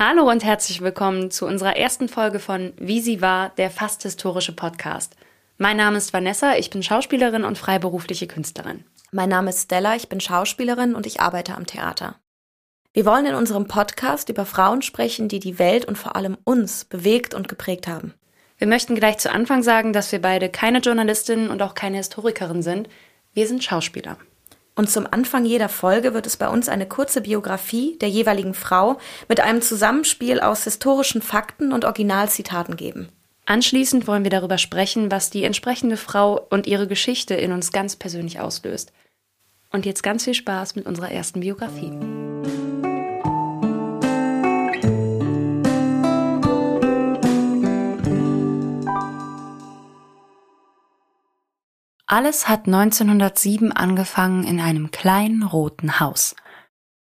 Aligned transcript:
Hallo 0.00 0.30
und 0.30 0.44
herzlich 0.44 0.80
willkommen 0.80 1.32
zu 1.32 1.44
unserer 1.44 1.76
ersten 1.76 2.08
Folge 2.08 2.38
von 2.38 2.72
Wie 2.76 3.00
sie 3.00 3.20
war, 3.20 3.48
der 3.56 3.68
fast 3.68 4.04
historische 4.04 4.52
Podcast. 4.52 5.16
Mein 5.56 5.76
Name 5.76 5.98
ist 5.98 6.12
Vanessa, 6.12 6.54
ich 6.54 6.70
bin 6.70 6.84
Schauspielerin 6.84 7.42
und 7.42 7.58
freiberufliche 7.58 8.28
Künstlerin. 8.28 8.84
Mein 9.10 9.28
Name 9.28 9.50
ist 9.50 9.64
Stella, 9.64 9.96
ich 9.96 10.08
bin 10.08 10.20
Schauspielerin 10.20 10.94
und 10.94 11.04
ich 11.04 11.20
arbeite 11.20 11.56
am 11.56 11.66
Theater. 11.66 12.14
Wir 12.92 13.06
wollen 13.06 13.26
in 13.26 13.34
unserem 13.34 13.66
Podcast 13.66 14.28
über 14.28 14.46
Frauen 14.46 14.82
sprechen, 14.82 15.26
die 15.26 15.40
die 15.40 15.58
Welt 15.58 15.84
und 15.84 15.98
vor 15.98 16.14
allem 16.14 16.38
uns 16.44 16.84
bewegt 16.84 17.34
und 17.34 17.48
geprägt 17.48 17.88
haben. 17.88 18.14
Wir 18.56 18.68
möchten 18.68 18.94
gleich 18.94 19.18
zu 19.18 19.32
Anfang 19.32 19.64
sagen, 19.64 19.92
dass 19.92 20.12
wir 20.12 20.22
beide 20.22 20.48
keine 20.48 20.78
Journalistinnen 20.78 21.50
und 21.50 21.60
auch 21.60 21.74
keine 21.74 21.96
Historikerin 21.96 22.62
sind. 22.62 22.88
Wir 23.32 23.48
sind 23.48 23.64
Schauspieler. 23.64 24.16
Und 24.78 24.88
zum 24.88 25.08
Anfang 25.10 25.44
jeder 25.44 25.68
Folge 25.68 26.14
wird 26.14 26.24
es 26.24 26.36
bei 26.36 26.48
uns 26.48 26.68
eine 26.68 26.86
kurze 26.86 27.20
Biografie 27.20 27.98
der 27.98 28.08
jeweiligen 28.08 28.54
Frau 28.54 28.98
mit 29.28 29.40
einem 29.40 29.60
Zusammenspiel 29.60 30.38
aus 30.38 30.62
historischen 30.62 31.20
Fakten 31.20 31.72
und 31.72 31.84
Originalzitaten 31.84 32.76
geben. 32.76 33.08
Anschließend 33.44 34.06
wollen 34.06 34.22
wir 34.22 34.30
darüber 34.30 34.56
sprechen, 34.56 35.10
was 35.10 35.30
die 35.30 35.42
entsprechende 35.42 35.96
Frau 35.96 36.46
und 36.50 36.68
ihre 36.68 36.86
Geschichte 36.86 37.34
in 37.34 37.50
uns 37.50 37.72
ganz 37.72 37.96
persönlich 37.96 38.38
auslöst. 38.38 38.92
Und 39.72 39.84
jetzt 39.84 40.04
ganz 40.04 40.22
viel 40.22 40.34
Spaß 40.34 40.76
mit 40.76 40.86
unserer 40.86 41.10
ersten 41.10 41.40
Biografie. 41.40 42.27
Alles 52.10 52.48
hat 52.48 52.66
1907 52.66 53.70
angefangen 53.70 54.44
in 54.44 54.60
einem 54.60 54.90
kleinen 54.90 55.42
roten 55.42 56.00
Haus. 56.00 56.34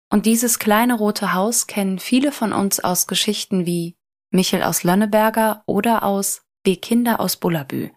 Und 0.09 0.25
dieses 0.25 0.57
kleine 0.57 0.93
rote 0.93 1.33
Haus 1.33 1.67
kennen 1.67 1.99
viele 1.99 2.31
von 2.31 2.53
uns 2.53 2.79
aus 2.79 3.05
Geschichten 3.05 3.65
wie 3.65 3.97
Michel 4.31 4.63
aus 4.63 4.83
Lönneberger 4.83 5.63
oder 5.65 6.03
aus 6.03 6.43
Wir 6.63 6.79
Kinder 6.79 7.19
aus 7.19 7.35
Bullabü. 7.35 7.89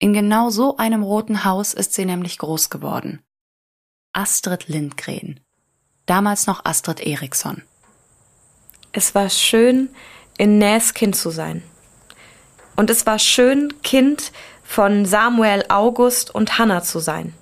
In 0.00 0.12
genau 0.12 0.50
so 0.50 0.76
einem 0.76 1.04
roten 1.04 1.44
Haus 1.44 1.72
ist 1.72 1.94
sie 1.94 2.04
nämlich 2.04 2.38
groß 2.38 2.68
geworden. 2.68 3.22
Astrid 4.12 4.66
Lindgren. 4.66 5.38
Damals 6.06 6.48
noch 6.48 6.64
Astrid 6.64 6.98
Eriksson. 6.98 7.62
Es 8.90 9.14
war 9.14 9.30
schön, 9.30 9.88
in 10.36 10.58
Näs 10.58 10.94
Kind 10.94 11.14
zu 11.14 11.30
sein. 11.30 11.62
Und 12.74 12.90
es 12.90 13.06
war 13.06 13.20
schön, 13.20 13.80
Kind 13.82 14.32
von 14.68 15.06
Samuel 15.06 15.64
August 15.70 16.32
und 16.32 16.58
Hannah 16.58 16.82
zu 16.82 16.98
sein. 16.98 17.32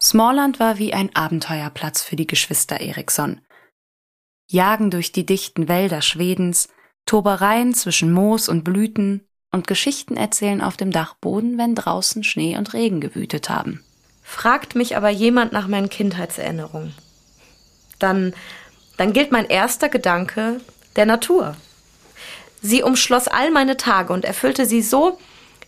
Smallland 0.00 0.60
war 0.60 0.78
wie 0.78 0.94
ein 0.94 1.14
Abenteuerplatz 1.16 2.00
für 2.00 2.14
die 2.14 2.28
Geschwister 2.28 2.80
Eriksson. 2.80 3.40
Jagen 4.48 4.92
durch 4.92 5.10
die 5.10 5.26
dichten 5.26 5.66
Wälder 5.66 6.00
Schwedens, 6.00 6.68
Tobereien 7.06 7.74
zwischen 7.74 8.12
Moos 8.12 8.48
und 8.48 8.62
Blüten 8.62 9.26
und 9.50 9.66
Geschichten 9.66 10.16
erzählen 10.16 10.60
auf 10.60 10.76
dem 10.76 10.92
Dachboden, 10.92 11.58
wenn 11.58 11.74
draußen 11.74 12.22
Schnee 12.22 12.56
und 12.56 12.72
Regen 12.72 13.00
gewütet 13.00 13.50
haben. 13.50 13.84
Fragt 14.22 14.76
mich 14.76 14.96
aber 14.96 15.10
jemand 15.10 15.52
nach 15.52 15.66
meinen 15.66 15.88
Kindheitserinnerungen. 15.90 16.94
Dann, 17.98 18.32
dann 18.96 19.12
gilt 19.12 19.32
mein 19.32 19.46
erster 19.46 19.88
Gedanke 19.88 20.60
der 20.94 21.04
Natur. 21.04 21.56
Sie 22.62 22.84
umschloss 22.84 23.26
all 23.26 23.50
meine 23.50 23.76
Tage 23.76 24.12
und 24.12 24.24
erfüllte 24.24 24.66
sie 24.66 24.80
so 24.80 25.18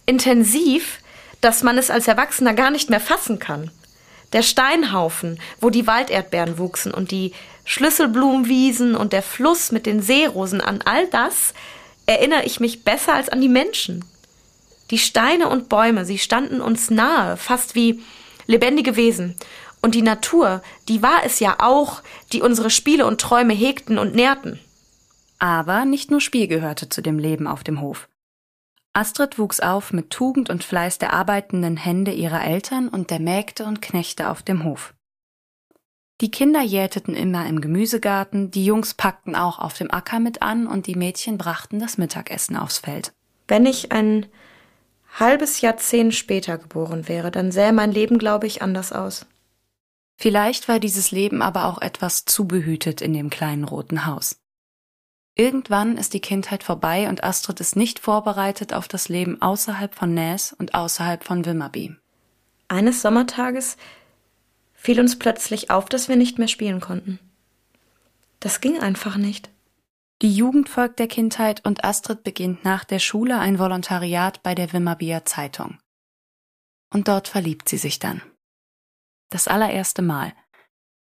intensiv, 0.06 1.00
dass 1.40 1.62
man 1.62 1.78
es 1.78 1.90
als 1.90 2.08
Erwachsener 2.08 2.54
gar 2.54 2.70
nicht 2.70 2.90
mehr 2.90 3.00
fassen 3.00 3.38
kann. 3.38 3.70
Der 4.32 4.42
Steinhaufen, 4.42 5.38
wo 5.60 5.70
die 5.70 5.86
Walderdbeeren 5.86 6.58
wuchsen 6.58 6.92
und 6.92 7.10
die 7.10 7.32
Schlüsselblumenwiesen 7.64 8.94
und 8.96 9.12
der 9.12 9.22
Fluss 9.22 9.72
mit 9.72 9.86
den 9.86 10.02
Seerosen, 10.02 10.60
an 10.60 10.80
all 10.84 11.06
das 11.08 11.54
erinnere 12.06 12.44
ich 12.44 12.60
mich 12.60 12.84
besser 12.84 13.14
als 13.14 13.28
an 13.28 13.40
die 13.40 13.48
Menschen. 13.48 14.04
Die 14.90 14.98
Steine 14.98 15.48
und 15.48 15.68
Bäume, 15.68 16.04
sie 16.04 16.18
standen 16.18 16.60
uns 16.60 16.90
nahe, 16.90 17.36
fast 17.36 17.74
wie 17.74 18.02
lebendige 18.46 18.96
Wesen. 18.96 19.34
Und 19.82 19.94
die 19.94 20.02
Natur, 20.02 20.62
die 20.88 21.02
war 21.02 21.24
es 21.24 21.40
ja 21.40 21.56
auch, 21.58 22.02
die 22.32 22.42
unsere 22.42 22.70
Spiele 22.70 23.06
und 23.06 23.20
Träume 23.20 23.52
hegten 23.52 23.98
und 23.98 24.14
nährten. 24.14 24.60
Aber 25.38 25.84
nicht 25.84 26.10
nur 26.10 26.20
Spiel 26.20 26.46
gehörte 26.46 26.88
zu 26.88 27.02
dem 27.02 27.18
Leben 27.18 27.46
auf 27.46 27.62
dem 27.62 27.80
Hof. 27.80 28.08
Astrid 28.96 29.38
wuchs 29.38 29.60
auf 29.60 29.92
mit 29.92 30.08
Tugend 30.08 30.48
und 30.48 30.64
Fleiß 30.64 30.96
der 30.96 31.12
arbeitenden 31.12 31.76
Hände 31.76 32.12
ihrer 32.12 32.42
Eltern 32.42 32.88
und 32.88 33.10
der 33.10 33.20
Mägde 33.20 33.66
und 33.66 33.82
Knechte 33.82 34.30
auf 34.30 34.42
dem 34.42 34.64
Hof. 34.64 34.94
Die 36.22 36.30
Kinder 36.30 36.62
jäteten 36.62 37.14
immer 37.14 37.46
im 37.46 37.60
Gemüsegarten, 37.60 38.50
die 38.50 38.64
Jungs 38.64 38.94
packten 38.94 39.36
auch 39.36 39.58
auf 39.58 39.74
dem 39.74 39.90
Acker 39.90 40.18
mit 40.18 40.40
an 40.40 40.66
und 40.66 40.86
die 40.86 40.94
Mädchen 40.94 41.36
brachten 41.36 41.78
das 41.78 41.98
Mittagessen 41.98 42.56
aufs 42.56 42.78
Feld. 42.78 43.12
Wenn 43.46 43.66
ich 43.66 43.92
ein 43.92 44.24
halbes 45.20 45.60
Jahrzehnt 45.60 46.14
später 46.14 46.56
geboren 46.56 47.06
wäre, 47.06 47.30
dann 47.30 47.52
sähe 47.52 47.74
mein 47.74 47.92
Leben, 47.92 48.16
glaube 48.16 48.46
ich, 48.46 48.62
anders 48.62 48.94
aus. 48.94 49.26
Vielleicht 50.16 50.68
war 50.68 50.80
dieses 50.80 51.10
Leben 51.10 51.42
aber 51.42 51.66
auch 51.66 51.82
etwas 51.82 52.24
zu 52.24 52.46
behütet 52.46 53.02
in 53.02 53.12
dem 53.12 53.28
kleinen 53.28 53.64
roten 53.64 54.06
Haus. 54.06 54.40
Irgendwann 55.38 55.98
ist 55.98 56.14
die 56.14 56.20
Kindheit 56.20 56.64
vorbei 56.64 57.10
und 57.10 57.22
Astrid 57.22 57.60
ist 57.60 57.76
nicht 57.76 57.98
vorbereitet 57.98 58.72
auf 58.72 58.88
das 58.88 59.10
Leben 59.10 59.42
außerhalb 59.42 59.94
von 59.94 60.14
Näs 60.14 60.54
und 60.54 60.74
außerhalb 60.74 61.22
von 61.22 61.44
Wimmerby. 61.44 61.94
Eines 62.68 63.02
Sommertages 63.02 63.76
fiel 64.72 64.98
uns 64.98 65.18
plötzlich 65.18 65.70
auf, 65.70 65.90
dass 65.90 66.08
wir 66.08 66.16
nicht 66.16 66.38
mehr 66.38 66.48
spielen 66.48 66.80
konnten. 66.80 67.18
Das 68.40 68.62
ging 68.62 68.80
einfach 68.80 69.18
nicht. 69.18 69.50
Die 70.22 70.34
Jugend 70.34 70.70
folgt 70.70 70.98
der 70.98 71.08
Kindheit 71.08 71.66
und 71.66 71.84
Astrid 71.84 72.24
beginnt 72.24 72.64
nach 72.64 72.84
der 72.84 72.98
Schule 72.98 73.38
ein 73.38 73.58
Volontariat 73.58 74.42
bei 74.42 74.54
der 74.54 74.72
Wimmerbier 74.72 75.26
Zeitung. 75.26 75.78
Und 76.90 77.08
dort 77.08 77.28
verliebt 77.28 77.68
sie 77.68 77.76
sich 77.76 77.98
dann. 77.98 78.22
Das 79.28 79.48
allererste 79.48 80.00
Mal. 80.00 80.32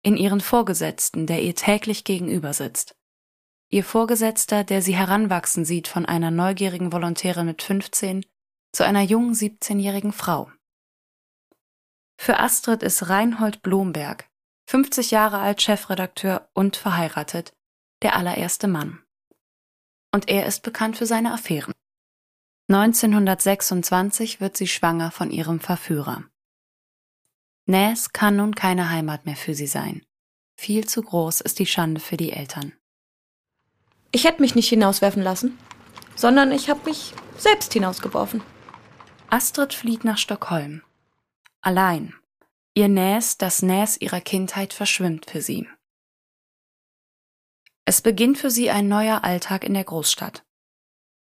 In 0.03 0.17
ihren 0.17 0.41
Vorgesetzten, 0.41 1.27
der 1.27 1.43
ihr 1.43 1.55
täglich 1.55 2.05
gegenüber 2.05 2.55
sitzt. 2.55 2.96
Ihr 3.69 3.85
Vorgesetzter, 3.85 4.63
der 4.63 4.81
sie 4.81 4.95
heranwachsen 4.95 5.65
sieht 5.65 5.89
von 5.89 6.07
einer 6.07 6.31
neugierigen 6.31 6.93
Volontärin 6.93 7.47
mit 7.47 7.63
15 7.63 8.25
zu 8.73 8.85
einer 8.85 9.03
jungen 9.03 9.35
17-jährigen 9.35 10.13
Frau. 10.13 10.51
Für 12.17 12.39
Astrid 12.39 12.83
ist 12.83 13.09
Reinhold 13.09 13.63
Blomberg, 13.63 14.29
50 14.69 15.11
Jahre 15.11 15.39
alt 15.39 15.63
Chefredakteur 15.63 16.49
und 16.55 16.77
verheiratet, 16.77 17.53
der 18.03 18.17
allererste 18.17 18.69
Mann. 18.69 19.03
Und 20.13 20.29
er 20.29 20.47
ist 20.47 20.63
bekannt 20.63 20.97
für 20.97 21.07
seine 21.07 21.33
Affären. 21.33 21.73
1926 22.69 24.41
wird 24.41 24.57
sie 24.57 24.67
schwanger 24.67 25.11
von 25.11 25.31
ihrem 25.31 25.61
Verführer. 25.61 26.25
Näs 27.67 28.13
kann 28.13 28.37
nun 28.37 28.55
keine 28.55 28.91
Heimat 28.91 29.27
mehr 29.27 29.37
für 29.37 29.55
sie 29.55 29.67
sein. 29.67 30.05
Viel 30.57 30.87
zu 30.87 31.03
groß 31.03 31.41
ist 31.43 31.59
die 31.59 31.67
Schande 31.67 32.01
für 32.01 32.17
die 32.17 32.33
Eltern. 32.33 32.73
Ich 34.13 34.25
hätte 34.25 34.41
mich 34.41 34.55
nicht 34.55 34.69
hinauswerfen 34.69 35.23
lassen, 35.23 35.59
sondern 36.15 36.53
ich 36.53 36.71
habe 36.71 36.81
mich 36.85 37.13
selbst 37.37 37.73
hinausgeworfen. 37.73 38.43
Astrid 39.29 39.75
flieht 39.75 40.05
nach 40.05 40.19
Stockholm. 40.19 40.83
Allein. 41.61 42.15
Ihr 42.75 42.89
Näs, 42.89 43.39
das 43.39 43.63
Näs 43.63 44.01
ihrer 44.01 44.21
Kindheit 44.21 44.73
verschwimmt 44.73 45.31
für 45.31 45.41
sie. 45.41 45.67
Es 47.85 48.01
beginnt 48.01 48.39
für 48.39 48.51
sie 48.51 48.71
ein 48.71 48.89
neuer 48.89 49.25
Alltag 49.25 49.65
in 49.65 49.75
der 49.75 49.85
Großstadt. 49.85 50.45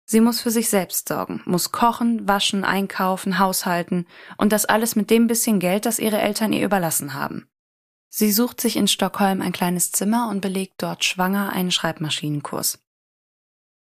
Sie 0.06 0.20
muss 0.20 0.42
für 0.42 0.52
sich 0.52 0.70
selbst 0.70 1.08
sorgen, 1.08 1.42
muss 1.46 1.72
kochen, 1.72 2.28
waschen, 2.28 2.64
einkaufen, 2.64 3.40
haushalten 3.40 4.06
und 4.38 4.52
das 4.52 4.66
alles 4.66 4.96
mit 4.96 5.10
dem 5.10 5.28
bisschen 5.28 5.60
Geld, 5.60 5.86
das 5.86 6.00
ihre 6.00 6.20
Eltern 6.20 6.54
ihr 6.54 6.66
überlassen 6.66 7.14
haben. 7.14 7.48
Sie 8.16 8.32
sucht 8.32 8.62
sich 8.62 8.76
in 8.76 8.88
Stockholm 8.88 9.42
ein 9.42 9.54
kleines 9.54 9.92
Zimmer 9.92 10.30
und 10.30 10.40
belegt 10.40 10.76
dort 10.78 11.04
schwanger 11.04 11.52
einen 11.52 11.72
Schreibmaschinenkurs. 11.72 12.78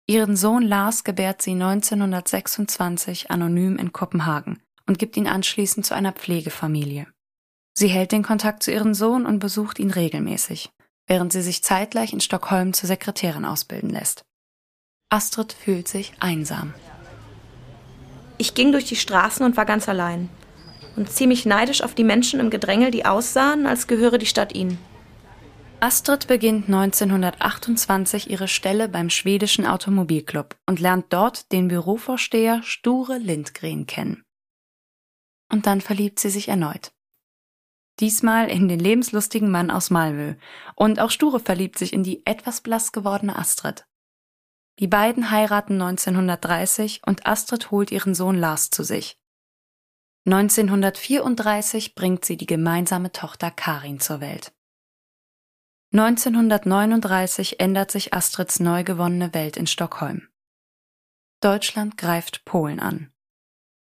Ihren 0.07 0.38
Sohn 0.38 0.63
Lars 0.63 1.04
gebärt 1.04 1.42
sie 1.42 1.51
1926 1.51 3.30
anonym 3.30 3.78
in 3.78 3.92
Kopenhagen 3.92 4.62
und 4.88 5.00
gibt 5.00 5.18
ihn 5.18 5.28
anschließend 5.28 5.86
zu 5.86 5.95
einer 5.95 6.13
Pflegefamilie. 6.13 7.07
Sie 7.74 7.89
hält 7.89 8.13
den 8.13 8.24
Kontakt 8.24 8.63
zu 8.63 8.72
ihrem 8.72 8.94
Sohn 8.94 9.25
und 9.25 9.39
besucht 9.39 9.80
ihn 9.80 9.92
regelmäßig, 9.92 10.69
während 11.07 11.34
sie 11.34 11.42
sich 11.42 11.62
zeitgleich 11.62 12.13
in 12.13 12.22
Stockholm 12.22 12.72
zur 12.72 12.88
Sekretärin 12.88 13.44
ausbilden 13.44 13.89
lässt. 13.89 14.24
Astrid 15.10 15.51
fühlt 15.51 15.89
sich 15.89 16.13
einsam. 16.22 16.74
Ich 18.38 18.54
ging 18.54 18.72
durch 18.72 18.86
die 18.86 18.95
Straßen 18.95 19.45
und 19.45 19.57
war 19.57 19.66
ganz 19.66 19.89
allein 19.89 20.30
und 20.95 21.09
ziemlich 21.09 21.45
neidisch 21.45 21.81
auf 21.81 21.95
die 21.95 22.03
Menschen 22.03 22.39
im 22.39 22.49
Gedrängel, 22.49 22.91
die 22.91 23.05
aussahen, 23.05 23.65
als 23.65 23.88
gehöre 23.88 24.17
die 24.17 24.25
Stadt 24.25 24.53
ihnen. 24.53 24.77
Astrid 25.79 26.27
beginnt 26.27 26.65
1928 26.65 28.29
ihre 28.29 28.47
Stelle 28.47 28.88
beim 28.88 29.09
schwedischen 29.09 29.65
Automobilclub 29.65 30.55
und 30.67 30.79
lernt 30.79 31.05
dort 31.09 31.51
den 31.51 31.69
Bürovorsteher 31.69 32.61
Sture 32.63 33.17
Lindgren 33.17 33.88
kennen. 33.88 34.23
Und 35.51 35.65
dann 35.65 35.81
verliebt 35.81 36.19
sie 36.19 36.29
sich 36.29 36.49
erneut. 36.49 36.91
Diesmal 37.99 38.49
in 38.49 38.67
den 38.67 38.79
lebenslustigen 38.79 39.51
Mann 39.51 39.69
aus 39.69 39.89
Malmö. 39.89 40.35
Und 40.75 40.99
auch 40.99 41.11
Sture 41.11 41.39
verliebt 41.39 41.77
sich 41.77 41.93
in 41.93 42.03
die 42.03 42.25
etwas 42.25 42.61
blass 42.61 42.91
gewordene 42.91 43.35
Astrid. 43.35 43.85
Die 44.79 44.88
beiden 44.88 45.29
heiraten 45.29 45.73
1930 45.81 47.01
und 47.05 47.27
Astrid 47.27 47.69
holt 47.69 47.91
ihren 47.91 48.15
Sohn 48.15 48.35
Lars 48.35 48.71
zu 48.71 48.83
sich. 48.83 49.20
1934 50.25 51.95
bringt 51.95 52.25
sie 52.25 52.38
die 52.38 52.45
gemeinsame 52.45 53.12
Tochter 53.12 53.50
Karin 53.50 54.00
zur 54.00 54.21
Welt. 54.21 54.53
1939 55.94 57.59
ändert 57.59 57.89
sich 57.89 58.13
Astrids 58.13 58.59
neu 58.59 58.83
gewonnene 58.83 59.33
Welt 59.33 59.57
in 59.57 59.65
Stockholm. 59.65 60.27
Deutschland 61.41 61.97
greift 61.97 62.45
Polen 62.45 62.79
an. 62.79 63.12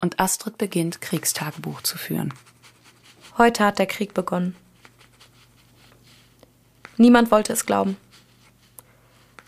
Und 0.01 0.21
Astrid 0.21 0.57
beginnt 0.57 1.01
Kriegstagebuch 1.01 1.81
zu 1.81 1.97
führen. 1.97 2.33
Heute 3.37 3.65
hat 3.65 3.77
der 3.77 3.85
Krieg 3.85 4.13
begonnen. 4.13 4.55
Niemand 6.95 7.31
wollte 7.31 7.51
es 7.51 7.65
glauben. 7.65 7.97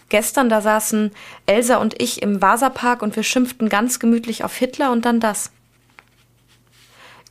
Gestern, 0.09 0.49
da 0.49 0.59
saßen 0.59 1.11
Elsa 1.45 1.77
und 1.77 2.01
ich 2.01 2.21
im 2.21 2.41
Vasapark 2.41 3.01
und 3.01 3.15
wir 3.15 3.23
schimpften 3.23 3.69
ganz 3.69 3.99
gemütlich 3.99 4.43
auf 4.43 4.53
Hitler 4.57 4.91
und 4.91 5.05
dann 5.05 5.21
das. 5.21 5.53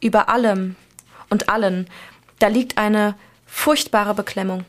Über 0.02 0.28
allem 0.28 0.76
und 1.28 1.48
allen, 1.48 1.88
da 2.38 2.48
liegt 2.48 2.78
eine 2.78 3.14
furchtbare 3.46 4.14
Beklemmung. 4.14 4.64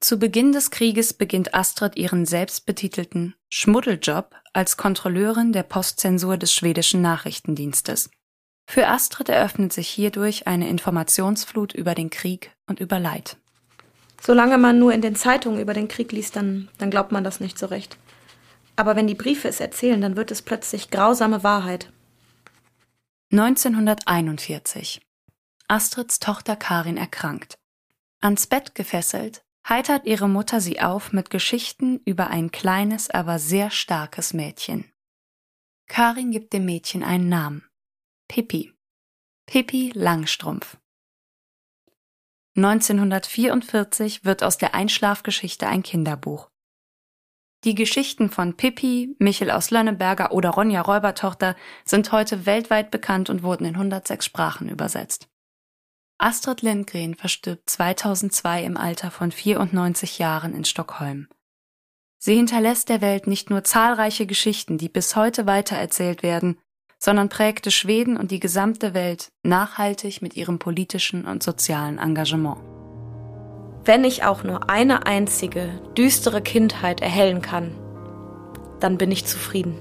Zu 0.00 0.18
Beginn 0.18 0.52
des 0.52 0.70
Krieges 0.70 1.14
beginnt 1.14 1.54
Astrid 1.54 1.96
ihren 1.96 2.26
selbstbetitelten 2.26 3.34
Schmuddeljob 3.48 4.34
als 4.52 4.76
Kontrolleurin 4.76 5.52
der 5.52 5.62
Postzensur 5.62 6.36
des 6.36 6.52
schwedischen 6.52 7.02
Nachrichtendienstes. 7.02 8.10
Für 8.66 8.88
Astrid 8.88 9.28
eröffnet 9.28 9.72
sich 9.72 9.88
hierdurch 9.88 10.46
eine 10.46 10.68
Informationsflut 10.68 11.72
über 11.72 11.94
den 11.94 12.10
Krieg 12.10 12.50
und 12.66 12.80
über 12.80 12.98
Leid. 12.98 13.36
Solange 14.20 14.58
man 14.58 14.78
nur 14.78 14.92
in 14.92 15.02
den 15.02 15.14
Zeitungen 15.14 15.60
über 15.60 15.74
den 15.74 15.88
Krieg 15.88 16.10
liest, 16.10 16.36
dann, 16.36 16.68
dann 16.78 16.90
glaubt 16.90 17.12
man 17.12 17.22
das 17.22 17.38
nicht 17.38 17.58
so 17.58 17.66
recht. 17.66 17.96
Aber 18.74 18.96
wenn 18.96 19.06
die 19.06 19.14
Briefe 19.14 19.46
es 19.48 19.60
erzählen, 19.60 20.00
dann 20.00 20.16
wird 20.16 20.30
es 20.30 20.42
plötzlich 20.42 20.90
grausame 20.90 21.44
Wahrheit. 21.44 21.91
1941. 23.32 25.00
Astrids 25.66 26.20
Tochter 26.20 26.54
Karin 26.54 26.98
erkrankt. 26.98 27.58
Ans 28.20 28.46
Bett 28.46 28.74
gefesselt, 28.74 29.42
heitert 29.66 30.04
ihre 30.04 30.28
Mutter 30.28 30.60
sie 30.60 30.82
auf 30.82 31.14
mit 31.14 31.30
Geschichten 31.30 32.02
über 32.04 32.26
ein 32.28 32.50
kleines, 32.50 33.08
aber 33.08 33.38
sehr 33.38 33.70
starkes 33.70 34.34
Mädchen. 34.34 34.84
Karin 35.88 36.30
gibt 36.30 36.52
dem 36.52 36.66
Mädchen 36.66 37.02
einen 37.02 37.30
Namen. 37.30 37.66
Pippi. 38.28 38.74
Pippi 39.46 39.92
Langstrumpf. 39.94 40.76
1944 42.54 44.26
wird 44.26 44.42
aus 44.42 44.58
der 44.58 44.74
Einschlafgeschichte 44.74 45.66
ein 45.66 45.82
Kinderbuch. 45.82 46.51
Die 47.64 47.76
Geschichten 47.76 48.28
von 48.28 48.56
Pippi, 48.56 49.14
Michel 49.20 49.50
aus 49.52 49.70
Lönneberger 49.70 50.32
oder 50.32 50.50
Ronja 50.50 50.80
Räubertochter 50.80 51.54
sind 51.84 52.10
heute 52.10 52.44
weltweit 52.44 52.90
bekannt 52.90 53.30
und 53.30 53.44
wurden 53.44 53.64
in 53.64 53.74
106 53.74 54.24
Sprachen 54.24 54.68
übersetzt. 54.68 55.28
Astrid 56.18 56.62
Lindgren 56.62 57.14
verstirbt 57.14 57.70
2002 57.70 58.64
im 58.64 58.76
Alter 58.76 59.12
von 59.12 59.30
94 59.30 60.18
Jahren 60.18 60.54
in 60.54 60.64
Stockholm. 60.64 61.28
Sie 62.18 62.36
hinterlässt 62.36 62.88
der 62.88 63.00
Welt 63.00 63.26
nicht 63.26 63.50
nur 63.50 63.64
zahlreiche 63.64 64.26
Geschichten, 64.26 64.78
die 64.78 64.88
bis 64.88 65.14
heute 65.14 65.46
weitererzählt 65.46 66.22
werden, 66.22 66.58
sondern 66.98 67.28
prägte 67.28 67.72
Schweden 67.72 68.16
und 68.16 68.30
die 68.30 68.38
gesamte 68.40 68.94
Welt 68.94 69.32
nachhaltig 69.42 70.22
mit 70.22 70.36
ihrem 70.36 70.60
politischen 70.60 71.26
und 71.26 71.42
sozialen 71.42 71.98
Engagement. 71.98 72.71
Wenn 73.84 74.04
ich 74.04 74.22
auch 74.22 74.44
nur 74.44 74.70
eine 74.70 75.06
einzige 75.06 75.68
düstere 75.96 76.40
Kindheit 76.40 77.00
erhellen 77.00 77.42
kann, 77.42 77.76
dann 78.78 78.96
bin 78.96 79.10
ich 79.10 79.24
zufrieden. 79.26 79.76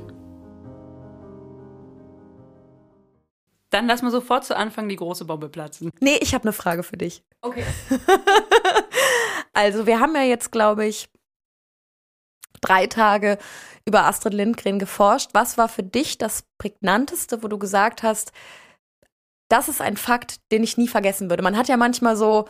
Dann 3.70 3.88
lass 3.88 4.02
mal 4.02 4.12
sofort 4.12 4.44
zu 4.44 4.58
Anfang 4.58 4.90
die 4.90 4.96
große 4.96 5.26
Bombe 5.26 5.50
platzen. 5.50 5.92
Nee, 6.00 6.18
ich 6.20 6.34
habe 6.34 6.44
eine 6.46 6.54
Frage 6.54 6.82
für 6.82 6.98
dich. 6.98 7.24
Okay. 7.42 7.64
also, 9.54 9.86
wir 9.86 10.00
haben 10.00 10.16
ja 10.16 10.24
jetzt, 10.24 10.52
glaube 10.52 10.86
ich, 10.86 11.08
drei 12.60 12.88
Tage 12.88 13.38
über 13.86 14.06
Astrid 14.06 14.34
Lindgren 14.34 14.80
geforscht. 14.80 15.30
Was 15.34 15.60
war 15.60 15.70
für 15.70 15.84
dich 15.84 16.18
das 16.18 16.44
prägnanteste, 16.58 17.44
wo 17.44 17.48
du 17.48 17.60
gesagt 17.60 18.02
hast, 18.02 18.32
das 19.48 19.70
ist 19.70 19.80
ein 19.80 19.96
Fakt, 19.96 20.40
den 20.52 20.64
ich 20.64 20.78
nie 20.78 20.88
vergessen 20.88 21.30
würde? 21.30 21.44
Man 21.44 21.56
hat 21.56 21.68
ja 21.68 21.78
manchmal 21.78 22.18
so 22.18 22.48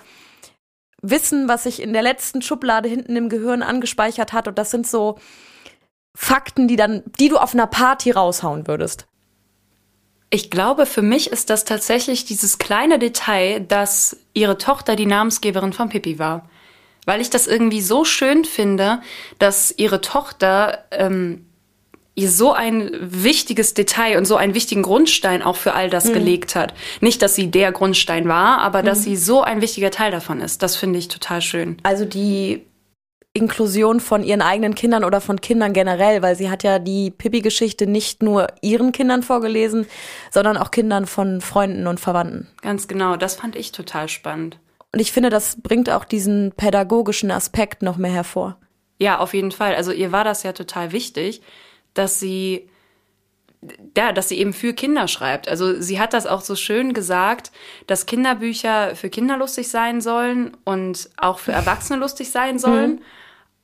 Wissen, 1.01 1.47
was 1.47 1.63
sich 1.63 1.81
in 1.81 1.93
der 1.93 2.01
letzten 2.01 2.41
Schublade 2.41 2.87
hinten 2.87 3.15
im 3.15 3.29
Gehirn 3.29 3.63
angespeichert 3.63 4.33
hat 4.33 4.47
und 4.47 4.57
das 4.57 4.71
sind 4.71 4.87
so 4.87 5.17
Fakten, 6.15 6.67
die 6.67 6.75
dann, 6.75 7.03
die 7.19 7.29
du 7.29 7.37
auf 7.37 7.53
einer 7.53 7.67
Party 7.67 8.11
raushauen 8.11 8.67
würdest. 8.67 9.07
Ich 10.29 10.49
glaube, 10.49 10.85
für 10.85 11.01
mich 11.01 11.31
ist 11.31 11.49
das 11.49 11.65
tatsächlich 11.65 12.25
dieses 12.25 12.57
kleine 12.57 12.99
Detail, 12.99 13.59
dass 13.61 14.17
ihre 14.33 14.57
Tochter 14.57 14.95
die 14.95 15.05
Namensgeberin 15.05 15.73
von 15.73 15.89
Pippi 15.89 16.19
war 16.19 16.49
weil 17.05 17.21
ich 17.21 17.29
das 17.29 17.47
irgendwie 17.47 17.81
so 17.81 18.05
schön 18.05 18.45
finde, 18.45 19.01
dass 19.39 19.73
ihre 19.75 20.01
Tochter 20.01 20.85
ähm, 20.91 21.47
ihr 22.15 22.29
so 22.29 22.53
ein 22.53 22.91
wichtiges 22.99 23.73
Detail 23.73 24.17
und 24.17 24.25
so 24.25 24.35
einen 24.35 24.53
wichtigen 24.53 24.81
Grundstein 24.81 25.41
auch 25.41 25.55
für 25.55 25.73
all 25.73 25.89
das 25.89 26.05
mhm. 26.05 26.13
gelegt 26.13 26.55
hat. 26.55 26.73
Nicht, 26.99 27.21
dass 27.21 27.35
sie 27.35 27.49
der 27.49 27.71
Grundstein 27.71 28.27
war, 28.27 28.59
aber 28.59 28.83
dass 28.83 28.99
mhm. 28.99 29.03
sie 29.03 29.15
so 29.17 29.41
ein 29.41 29.61
wichtiger 29.61 29.91
Teil 29.91 30.11
davon 30.11 30.41
ist. 30.41 30.61
Das 30.61 30.75
finde 30.75 30.99
ich 30.99 31.07
total 31.07 31.41
schön. 31.41 31.77
Also 31.83 32.05
die 32.05 32.65
Inklusion 33.33 34.01
von 34.01 34.23
ihren 34.23 34.41
eigenen 34.41 34.75
Kindern 34.75 35.05
oder 35.05 35.21
von 35.21 35.39
Kindern 35.39 35.71
generell, 35.71 36.21
weil 36.21 36.35
sie 36.35 36.49
hat 36.49 36.63
ja 36.63 36.79
die 36.79 37.11
Pippi-Geschichte 37.11 37.87
nicht 37.87 38.21
nur 38.21 38.47
ihren 38.61 38.91
Kindern 38.91 39.23
vorgelesen, 39.23 39.87
sondern 40.31 40.57
auch 40.57 40.71
Kindern 40.71 41.05
von 41.05 41.39
Freunden 41.39 41.87
und 41.87 42.01
Verwandten. 42.01 42.47
Ganz 42.61 42.89
genau, 42.89 43.15
das 43.15 43.35
fand 43.35 43.55
ich 43.55 43.71
total 43.71 44.09
spannend. 44.09 44.59
Und 44.91 44.99
ich 44.99 45.13
finde, 45.13 45.29
das 45.29 45.61
bringt 45.61 45.89
auch 45.89 46.03
diesen 46.03 46.51
pädagogischen 46.57 47.31
Aspekt 47.31 47.81
noch 47.81 47.95
mehr 47.95 48.11
hervor. 48.11 48.57
Ja, 48.97 49.19
auf 49.19 49.33
jeden 49.33 49.51
Fall. 49.51 49.75
Also 49.75 49.93
ihr 49.93 50.11
war 50.11 50.25
das 50.25 50.43
ja 50.43 50.51
total 50.51 50.91
wichtig, 50.91 51.41
dass 51.93 52.19
sie 52.19 52.69
ja, 53.95 54.11
dass 54.11 54.29
sie 54.29 54.39
eben 54.39 54.53
für 54.53 54.73
Kinder 54.73 55.07
schreibt. 55.07 55.47
Also 55.47 55.79
sie 55.79 55.99
hat 55.99 56.13
das 56.13 56.25
auch 56.25 56.41
so 56.41 56.55
schön 56.55 56.93
gesagt, 56.93 57.51
dass 57.85 58.07
Kinderbücher 58.07 58.95
für 58.95 59.11
Kinder 59.11 59.37
lustig 59.37 59.69
sein 59.69 60.01
sollen 60.01 60.57
und 60.63 61.11
auch 61.17 61.37
für 61.37 61.51
Erwachsene 61.51 61.99
lustig 61.99 62.31
sein 62.31 62.57
sollen. 62.57 62.95
Mhm 62.95 63.01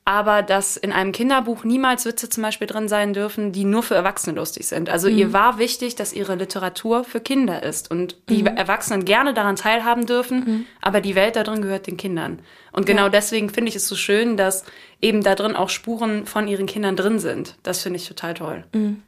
aber 0.08 0.42
dass 0.42 0.78
in 0.78 0.94
einem 0.94 1.12
Kinderbuch 1.12 1.66
niemals 1.66 2.06
Witze 2.06 2.30
zum 2.30 2.42
Beispiel 2.42 2.66
drin 2.66 2.88
sein 2.88 3.14
dürfen, 3.14 3.52
die 3.52 3.66
nur 3.66 3.84
für 3.84 3.96
Erwachsene 3.96 4.38
lustig 4.38 4.66
sind. 4.66 4.90
Also 4.90 5.10
mhm. 5.10 5.18
ihr 5.18 5.34
war 5.34 5.60
wichtig, 5.60 5.96
dass 5.96 6.14
ihre 6.14 6.36
Literatur 6.36 7.04
für 7.04 7.20
Kinder 7.20 7.62
ist 7.62 7.92
und 7.92 8.16
die 8.30 8.44
mhm. 8.44 8.56
Erwachsenen 8.56 9.04
gerne 9.04 9.34
daran 9.34 9.58
teilhaben 9.58 10.06
dürfen, 10.06 10.40
mhm. 10.40 10.66
aber 10.82 11.02
die 11.02 11.16
Welt 11.16 11.36
da 11.36 11.44
drin 11.44 11.62
gehört 11.62 11.88
den 11.88 11.98
Kindern. 11.98 12.40
Und 12.72 12.86
genau 12.86 13.04
ja. 13.04 13.10
deswegen 13.10 13.50
finde 13.50 13.68
ich 13.68 13.76
es 13.76 13.86
so 13.86 13.98
schön, 13.98 14.38
dass 14.38 14.64
eben 15.02 15.24
da 15.24 15.36
drin 15.36 15.58
auch 15.58 15.70
Spuren 15.70 16.26
von 16.26 16.48
ihren 16.48 16.68
Kindern 16.68 16.96
drin 16.96 17.20
sind. 17.20 17.58
Das 17.64 17.82
finde 17.84 17.98
ich 17.98 18.08
total 18.08 18.34
toll. 18.34 18.64
Mhm. 18.74 19.04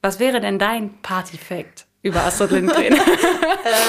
Was 0.00 0.18
wäre 0.18 0.40
denn 0.40 0.58
dein 0.58 0.94
Party-Fact? 1.02 1.84
Über 2.02 2.24
Astrid 2.24 2.50
Lindgren. 2.50 2.94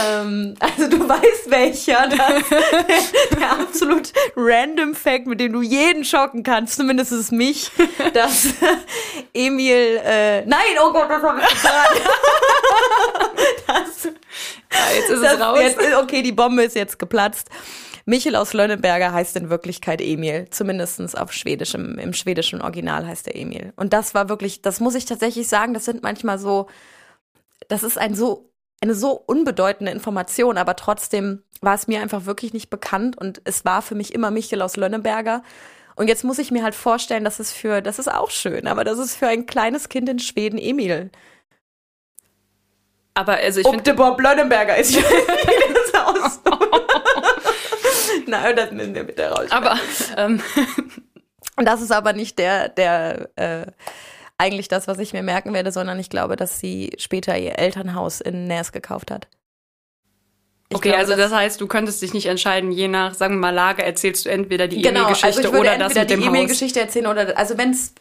ähm, 0.08 0.56
also 0.60 0.88
du 0.88 1.10
weißt 1.10 1.50
welcher. 1.50 2.08
Das, 2.08 2.18
der, 2.50 3.38
der, 3.40 3.52
absolut 3.52 4.14
random 4.36 4.94
Fact, 4.94 5.26
mit 5.26 5.40
dem 5.40 5.54
du 5.54 5.62
jeden 5.62 6.06
schocken 6.06 6.44
kannst, 6.44 6.76
zumindest 6.76 7.12
ist 7.12 7.20
es 7.20 7.32
mich, 7.32 7.72
dass 8.14 8.54
Emil, 9.34 10.00
äh, 10.06 10.46
nein, 10.46 10.62
oh 10.82 10.94
Gott, 10.94 11.10
das 11.10 11.24
habe 11.24 11.42
ich 11.42 11.50
gesagt. 11.50 12.02
das, 13.68 14.06
ja, 14.06 14.96
jetzt 14.96 15.10
ist 15.10 15.24
das, 15.24 15.34
es 15.34 15.40
raus. 15.40 15.60
Jetzt, 15.60 15.80
okay, 16.02 16.22
die 16.22 16.32
Bombe 16.32 16.64
ist 16.64 16.76
jetzt 16.76 17.00
geplatzt. 17.00 17.50
Michel 18.06 18.36
aus 18.36 18.54
Lönneberger 18.54 19.14
heißt 19.14 19.38
in 19.38 19.50
Wirklichkeit 19.50 20.02
Emil, 20.02 20.48
zumindest 20.52 21.18
auf 21.18 21.32
Schwedischem, 21.32 21.98
im 21.98 22.14
schwedischen 22.14 22.62
Original 22.62 23.08
heißt 23.08 23.28
er 23.30 23.36
Emil. 23.36 23.72
Und 23.78 23.94
das 23.94 24.14
war 24.14 24.28
wirklich, 24.30 24.62
das 24.62 24.82
muss 24.82 24.94
ich 24.94 25.06
tatsächlich 25.06 25.48
sagen, 25.48 25.74
das 25.74 25.86
sind 25.86 26.04
manchmal 26.04 26.38
so 26.38 26.68
das 27.68 27.84
ist 27.84 27.98
ein 27.98 28.16
so, 28.16 28.52
eine 28.82 28.96
so 28.96 29.12
unbedeutende 29.12 29.92
Information, 29.92 30.58
aber 30.58 30.76
trotzdem 30.76 31.44
war 31.62 31.76
es 31.76 31.88
mir 31.88 32.02
einfach 32.02 32.26
wirklich 32.26 32.54
nicht 32.54 32.70
bekannt 32.70 33.18
und 33.18 33.42
es 33.46 33.66
war 33.66 33.82
für 33.82 33.96
mich 33.96 34.14
immer 34.14 34.32
Michael 34.32 34.62
aus 34.62 34.76
Lönneberger. 34.76 35.44
Und 35.96 36.08
jetzt 36.08 36.24
muss 36.24 36.40
ich 36.40 36.52
mir 36.52 36.64
halt 36.64 36.76
vorstellen, 36.76 37.24
dass 37.24 37.40
es 37.40 37.54
für, 37.54 37.82
das 37.82 38.00
ist 38.00 38.12
auch 38.12 38.32
schön, 38.32 38.68
aber 38.68 38.84
das 38.84 38.98
ist 38.98 39.16
für 39.16 39.28
ein 39.28 39.46
kleines 39.46 39.90
Kind 39.90 40.10
in 40.10 40.20
Schweden 40.20 40.58
Emil. 40.58 41.12
Aber 43.14 43.34
also 43.34 43.60
ich 43.60 43.68
finde. 43.68 43.94
Bob 43.94 44.20
Lönneberger 44.20 44.76
ist 44.78 44.96
das 45.94 45.94
aus. 45.94 46.40
Nein, 48.26 48.56
das 48.56 48.72
müssen 48.72 48.96
wir 48.96 49.04
bitte 49.04 49.30
raus. 49.30 49.52
Aber 49.52 49.78
ähm. 50.18 50.42
das 51.58 51.82
ist 51.82 51.92
aber 51.92 52.14
nicht 52.14 52.40
der, 52.40 52.70
der 52.70 53.30
äh, 53.36 53.66
eigentlich 54.38 54.68
das, 54.68 54.88
was 54.88 55.00
ich 55.00 55.14
mir 55.14 55.24
merken 55.24 55.54
werde, 55.54 55.72
sondern 55.72 56.00
ich 56.00 56.10
glaube, 56.10 56.36
dass 56.36 56.60
sie 56.60 56.92
später 56.98 57.38
ihr 57.38 57.58
Elternhaus 57.58 58.22
in 58.22 58.46
Ners 58.46 58.72
gekauft 58.72 59.12
hat. 59.12 59.28
Ich 60.70 60.78
okay, 60.78 60.90
glaube, 60.90 61.00
also 61.00 61.12
das, 61.12 61.30
das, 61.30 61.40
heißt, 61.40 61.62
du 61.62 61.68
könntest 61.68 62.02
dich 62.02 62.14
nicht 62.14 62.26
entscheiden, 62.26 62.72
je 62.72 62.88
nach, 62.88 63.14
sagen 63.14 63.36
wir 63.36 63.42
mal, 63.42 63.50
Lage 63.52 63.84
erzählst 63.84 64.26
du 64.26 64.30
entweder 64.30 64.68
die 64.68 64.82
genau, 64.82 65.02
E-Mail-Geschichte 65.02 65.48
also 65.48 65.60
oder 65.60 65.78
das 65.78 65.94
mit 65.94 66.10
dem 66.10 66.22
die 66.22 66.26
E-Mail-Geschichte 66.26 66.80
erzählen 66.80 67.08
oder 67.08 67.38
also 67.38 67.58
wenn 67.58 67.72
es 67.72 67.94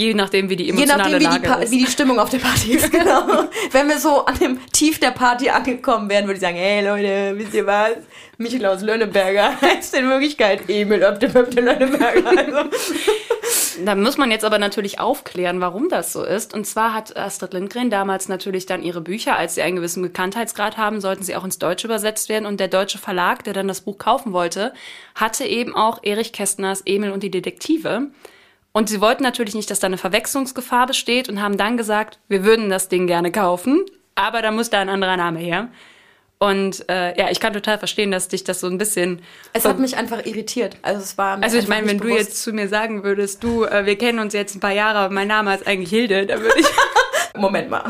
Je 0.00 0.14
nachdem, 0.14 0.48
wie 0.48 0.56
die 0.56 0.70
emotionale 0.70 1.10
Je 1.10 1.26
nachdem, 1.26 1.42
wie 1.42 1.58
die, 1.58 1.64
ist. 1.64 1.72
wie 1.72 1.78
die 1.84 1.90
Stimmung 1.90 2.18
auf 2.18 2.30
der 2.30 2.38
Party 2.38 2.72
ist, 2.72 2.90
genau. 3.00 3.50
Wenn 3.70 3.86
wir 3.86 3.98
so 3.98 4.24
an 4.24 4.34
dem 4.38 4.58
Tief 4.72 4.98
der 4.98 5.10
Party 5.10 5.50
angekommen 5.50 6.08
wären, 6.08 6.24
würde 6.24 6.36
ich 6.36 6.40
sagen, 6.40 6.56
hey 6.56 6.82
Leute, 6.82 7.36
wisst 7.36 7.52
ihr 7.52 7.66
was? 7.66 7.96
Michael 8.38 8.64
aus 8.64 8.80
Lönneberger 8.80 9.52
heißt 9.60 9.94
in 9.94 10.08
Wirklichkeit 10.08 10.62
Emil 10.68 11.02
Öpte 11.02 11.26
Öpte 11.26 11.60
Lönneberger. 11.60 12.30
Also. 12.30 12.70
Da 13.84 13.94
muss 13.94 14.16
man 14.16 14.30
jetzt 14.30 14.46
aber 14.46 14.58
natürlich 14.58 15.00
aufklären, 15.00 15.60
warum 15.60 15.90
das 15.90 16.14
so 16.14 16.24
ist. 16.24 16.54
Und 16.54 16.66
zwar 16.66 16.94
hat 16.94 17.14
Astrid 17.18 17.52
Lindgren 17.52 17.90
damals 17.90 18.26
natürlich 18.26 18.64
dann 18.64 18.82
ihre 18.82 19.02
Bücher, 19.02 19.36
als 19.36 19.56
sie 19.56 19.60
einen 19.60 19.76
gewissen 19.76 20.02
Bekanntheitsgrad 20.02 20.78
haben, 20.78 21.02
sollten 21.02 21.24
sie 21.24 21.36
auch 21.36 21.44
ins 21.44 21.58
Deutsche 21.58 21.86
übersetzt 21.86 22.30
werden. 22.30 22.46
Und 22.46 22.58
der 22.58 22.68
deutsche 22.68 22.96
Verlag, 22.96 23.44
der 23.44 23.52
dann 23.52 23.68
das 23.68 23.82
Buch 23.82 23.98
kaufen 23.98 24.32
wollte, 24.32 24.72
hatte 25.14 25.44
eben 25.44 25.76
auch 25.76 26.02
Erich 26.02 26.32
Kästners 26.32 26.80
Emil 26.86 27.10
und 27.10 27.22
die 27.22 27.30
Detektive. 27.30 28.08
Und 28.72 28.88
sie 28.88 29.00
wollten 29.00 29.22
natürlich 29.22 29.54
nicht, 29.54 29.70
dass 29.70 29.80
da 29.80 29.86
eine 29.86 29.98
Verwechslungsgefahr 29.98 30.86
besteht 30.86 31.28
und 31.28 31.42
haben 31.42 31.56
dann 31.56 31.76
gesagt, 31.76 32.18
wir 32.28 32.44
würden 32.44 32.70
das 32.70 32.88
Ding 32.88 33.06
gerne 33.06 33.32
kaufen, 33.32 33.84
aber 34.14 34.42
da 34.42 34.50
muss 34.52 34.70
da 34.70 34.80
ein 34.80 34.88
anderer 34.88 35.16
Name 35.16 35.40
her. 35.40 35.68
Und 36.42 36.88
äh, 36.88 37.18
ja, 37.18 37.30
ich 37.30 37.38
kann 37.38 37.52
total 37.52 37.78
verstehen, 37.78 38.10
dass 38.10 38.28
dich 38.28 38.44
das 38.44 38.60
so 38.60 38.66
ein 38.66 38.78
bisschen. 38.78 39.20
Es 39.52 39.66
hat 39.66 39.78
mich 39.78 39.98
einfach 39.98 40.24
irritiert. 40.24 40.78
Also 40.80 41.02
es 41.02 41.18
war. 41.18 41.42
also 41.42 41.58
ich 41.58 41.68
meine, 41.68 41.86
wenn 41.86 41.98
bewusst. 41.98 42.14
du 42.14 42.18
jetzt 42.18 42.42
zu 42.42 42.52
mir 42.54 42.66
sagen 42.66 43.04
würdest, 43.04 43.44
du, 43.44 43.64
äh, 43.64 43.84
wir 43.84 43.98
kennen 43.98 44.20
uns 44.20 44.32
jetzt 44.32 44.54
ein 44.54 44.60
paar 44.60 44.72
Jahre, 44.72 45.00
aber 45.00 45.14
mein 45.14 45.28
Name 45.28 45.54
ist 45.54 45.66
eigentlich 45.66 45.90
Hilde, 45.90 46.24
dann 46.24 46.40
würde 46.40 46.58
ich. 46.58 46.66
Moment 47.36 47.68
mal. 47.68 47.84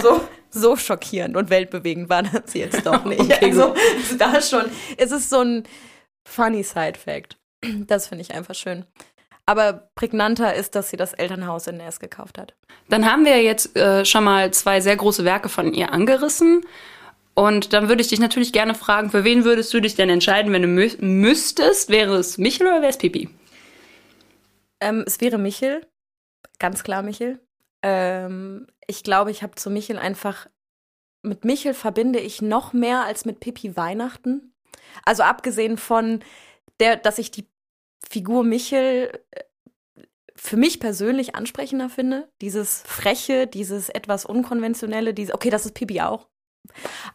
So, 0.00 0.22
so 0.50 0.76
schockierend 0.76 1.36
und 1.36 1.50
weltbewegend 1.50 2.08
war 2.08 2.22
das 2.22 2.54
jetzt 2.54 2.86
doch 2.86 3.04
nicht. 3.04 3.20
Okay, 3.20 3.50
also 3.50 3.74
da 4.16 4.40
schon. 4.40 4.64
Es 4.96 5.12
ist 5.12 5.28
so 5.28 5.40
ein 5.40 5.64
funny 6.24 6.62
Side 6.62 6.98
Fact. 6.98 7.36
Das 7.86 8.06
finde 8.06 8.22
ich 8.22 8.34
einfach 8.34 8.54
schön. 8.54 8.86
Aber 9.46 9.90
prägnanter 9.96 10.54
ist, 10.54 10.74
dass 10.74 10.90
sie 10.90 10.96
das 10.96 11.14
Elternhaus 11.14 11.66
in 11.66 11.78
Ners 11.78 11.98
gekauft 11.98 12.38
hat. 12.38 12.54
Dann 12.88 13.10
haben 13.10 13.24
wir 13.24 13.42
jetzt 13.42 13.76
äh, 13.76 14.04
schon 14.04 14.24
mal 14.24 14.52
zwei 14.52 14.80
sehr 14.80 14.96
große 14.96 15.24
Werke 15.24 15.48
von 15.48 15.74
ihr 15.74 15.92
angerissen. 15.92 16.64
Und 17.34 17.72
dann 17.72 17.88
würde 17.88 18.02
ich 18.02 18.08
dich 18.08 18.20
natürlich 18.20 18.52
gerne 18.52 18.74
fragen, 18.74 19.10
für 19.10 19.24
wen 19.24 19.44
würdest 19.44 19.72
du 19.72 19.80
dich 19.80 19.94
denn 19.94 20.10
entscheiden, 20.10 20.52
wenn 20.52 20.62
du 20.62 20.68
mü 20.68 20.90
müsstest? 21.00 21.88
Wäre 21.88 22.16
es 22.16 22.38
Michel 22.38 22.66
oder 22.66 22.82
wäre 22.82 22.90
es 22.90 22.98
Pipi? 22.98 23.30
Ähm, 24.80 25.04
es 25.06 25.20
wäre 25.20 25.38
Michel. 25.38 25.86
Ganz 26.58 26.84
klar 26.84 27.02
Michel. 27.02 27.40
Ähm, 27.82 28.66
ich 28.86 29.02
glaube, 29.02 29.30
ich 29.30 29.42
habe 29.42 29.54
zu 29.54 29.70
Michel 29.70 29.98
einfach, 29.98 30.46
mit 31.22 31.44
Michel 31.44 31.72
verbinde 31.74 32.18
ich 32.18 32.42
noch 32.42 32.72
mehr 32.72 33.04
als 33.04 33.24
mit 33.24 33.40
Pippi 33.40 33.76
Weihnachten. 33.76 34.52
Also 35.04 35.22
abgesehen 35.22 35.78
von 35.78 36.20
der, 36.80 36.96
dass 36.96 37.18
ich 37.18 37.30
die 37.30 37.48
Figur 38.10 38.44
Michel 38.44 39.18
äh, 39.30 39.42
für 40.34 40.56
mich 40.56 40.80
persönlich 40.80 41.34
ansprechender 41.34 41.88
finde. 41.88 42.28
Dieses 42.40 42.82
Freche, 42.82 43.46
dieses 43.46 43.88
etwas 43.88 44.24
Unkonventionelle, 44.24 45.14
dieses, 45.14 45.34
okay, 45.34 45.50
das 45.50 45.66
ist 45.66 45.74
Pipi 45.74 46.00
auch. 46.00 46.28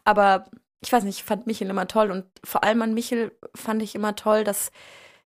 Aber 0.04 0.50
ich 0.80 0.92
weiß 0.92 1.04
nicht, 1.04 1.18
ich 1.18 1.24
fand 1.24 1.46
Michel 1.46 1.68
immer 1.68 1.88
toll 1.88 2.10
und 2.10 2.24
vor 2.44 2.64
allem 2.64 2.82
an 2.82 2.94
Michel 2.94 3.36
fand 3.54 3.82
ich 3.82 3.94
immer 3.94 4.14
toll, 4.14 4.44
dass 4.44 4.70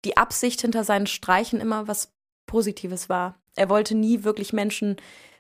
die 0.05 0.17
Absicht 0.17 0.61
hinter 0.61 0.85
seinen 0.85 1.07
Streichen 1.07 1.61
immer 1.61 1.88
was 1.88 2.12
Positives 2.47 3.09
war. 3.09 3.37
Er 3.57 3.69
wollte 3.69 3.95
nie 3.95 4.25
wirklich 4.25 4.53
Menschen 4.53 4.97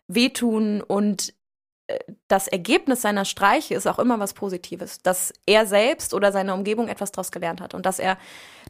wehtun 0.08 0.82
und 0.82 1.34
das 2.28 2.48
Ergebnis 2.48 3.02
seiner 3.02 3.24
Streiche 3.24 3.74
ist 3.74 3.86
auch 3.86 3.98
immer 3.98 4.20
was 4.20 4.34
Positives, 4.34 5.00
dass 5.02 5.32
er 5.46 5.66
selbst 5.66 6.12
oder 6.12 6.32
seine 6.32 6.54
Umgebung 6.54 6.88
etwas 6.88 7.12
daraus 7.12 7.32
gelernt 7.32 7.60
hat 7.60 7.74
und 7.74 7.86
dass 7.86 7.98
er 7.98 8.18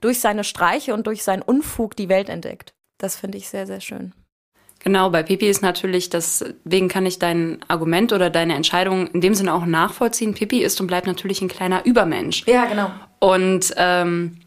durch 0.01 0.21
seine 0.21 0.45
Streiche 0.45 0.95
und 0.95 1.07
durch 1.07 1.25
seinen 1.25 1.43
Unfug 1.43 1.97
die 1.97 2.09
Welt 2.09 2.29
entdeckt. 2.29 2.75
Das 2.99 3.17
finde 3.17 3.39
ich 3.39 3.49
sehr, 3.49 3.67
sehr 3.67 3.81
schön. 3.81 4.13
Genau, 4.81 5.11
bei 5.11 5.25
Pipi 5.25 5.49
ist 5.49 5.61
natürlich, 5.61 6.09
deswegen 6.09 6.89
kann 6.89 7.05
ich 7.05 7.19
dein 7.19 7.59
Argument 7.67 8.13
oder 8.13 8.31
deine 8.31 8.55
Entscheidung 8.55 9.09
in 9.09 9.21
dem 9.21 9.35
Sinne 9.35 9.53
auch 9.55 9.67
nachvollziehen. 9.67 10.35
Pipi 10.35 10.63
ist 10.63 10.81
und 10.81 10.87
bleibt 10.87 11.09
natürlich 11.09 11.43
ein 11.43 11.49
kleiner 11.49 11.85
Übermensch. 11.85 12.47
Ja, 12.47 12.67
genau. 12.67 12.93
Und 13.19 13.75
ähm, 13.77 14.39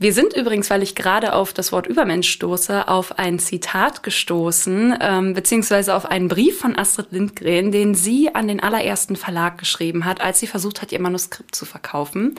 wir 0.00 0.14
sind 0.14 0.34
übrigens, 0.34 0.70
weil 0.70 0.82
ich 0.82 0.94
gerade 0.94 1.34
auf 1.34 1.52
das 1.52 1.72
Wort 1.72 1.86
Übermensch 1.86 2.30
stoße, 2.30 2.88
auf 2.88 3.18
ein 3.18 3.38
Zitat 3.38 4.02
gestoßen, 4.02 4.96
ähm, 4.98 5.34
beziehungsweise 5.34 5.94
auf 5.94 6.06
einen 6.06 6.28
Brief 6.28 6.58
von 6.58 6.74
Astrid 6.74 7.12
Lindgren, 7.12 7.70
den 7.70 7.94
sie 7.94 8.34
an 8.34 8.48
den 8.48 8.60
allerersten 8.60 9.14
Verlag 9.14 9.58
geschrieben 9.58 10.06
hat, 10.06 10.22
als 10.22 10.40
sie 10.40 10.46
versucht 10.46 10.80
hat, 10.80 10.90
ihr 10.92 11.02
Manuskript 11.02 11.54
zu 11.54 11.66
verkaufen. 11.66 12.36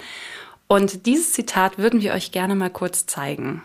Und 0.68 1.06
dieses 1.06 1.34
Zitat 1.34 1.78
würden 1.78 2.02
wir 2.02 2.14
euch 2.14 2.32
gerne 2.32 2.56
mal 2.56 2.72
kurz 2.72 3.06
zeigen. 3.06 3.62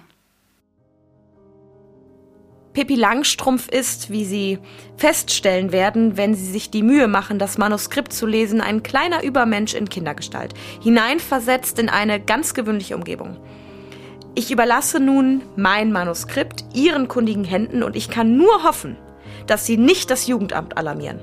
Pippi 2.74 2.96
Langstrumpf 2.96 3.66
ist, 3.70 4.10
wie 4.10 4.26
Sie 4.26 4.58
feststellen 4.98 5.72
werden, 5.72 6.18
wenn 6.18 6.34
Sie 6.34 6.44
sich 6.44 6.70
die 6.70 6.82
Mühe 6.82 7.08
machen, 7.08 7.38
das 7.38 7.56
Manuskript 7.56 8.12
zu 8.12 8.26
lesen, 8.26 8.60
ein 8.60 8.82
kleiner 8.82 9.22
Übermensch 9.22 9.72
in 9.72 9.88
Kindergestalt, 9.88 10.52
hineinversetzt 10.82 11.78
in 11.78 11.88
eine 11.88 12.20
ganz 12.20 12.52
gewöhnliche 12.52 12.94
Umgebung. 12.94 13.38
Ich 14.38 14.50
überlasse 14.50 15.00
nun 15.00 15.40
mein 15.56 15.92
Manuskript 15.92 16.62
Ihren 16.74 17.08
kundigen 17.08 17.44
Händen 17.44 17.82
und 17.82 17.96
ich 17.96 18.10
kann 18.10 18.36
nur 18.36 18.64
hoffen, 18.64 18.98
dass 19.46 19.64
Sie 19.64 19.78
nicht 19.78 20.10
das 20.10 20.26
Jugendamt 20.26 20.76
alarmieren. 20.76 21.20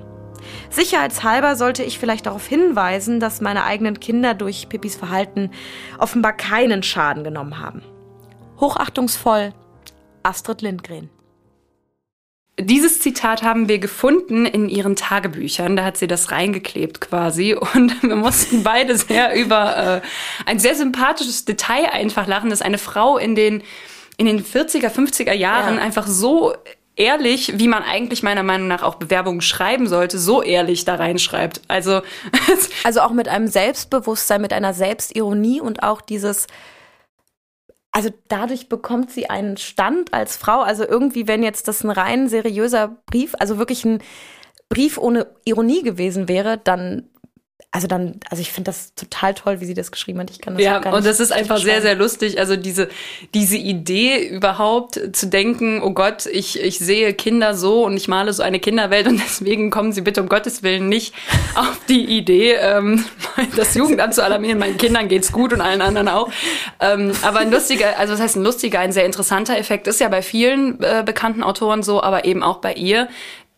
Sicherheitshalber 0.72 1.56
sollte 1.56 1.84
ich 1.84 2.00
vielleicht 2.00 2.26
darauf 2.26 2.48
hinweisen, 2.48 3.20
dass 3.20 3.40
meine 3.40 3.66
eigenen 3.66 4.00
Kinder 4.00 4.34
durch 4.34 4.68
Pippis 4.68 4.96
Verhalten 4.96 5.52
offenbar 6.00 6.34
keinen 6.34 6.82
Schaden 6.82 7.24
genommen 7.24 7.60
haben. 7.60 7.84
Hochachtungsvoll, 8.60 9.54
Astrid 10.24 10.64
Lindgren. 10.64 11.12
Dieses 12.60 13.00
Zitat 13.00 13.42
haben 13.42 13.68
wir 13.68 13.80
gefunden 13.80 14.46
in 14.46 14.70
ihren 14.70 14.96
Tagebüchern. 14.96 15.76
Da 15.76 15.86
hat 15.86 15.98
sie 15.98 16.06
das 16.06 16.32
reingeklebt 16.32 17.02
quasi. 17.02 17.54
Und 17.74 18.04
wir 18.04 18.16
mussten 18.16 18.64
beide 18.64 18.96
sehr 18.96 19.36
über 19.36 20.02
äh, 20.04 20.08
ein 20.46 20.60
sehr 20.60 20.76
sympathisches 20.76 21.46
Detail 21.46 21.92
einfach 21.92 22.28
lachen, 22.28 22.50
dass 22.52 22.62
eine 22.62 22.78
Frau 22.78 23.18
in 23.18 23.36
den, 23.36 23.64
in 24.18 24.28
den 24.28 24.44
40er, 24.44 24.90
50er 24.90 25.34
Jahren 25.34 25.78
ja. 25.78 25.82
einfach 25.82 26.06
so 26.06 26.54
ehrlich, 26.96 27.58
wie 27.58 27.68
man 27.68 27.82
eigentlich 27.82 28.22
meiner 28.22 28.44
Meinung 28.44 28.68
nach 28.68 28.84
auch 28.84 28.96
Bewerbungen 28.96 29.42
schreiben 29.42 29.88
sollte, 29.88 30.20
so 30.20 30.44
ehrlich 30.44 30.86
da 30.86 30.96
reinschreibt. 30.96 31.62
Also, 31.68 32.02
also 32.84 33.02
auch 33.02 33.14
mit 33.14 33.28
einem 33.28 33.48
Selbstbewusstsein, 33.48 34.42
mit 34.42 34.54
einer 34.54 34.76
Selbstironie 34.76 35.60
und 35.60 35.82
auch 35.82 36.02
dieses, 36.02 36.46
also 37.94 38.10
dadurch 38.28 38.68
bekommt 38.70 39.12
sie 39.12 39.30
einen 39.30 39.56
Stand 39.56 40.14
als 40.14 40.36
Frau. 40.36 40.62
Also 40.62 40.84
irgendwie, 40.86 41.28
wenn 41.28 41.44
jetzt 41.44 41.68
das 41.68 41.84
ein 41.84 41.92
rein 41.92 42.28
seriöser 42.28 42.98
Brief, 43.06 43.36
also 43.40 43.60
wirklich 43.60 43.86
ein 43.86 44.00
Brief 44.68 44.98
ohne 44.98 45.28
Ironie 45.46 45.84
gewesen 45.84 46.28
wäre, 46.28 46.58
dann 46.58 47.08
also 47.74 47.88
dann, 47.88 48.20
also 48.30 48.40
ich 48.40 48.52
finde 48.52 48.70
das 48.70 48.94
total 48.94 49.34
toll, 49.34 49.60
wie 49.60 49.66
sie 49.66 49.74
das 49.74 49.92
geschrieben 49.92 50.20
hat. 50.20 50.30
Ich 50.30 50.40
kann 50.40 50.54
das 50.54 50.64
ja, 50.64 50.78
gar 50.78 50.92
nicht 50.92 50.98
und 51.00 51.06
das 51.08 51.20
ist 51.20 51.32
einfach 51.32 51.58
sehr, 51.58 51.82
sehr 51.82 51.96
lustig. 51.96 52.38
Also 52.38 52.56
diese, 52.56 52.88
diese 53.34 53.58
Idee 53.58 54.28
überhaupt 54.28 55.00
zu 55.14 55.26
denken, 55.26 55.82
oh 55.82 55.90
Gott, 55.90 56.28
ich, 56.28 56.62
ich 56.62 56.78
sehe 56.78 57.16
Kinder 57.16 57.56
so 57.56 57.84
und 57.84 57.98
ich 57.98 58.08
male 58.08 58.32
so 58.32 58.44
eine 58.44 58.60
Kinderwelt 58.60 59.08
und 59.08 59.20
deswegen 59.26 59.72
kommen 59.72 59.92
Sie 59.92 60.02
bitte 60.02 60.22
um 60.22 60.30
Gottes 60.30 60.62
Willen 60.62 60.88
nicht 60.88 61.16
auf 61.56 61.80
die 61.90 62.06
Idee, 62.16 62.54
ähm, 62.54 63.06
das 63.56 63.76
Jugendamt 63.76 64.14
zu 64.14 64.24
alarmieren. 64.24 64.60
Meinen 64.60 64.78
Kindern 64.78 65.08
geht's 65.08 65.32
gut 65.32 65.54
und 65.54 65.62
allen 65.62 65.82
anderen 65.82 66.08
auch. 66.08 66.32
Ähm, 66.80 67.12
aber 67.22 67.40
ein 67.40 67.52
lustiger, 67.52 67.98
also 67.98 68.14
das 68.14 68.22
heißt 68.22 68.36
ein 68.36 68.44
lustiger, 68.44 68.80
ein 68.80 68.92
sehr 68.92 69.06
interessanter 69.06 69.58
Effekt 69.58 69.88
ist 69.88 70.00
ja 70.00 70.10
bei 70.10 70.22
vielen 70.22 70.82
äh, 70.82 71.04
bekannten 71.06 71.44
Autoren 71.44 71.84
so, 71.84 72.02
aber 72.02 72.26
eben 72.26 72.44
auch 72.44 72.58
bei 72.58 72.74
ihr. 72.74 73.08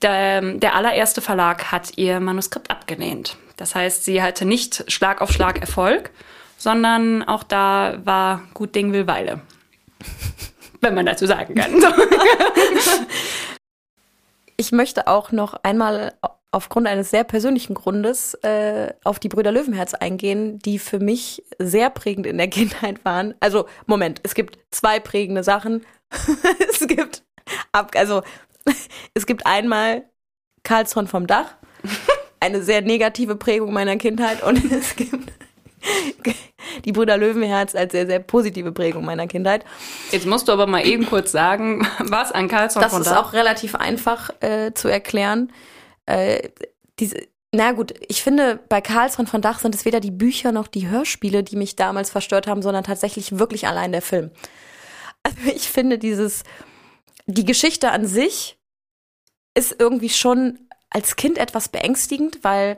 Der, 0.01 0.41
der 0.41 0.75
allererste 0.75 1.21
Verlag 1.21 1.71
hat 1.71 1.97
ihr 1.97 2.19
Manuskript 2.19 2.69
abgelehnt. 2.69 3.37
Das 3.57 3.75
heißt, 3.75 4.03
sie 4.03 4.21
hatte 4.21 4.45
nicht 4.45 4.91
Schlag 4.91 5.21
auf 5.21 5.31
Schlag 5.31 5.61
Erfolg, 5.61 6.11
sondern 6.57 7.23
auch 7.23 7.43
da 7.43 7.97
war 8.03 8.41
gut 8.53 8.75
Ding 8.75 8.91
will 8.91 9.07
Weile. 9.07 9.41
Wenn 10.81 10.93
man 10.93 11.05
dazu 11.05 11.25
sagen 11.25 11.55
kann. 11.55 11.71
ich 14.57 14.71
möchte 14.71 15.07
auch 15.07 15.31
noch 15.31 15.55
einmal 15.63 16.13
aufgrund 16.55 16.87
eines 16.87 17.11
sehr 17.11 17.25
persönlichen 17.25 17.73
Grundes 17.73 18.33
äh, 18.35 18.93
auf 19.03 19.19
die 19.19 19.27
Brüder 19.27 19.51
Löwenherz 19.51 19.93
eingehen, 19.93 20.57
die 20.59 20.79
für 20.79 20.99
mich 20.99 21.43
sehr 21.59 21.89
prägend 21.89 22.25
in 22.25 22.37
der 22.37 22.47
Kindheit 22.49 23.03
waren. 23.03 23.33
Also, 23.41 23.65
Moment, 23.87 24.21
es 24.23 24.35
gibt 24.35 24.57
zwei 24.71 25.01
prägende 25.01 25.43
Sachen. 25.43 25.85
es 26.69 26.87
gibt 26.87 27.23
ab, 27.73 27.91
also 27.95 28.21
es 29.13 29.25
gibt 29.25 29.45
einmal 29.45 30.05
Karlsson 30.63 31.07
vom 31.07 31.27
Dach 31.27 31.55
eine 32.39 32.63
sehr 32.63 32.81
negative 32.81 33.35
Prägung 33.35 33.73
meiner 33.73 33.97
Kindheit 33.97 34.41
und 34.41 34.71
es 34.71 34.95
gibt 34.95 35.33
die 36.85 36.93
Brüder 36.93 37.17
Löwenherz 37.17 37.75
als 37.75 37.91
sehr, 37.91 38.07
sehr 38.07 38.19
positive 38.19 38.71
Prägung 38.71 39.03
meiner 39.03 39.27
Kindheit. 39.27 39.65
Jetzt 40.11 40.25
musst 40.25 40.47
du 40.47 40.53
aber 40.53 40.67
mal 40.67 40.87
eben 40.87 41.05
kurz 41.05 41.33
sagen, 41.33 41.85
was 41.99 42.31
an 42.31 42.47
Karlsson 42.47 42.81
das 42.81 42.93
von 42.93 43.03
Das 43.03 43.11
ist 43.11 43.17
auch 43.17 43.33
relativ 43.33 43.75
einfach 43.75 44.29
äh, 44.39 44.73
zu 44.73 44.87
erklären. 44.87 45.51
Äh, 46.05 46.49
diese, 46.99 47.17
Na 47.51 47.71
gut, 47.71 47.93
ich 48.07 48.21
finde, 48.23 48.59
bei 48.69 48.81
Karlsson 48.81 49.27
von 49.27 49.41
Dach 49.41 49.59
sind 49.59 49.75
es 49.75 49.85
weder 49.85 49.99
die 49.99 50.11
Bücher 50.11 50.51
noch 50.51 50.67
die 50.67 50.87
Hörspiele, 50.87 51.43
die 51.43 51.55
mich 51.55 51.75
damals 51.75 52.09
verstört 52.09 52.47
haben, 52.47 52.61
sondern 52.61 52.83
tatsächlich 52.83 53.39
wirklich 53.39 53.67
allein 53.67 53.91
der 53.91 54.01
Film. 54.01 54.31
Also 55.23 55.37
ich 55.55 55.69
finde 55.69 55.97
dieses, 55.97 56.43
die 57.25 57.45
Geschichte 57.45 57.91
an 57.91 58.05
sich 58.05 58.57
ist 59.57 59.75
irgendwie 59.79 60.09
schon 60.09 60.59
als 60.89 61.15
Kind 61.15 61.37
etwas 61.37 61.69
beängstigend, 61.69 62.43
weil 62.43 62.77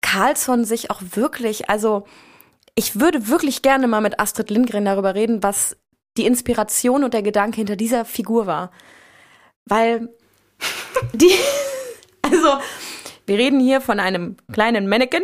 Carlsson 0.00 0.64
sich 0.64 0.90
auch 0.90 1.00
wirklich, 1.14 1.68
also 1.68 2.06
ich 2.74 2.98
würde 3.00 3.28
wirklich 3.28 3.62
gerne 3.62 3.86
mal 3.86 4.00
mit 4.00 4.20
Astrid 4.20 4.50
Lindgren 4.50 4.84
darüber 4.84 5.14
reden, 5.14 5.42
was 5.42 5.76
die 6.16 6.26
Inspiration 6.26 7.04
und 7.04 7.14
der 7.14 7.22
Gedanke 7.22 7.56
hinter 7.56 7.76
dieser 7.76 8.04
Figur 8.04 8.46
war. 8.46 8.70
Weil 9.64 10.08
die, 11.12 11.32
also 12.24 12.60
wir 13.26 13.38
reden 13.38 13.60
hier 13.60 13.80
von 13.80 14.00
einem 14.00 14.36
kleinen 14.52 14.88
Mannequin 14.88 15.22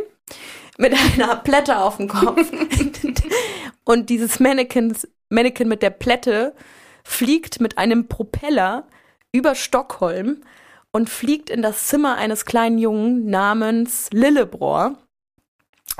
mit 0.79 0.95
einer 0.95 1.37
Plätte 1.37 1.79
auf 1.79 1.99
dem 1.99 2.09
Kopf. 2.09 2.51
und 3.85 4.09
dieses 4.09 4.41
Mannequin, 4.41 4.97
Mannequin 5.29 5.69
mit 5.69 5.83
der 5.83 5.91
Plätte 5.91 6.55
fliegt 7.05 7.61
mit 7.61 7.79
einem 7.79 8.09
Propeller 8.09 8.87
über 9.33 9.55
Stockholm 9.55 10.43
und 10.93 11.11
fliegt 11.11 11.51
in 11.51 11.63
das 11.63 11.87
Zimmer 11.87 12.17
eines 12.17 12.45
kleinen 12.45 12.79
Jungen 12.79 13.27
namens 13.27 14.09
Lillebror. 14.13 14.97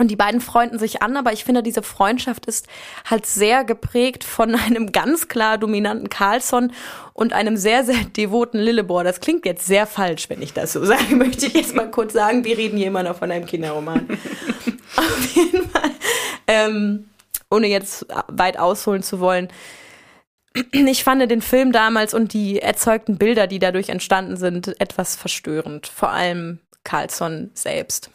Und 0.01 0.09
die 0.09 0.17
beiden 0.17 0.41
freunden 0.41 0.79
sich 0.79 1.03
an, 1.03 1.15
aber 1.19 1.35
ich 1.35 1.45
finde, 1.45 1.63
diese 1.63 1.83
Freundschaft 1.83 2.47
ist 2.47 2.67
halt 3.05 3.27
sehr 3.27 3.65
geprägt 3.65 4.25
von 4.25 4.55
einem 4.67 4.93
ganz 4.93 5.29
klar 5.29 5.59
dominanten 5.59 6.09
Carlson 6.09 6.73
und 7.13 7.35
einem 7.35 7.59
sehr, 7.59 7.85
sehr 7.85 8.03
devoten 8.17 8.57
Lillebor. 8.57 9.05
Das 9.05 9.21
klingt 9.21 9.45
jetzt 9.45 9.67
sehr 9.67 9.87
falsch, 9.87 10.31
wenn 10.31 10.41
ich 10.41 10.55
das 10.55 10.73
so 10.73 10.83
sage. 10.87 11.15
Möchte 11.17 11.45
ich 11.45 11.53
jetzt 11.53 11.77
mal 11.77 11.91
kurz 11.91 12.15
sagen, 12.15 12.45
wir 12.45 12.57
reden 12.57 12.79
hier 12.79 12.87
immer 12.87 13.03
noch 13.03 13.19
von 13.19 13.31
einem 13.31 13.45
Kinderroman. 13.45 14.09
Auf 14.97 15.37
jeden 15.37 15.69
Fall. 15.69 15.91
Ähm, 16.47 17.11
ohne 17.51 17.67
jetzt 17.67 18.07
weit 18.29 18.59
ausholen 18.59 19.03
zu 19.03 19.21
wollen. 19.21 19.49
Ich 20.73 21.05
fand 21.05 21.31
den 21.31 21.43
Film 21.43 21.73
damals 21.73 22.15
und 22.15 22.33
die 22.33 22.63
erzeugten 22.63 23.19
Bilder, 23.19 23.47
die 23.47 23.59
dadurch 23.59 23.91
entstanden 23.91 24.39
sind, 24.39 24.81
etwas 24.81 25.15
verstörend. 25.15 25.89
Vor 25.89 26.09
allem 26.09 26.59
Carlson 26.85 27.51
selbst 27.53 28.11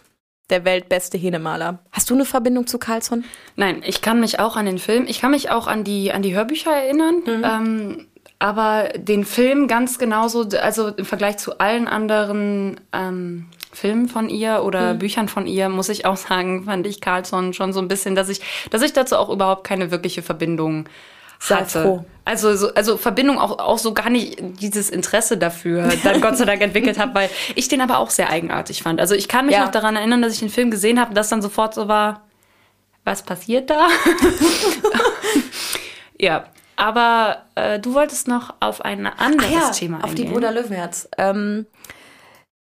der 0.49 0.65
weltbeste 0.65 1.17
Hähnemaler. 1.17 1.79
Hast 1.91 2.09
du 2.09 2.13
eine 2.13 2.25
Verbindung 2.25 2.67
zu 2.67 2.77
Carlson? 2.77 3.23
Nein, 3.55 3.81
ich 3.85 4.01
kann 4.01 4.19
mich 4.19 4.39
auch 4.39 4.55
an 4.55 4.65
den 4.65 4.79
Film, 4.79 5.05
ich 5.07 5.21
kann 5.21 5.31
mich 5.31 5.49
auch 5.49 5.67
an 5.67 5.83
die, 5.83 6.11
an 6.11 6.21
die 6.21 6.35
Hörbücher 6.35 6.71
erinnern. 6.71 7.15
Mhm. 7.25 7.43
Ähm, 7.43 8.07
aber 8.37 8.89
den 8.95 9.25
Film 9.25 9.67
ganz 9.67 9.97
genauso, 9.97 10.45
also 10.61 10.89
im 10.89 11.05
Vergleich 11.05 11.37
zu 11.37 11.57
allen 11.59 11.87
anderen 11.87 12.79
ähm, 12.91 13.45
Filmen 13.71 14.07
von 14.07 14.29
ihr 14.29 14.63
oder 14.63 14.93
mhm. 14.93 14.99
Büchern 14.99 15.27
von 15.27 15.47
ihr, 15.47 15.69
muss 15.69 15.89
ich 15.89 16.05
auch 16.05 16.17
sagen, 16.17 16.65
fand 16.65 16.85
ich 16.85 17.01
Carlson 17.01 17.53
schon 17.53 17.73
so 17.73 17.79
ein 17.79 17.87
bisschen, 17.87 18.15
dass 18.15 18.29
ich, 18.29 18.41
dass 18.69 18.81
ich 18.81 18.93
dazu 18.93 19.17
auch 19.17 19.29
überhaupt 19.29 19.65
keine 19.65 19.91
wirkliche 19.91 20.21
Verbindung 20.21 20.87
Sei 21.39 21.55
hatte. 21.55 21.81
Froh. 21.83 22.05
Also, 22.27 22.55
so, 22.55 22.73
also 22.73 22.97
Verbindung 22.97 23.37
auch, 23.37 23.59
auch 23.59 23.77
so 23.77 23.93
gar 23.93 24.09
nicht 24.09 24.37
dieses 24.59 24.89
Interesse 24.89 25.37
dafür 25.37 25.93
dann 26.03 26.21
Gott 26.21 26.37
sei 26.37 26.45
Dank 26.45 26.61
entwickelt 26.61 26.97
habe, 26.97 27.13
weil 27.13 27.29
ich 27.53 27.67
den 27.67 27.81
aber 27.81 27.99
auch 27.99 28.09
sehr 28.09 28.29
eigenartig 28.29 28.81
fand. 28.81 28.99
Also 28.99 29.13
ich 29.13 29.27
kann 29.27 29.45
mich 29.45 29.55
ja. 29.55 29.65
noch 29.65 29.71
daran 29.71 29.95
erinnern, 29.95 30.23
dass 30.23 30.33
ich 30.33 30.39
den 30.39 30.49
Film 30.49 30.71
gesehen 30.71 30.99
habe, 30.99 31.13
dass 31.13 31.29
dann 31.29 31.43
sofort 31.43 31.75
so 31.75 31.87
war, 31.87 32.25
was 33.03 33.21
passiert 33.21 33.69
da? 33.69 33.89
ja, 36.19 36.45
aber 36.75 37.45
äh, 37.53 37.79
du 37.79 37.93
wolltest 37.93 38.27
noch 38.27 38.55
auf 38.59 38.83
ein 38.83 39.05
anderes 39.05 39.51
ja, 39.51 39.69
Thema 39.69 39.97
eingehen. 39.97 40.09
Auf 40.09 40.15
die 40.15 40.23
Brüder 40.25 40.51
Löwenherz. 40.51 41.07
Ähm, 41.17 41.67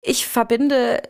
ich 0.02 0.28
verbinde 0.28 1.02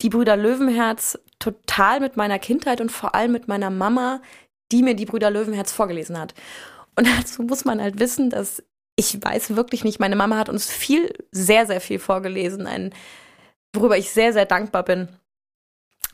die 0.00 0.08
Brüder 0.08 0.36
Löwenherz 0.36 1.18
total 1.38 2.00
mit 2.00 2.16
meiner 2.16 2.38
Kindheit 2.38 2.80
und 2.80 2.90
vor 2.90 3.14
allem 3.14 3.32
mit 3.32 3.48
meiner 3.48 3.70
Mama, 3.70 4.20
die 4.74 4.82
mir 4.82 4.94
die 4.94 5.06
Brüder 5.06 5.30
Löwenherz 5.30 5.70
vorgelesen 5.70 6.18
hat. 6.18 6.34
Und 6.96 7.06
dazu 7.18 7.44
muss 7.44 7.64
man 7.64 7.80
halt 7.80 8.00
wissen, 8.00 8.28
dass 8.28 8.62
ich 8.96 9.22
weiß 9.22 9.56
wirklich 9.56 9.84
nicht, 9.84 10.00
meine 10.00 10.16
Mama 10.16 10.36
hat 10.36 10.48
uns 10.48 10.70
viel, 10.70 11.12
sehr, 11.30 11.66
sehr 11.66 11.80
viel 11.80 11.98
vorgelesen, 11.98 12.66
ein, 12.66 12.92
worüber 13.72 13.96
ich 13.96 14.10
sehr, 14.10 14.32
sehr 14.32 14.46
dankbar 14.46 14.84
bin. 14.84 15.08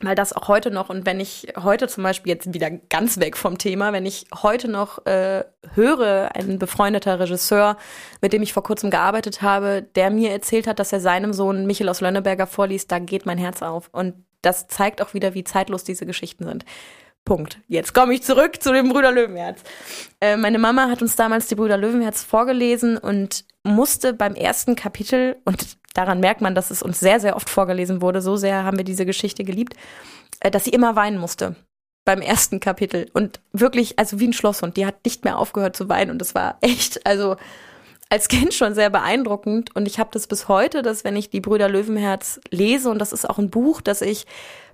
Weil 0.03 0.15
das 0.15 0.33
auch 0.33 0.47
heute 0.47 0.71
noch, 0.71 0.89
und 0.89 1.05
wenn 1.05 1.19
ich 1.19 1.53
heute 1.61 1.87
zum 1.87 2.03
Beispiel 2.03 2.33
jetzt 2.33 2.51
wieder 2.53 2.71
ganz 2.71 3.19
weg 3.19 3.37
vom 3.37 3.59
Thema, 3.59 3.93
wenn 3.93 4.07
ich 4.07 4.25
heute 4.41 4.67
noch 4.67 5.05
äh, 5.05 5.43
höre, 5.75 6.31
ein 6.35 6.57
befreundeter 6.57 7.19
Regisseur, 7.19 7.77
mit 8.19 8.33
dem 8.33 8.41
ich 8.41 8.53
vor 8.53 8.63
kurzem 8.63 8.89
gearbeitet 8.89 9.43
habe, 9.43 9.83
der 9.95 10.09
mir 10.09 10.31
erzählt 10.31 10.65
hat, 10.65 10.79
dass 10.79 10.91
er 10.91 11.01
seinem 11.01 11.33
Sohn 11.33 11.67
Michel 11.67 11.87
aus 11.87 12.01
Lönneberger 12.01 12.47
vorliest, 12.47 12.91
da 12.91 12.97
geht 12.97 13.27
mein 13.27 13.37
Herz 13.37 13.61
auf. 13.61 13.89
Und 13.91 14.15
das 14.41 14.67
zeigt 14.67 15.03
auch 15.03 15.13
wieder, 15.13 15.35
wie 15.35 15.43
zeitlos 15.43 15.83
diese 15.83 16.07
Geschichten 16.07 16.45
sind. 16.45 16.65
Punkt. 17.25 17.59
Jetzt 17.67 17.93
komme 17.93 18.13
ich 18.13 18.23
zurück 18.23 18.61
zu 18.61 18.73
dem 18.73 18.89
Brüder 18.89 19.11
Löwenherz. 19.11 19.61
Äh, 20.19 20.37
meine 20.37 20.59
Mama 20.59 20.89
hat 20.89 21.01
uns 21.01 21.15
damals 21.15 21.47
die 21.47 21.55
Brüder 21.55 21.77
Löwenherz 21.77 22.23
vorgelesen 22.23 22.97
und 22.97 23.45
musste 23.63 24.13
beim 24.13 24.35
ersten 24.35 24.75
Kapitel, 24.75 25.37
und 25.45 25.77
daran 25.93 26.19
merkt 26.19 26.41
man, 26.41 26.55
dass 26.55 26.71
es 26.71 26.81
uns 26.81 26.99
sehr, 26.99 27.19
sehr 27.19 27.35
oft 27.35 27.49
vorgelesen 27.49 28.01
wurde, 28.01 28.21
so 28.21 28.35
sehr 28.35 28.63
haben 28.63 28.77
wir 28.77 28.83
diese 28.83 29.05
Geschichte 29.05 29.43
geliebt, 29.43 29.75
äh, 30.39 30.51
dass 30.51 30.65
sie 30.65 30.71
immer 30.71 30.95
weinen 30.95 31.17
musste 31.17 31.55
beim 32.05 32.21
ersten 32.21 32.59
Kapitel. 32.59 33.09
Und 33.13 33.39
wirklich, 33.53 33.99
also 33.99 34.19
wie 34.19 34.27
ein 34.27 34.33
Schlosshund, 34.33 34.75
die 34.77 34.85
hat 34.85 35.05
nicht 35.05 35.23
mehr 35.23 35.37
aufgehört 35.37 35.75
zu 35.75 35.87
weinen. 35.89 36.11
Und 36.11 36.19
das 36.19 36.33
war 36.33 36.57
echt, 36.61 37.05
also 37.05 37.37
als 38.09 38.27
Kind 38.27 38.53
schon 38.53 38.73
sehr 38.73 38.89
beeindruckend. 38.89 39.75
Und 39.75 39.87
ich 39.87 39.99
habe 39.99 40.09
das 40.11 40.27
bis 40.27 40.47
heute, 40.47 40.81
dass 40.81 41.03
wenn 41.03 41.15
ich 41.15 41.29
die 41.29 41.41
Brüder 41.41 41.69
Löwenherz 41.69 42.41
lese, 42.49 42.89
und 42.89 42.99
das 42.99 43.13
ist 43.13 43.29
auch 43.29 43.37
ein 43.37 43.51
Buch, 43.51 43.81
das 43.81 44.01
ich 44.01 44.25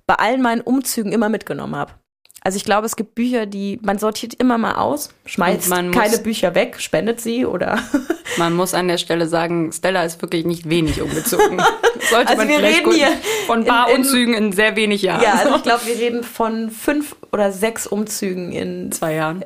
bei 0.06 0.16
allen 0.16 0.42
meinen 0.42 0.62
Umzügen 0.62 1.12
immer 1.12 1.30
mitgenommen 1.30 1.76
habe. 1.76 1.92
Also 2.42 2.58
ich 2.58 2.64
glaube, 2.64 2.86
es 2.86 2.96
gibt 2.96 3.16
Bücher, 3.16 3.46
die 3.46 3.80
man 3.82 3.98
sortiert 3.98 4.36
immer 4.36 4.58
mal 4.58 4.76
aus, 4.76 5.10
schmeißt 5.26 5.70
keine 5.70 6.18
Bücher 6.20 6.56
weg, 6.56 6.76
spendet 6.80 7.20
sie 7.20 7.46
oder. 7.46 7.80
man 8.38 8.54
muss 8.54 8.74
an 8.74 8.88
der 8.88 8.98
Stelle 8.98 9.28
sagen, 9.28 9.72
Stella 9.74 10.04
ist 10.04 10.22
wirklich 10.22 10.46
nicht 10.46 10.70
wenig 10.70 11.02
umgezogen. 11.02 11.58
Sollte 12.10 12.30
also 12.30 12.38
man 12.38 12.48
wir 12.48 12.60
reden 12.60 12.92
hier 12.92 13.12
von 13.48 13.60
ein 13.60 13.66
paar 13.66 13.90
in, 13.90 13.98
Umzügen 13.98 14.34
in 14.34 14.52
sehr 14.52 14.76
wenig 14.76 15.02
Jahren. 15.02 15.24
Ja, 15.24 15.34
also 15.34 15.56
ich 15.58 15.64
glaube, 15.64 15.86
wir 15.88 15.98
reden 15.98 16.24
von 16.24 16.70
fünf 16.70 17.16
oder 17.32 17.52
sechs 17.52 17.88
Umzügen 17.88 18.52
in 18.52 18.92
zwei 18.92 19.16
Jahren. 19.16 19.44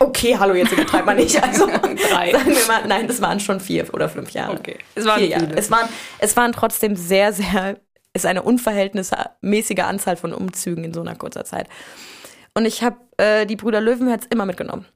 Okay, 0.00 0.36
hallo, 0.38 0.54
jetzt 0.54 0.72
übertreibt 0.72 1.06
man 1.06 1.16
nicht. 1.16 1.40
Also 1.42 1.66
drei. 1.66 2.32
Sagen 2.32 2.46
wir 2.46 2.66
mal, 2.66 2.86
nein, 2.88 3.06
das 3.06 3.20
waren 3.20 3.40
schon 3.40 3.60
vier 3.60 3.92
oder 3.92 4.08
fünf 4.08 4.30
Jahre. 4.30 4.54
Okay, 4.54 4.78
es 4.94 5.04
waren 5.04 5.20
vier 5.20 5.28
Jahre. 5.28 5.52
Es 5.54 5.70
waren, 5.70 5.88
es 6.18 6.36
waren 6.36 6.52
trotzdem 6.52 6.96
sehr, 6.96 7.32
sehr, 7.32 7.78
ist 8.16 8.26
eine 8.26 8.42
unverhältnismäßige 8.42 9.80
Anzahl 9.80 10.16
von 10.16 10.32
Umzügen 10.32 10.84
in 10.84 10.94
so 10.94 11.00
einer 11.00 11.14
kurzer 11.14 11.44
Zeit. 11.44 11.68
Und 12.54 12.64
ich 12.64 12.82
habe 12.82 12.96
äh, 13.18 13.46
die 13.46 13.56
Brüder 13.56 13.80
Löwenherz 13.80 14.26
immer 14.30 14.46
mitgenommen. 14.46 14.86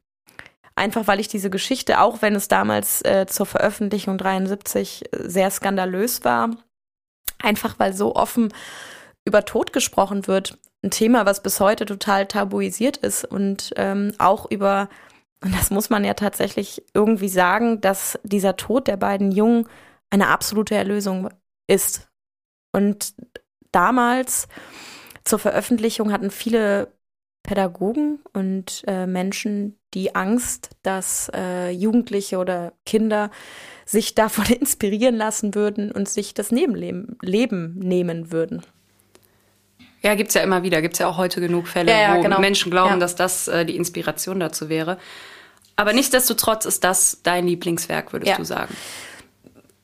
Einfach 0.74 1.06
weil 1.06 1.20
ich 1.20 1.28
diese 1.28 1.50
Geschichte, 1.50 2.00
auch 2.00 2.22
wenn 2.22 2.34
es 2.34 2.48
damals 2.48 3.02
äh, 3.02 3.26
zur 3.26 3.46
Veröffentlichung 3.46 4.16
73 4.16 5.04
äh, 5.12 5.28
sehr 5.28 5.50
skandalös 5.50 6.24
war, 6.24 6.56
einfach 7.38 7.78
weil 7.78 7.92
so 7.92 8.16
offen 8.16 8.52
über 9.26 9.44
Tod 9.44 9.72
gesprochen 9.72 10.26
wird. 10.26 10.58
Ein 10.82 10.90
Thema, 10.90 11.26
was 11.26 11.42
bis 11.42 11.60
heute 11.60 11.84
total 11.84 12.26
tabuisiert 12.26 12.96
ist 12.96 13.24
und 13.24 13.74
ähm, 13.76 14.12
auch 14.18 14.50
über, 14.50 14.88
und 15.44 15.54
das 15.54 15.70
muss 15.70 15.90
man 15.90 16.04
ja 16.04 16.14
tatsächlich 16.14 16.82
irgendwie 16.94 17.28
sagen, 17.28 17.82
dass 17.82 18.18
dieser 18.22 18.56
Tod 18.56 18.88
der 18.88 18.96
beiden 18.96 19.32
Jungen 19.32 19.68
eine 20.08 20.28
absolute 20.28 20.74
Erlösung 20.74 21.28
ist. 21.66 22.09
Und 22.72 23.14
damals 23.72 24.48
zur 25.24 25.38
Veröffentlichung 25.38 26.12
hatten 26.12 26.30
viele 26.30 26.92
Pädagogen 27.42 28.20
und 28.32 28.82
äh, 28.86 29.06
Menschen 29.06 29.78
die 29.94 30.14
Angst, 30.14 30.70
dass 30.82 31.30
äh, 31.34 31.70
Jugendliche 31.70 32.38
oder 32.38 32.74
Kinder 32.86 33.30
sich 33.84 34.14
davon 34.14 34.44
inspirieren 34.60 35.16
lassen 35.16 35.54
würden 35.54 35.90
und 35.90 36.08
sich 36.08 36.34
das 36.34 36.52
Nebenleben 36.52 37.18
Leben 37.22 37.78
nehmen 37.78 38.30
würden. 38.30 38.62
Ja, 40.02 40.14
gibt's 40.14 40.34
ja 40.34 40.42
immer 40.42 40.62
wieder. 40.62 40.80
Gibt's 40.80 40.98
ja 40.98 41.08
auch 41.08 41.18
heute 41.18 41.40
genug 41.40 41.68
Fälle, 41.68 41.90
ja, 41.90 42.00
ja, 42.00 42.16
wo 42.16 42.22
genau. 42.22 42.40
Menschen 42.40 42.70
glauben, 42.70 42.94
ja. 42.94 42.98
dass 42.98 43.16
das 43.16 43.48
äh, 43.48 43.66
die 43.66 43.76
Inspiration 43.76 44.40
dazu 44.40 44.68
wäre. 44.68 44.98
Aber 45.76 45.92
nichtsdestotrotz 45.92 46.66
ist 46.66 46.84
das 46.84 47.20
dein 47.22 47.46
Lieblingswerk, 47.46 48.12
würdest 48.12 48.38
du 48.38 48.44
sagen? 48.44 48.74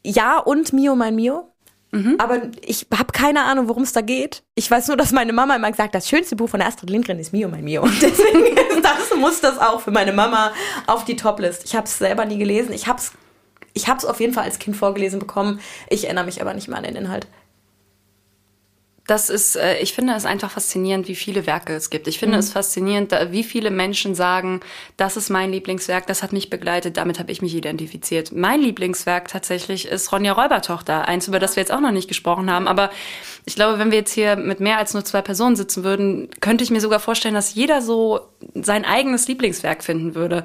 Ja, 0.05 0.39
und 0.39 0.73
Mio, 0.73 0.95
mein 0.95 1.17
Mio. 1.17 1.53
Mhm. 1.97 2.17
Aber 2.19 2.43
ich 2.63 2.87
habe 2.97 3.13
keine 3.13 3.43
Ahnung, 3.45 3.69
worum 3.69 3.83
es 3.83 3.93
da 3.93 4.03
geht. 4.03 4.43
Ich 4.55 4.71
weiß 4.71 4.89
nur, 4.89 4.97
dass 4.97 5.13
meine 5.13 5.33
Mama 5.33 5.57
immer 5.57 5.71
gesagt, 5.71 5.95
das 5.95 6.09
schönste 6.09 6.37
Buch 6.37 6.49
von 6.49 6.61
Astrid 6.61 6.91
Lindgren 6.91 7.19
ist 7.19 7.33
Mio, 7.33 7.49
mein 7.49 7.65
Mio. 7.65 7.83
Und 7.83 8.03
deswegen 8.03 8.55
das 8.83 9.17
muss 9.19 9.41
das 9.41 9.59
auch 9.59 9.81
für 9.81 9.91
meine 9.91 10.13
Mama 10.13 10.53
auf 10.87 11.05
die 11.05 11.17
Toplist. 11.17 11.65
Ich 11.65 11.75
habe 11.75 11.87
es 11.87 11.99
selber 11.99 12.25
nie 12.25 12.39
gelesen. 12.39 12.73
Ich 12.73 12.87
habe 12.87 12.99
es 12.99 13.13
ich 13.73 13.89
auf 13.89 14.21
jeden 14.21 14.33
Fall 14.33 14.45
als 14.45 14.59
Kind 14.59 14.75
vorgelesen 14.77 15.19
bekommen. 15.19 15.61
Ich 15.91 16.05
erinnere 16.05 16.25
mich 16.25 16.41
aber 16.41 16.55
nicht 16.55 16.67
mehr 16.67 16.79
an 16.79 16.85
den 16.85 16.97
Inhalt. 16.97 17.27
Das 19.07 19.31
ist, 19.31 19.57
äh, 19.57 19.79
ich 19.79 19.93
finde 19.93 20.15
es 20.15 20.25
einfach 20.25 20.51
faszinierend, 20.51 21.09
wie 21.09 21.15
viele 21.15 21.47
Werke 21.47 21.75
es 21.75 21.91
gibt. 21.91 22.09
Ich 22.09 22.19
finde 22.19 22.35
mhm. 22.35 22.41
es 22.41 22.53
faszinierend, 22.53 23.13
wie 23.31 23.45
viele 23.45 23.71
Menschen 23.71 24.15
sagen, 24.15 24.61
das 24.97 25.17
ist 25.17 25.31
mein 25.31 25.53
Lieblingswerk, 25.53 26.07
das 26.07 26.23
hat 26.23 26.33
mich 26.33 26.51
begleitet, 26.51 26.97
damit 26.97 27.19
habe 27.19 27.31
ich 27.31 27.43
mich 27.43 27.55
identifiziert. 27.55 28.33
Mein 28.33 28.61
Lieblingswerk 28.61 29.29
tatsächlich 29.29 29.87
ist 29.87 30.13
Ronja 30.13 30.33
Räubertochter, 30.33 31.07
eins, 31.07 31.29
über 31.29 31.39
das 31.39 31.57
wir 31.57 31.63
jetzt 31.63 31.73
auch 31.73 31.81
noch 31.81 31.93
nicht 31.93 32.09
gesprochen 32.09 32.51
haben. 32.51 32.67
Aber 32.67 32.91
ich 33.45 33.55
glaube, 33.55 33.79
wenn 33.79 33.91
wir 33.91 33.99
jetzt 33.99 34.13
hier 34.13 34.37
mit 34.37 34.61
mehr 34.61 34.79
als 34.79 34.93
nur 34.93 35.05
zwei 35.05 35.23
Personen 35.23 35.57
sitzen 35.57 35.85
würden, 35.85 36.29
könnte 36.41 36.65
ich 36.65 36.71
mir 36.71 36.81
sogar 36.81 37.01
vorstellen, 37.01 37.35
dass 37.35 37.55
jeder 37.55 37.83
so 37.83 38.21
sein 38.55 38.85
eigenes 38.85 39.29
Lieblingswerk 39.29 39.85
finden 39.85 40.15
würde. 40.15 40.45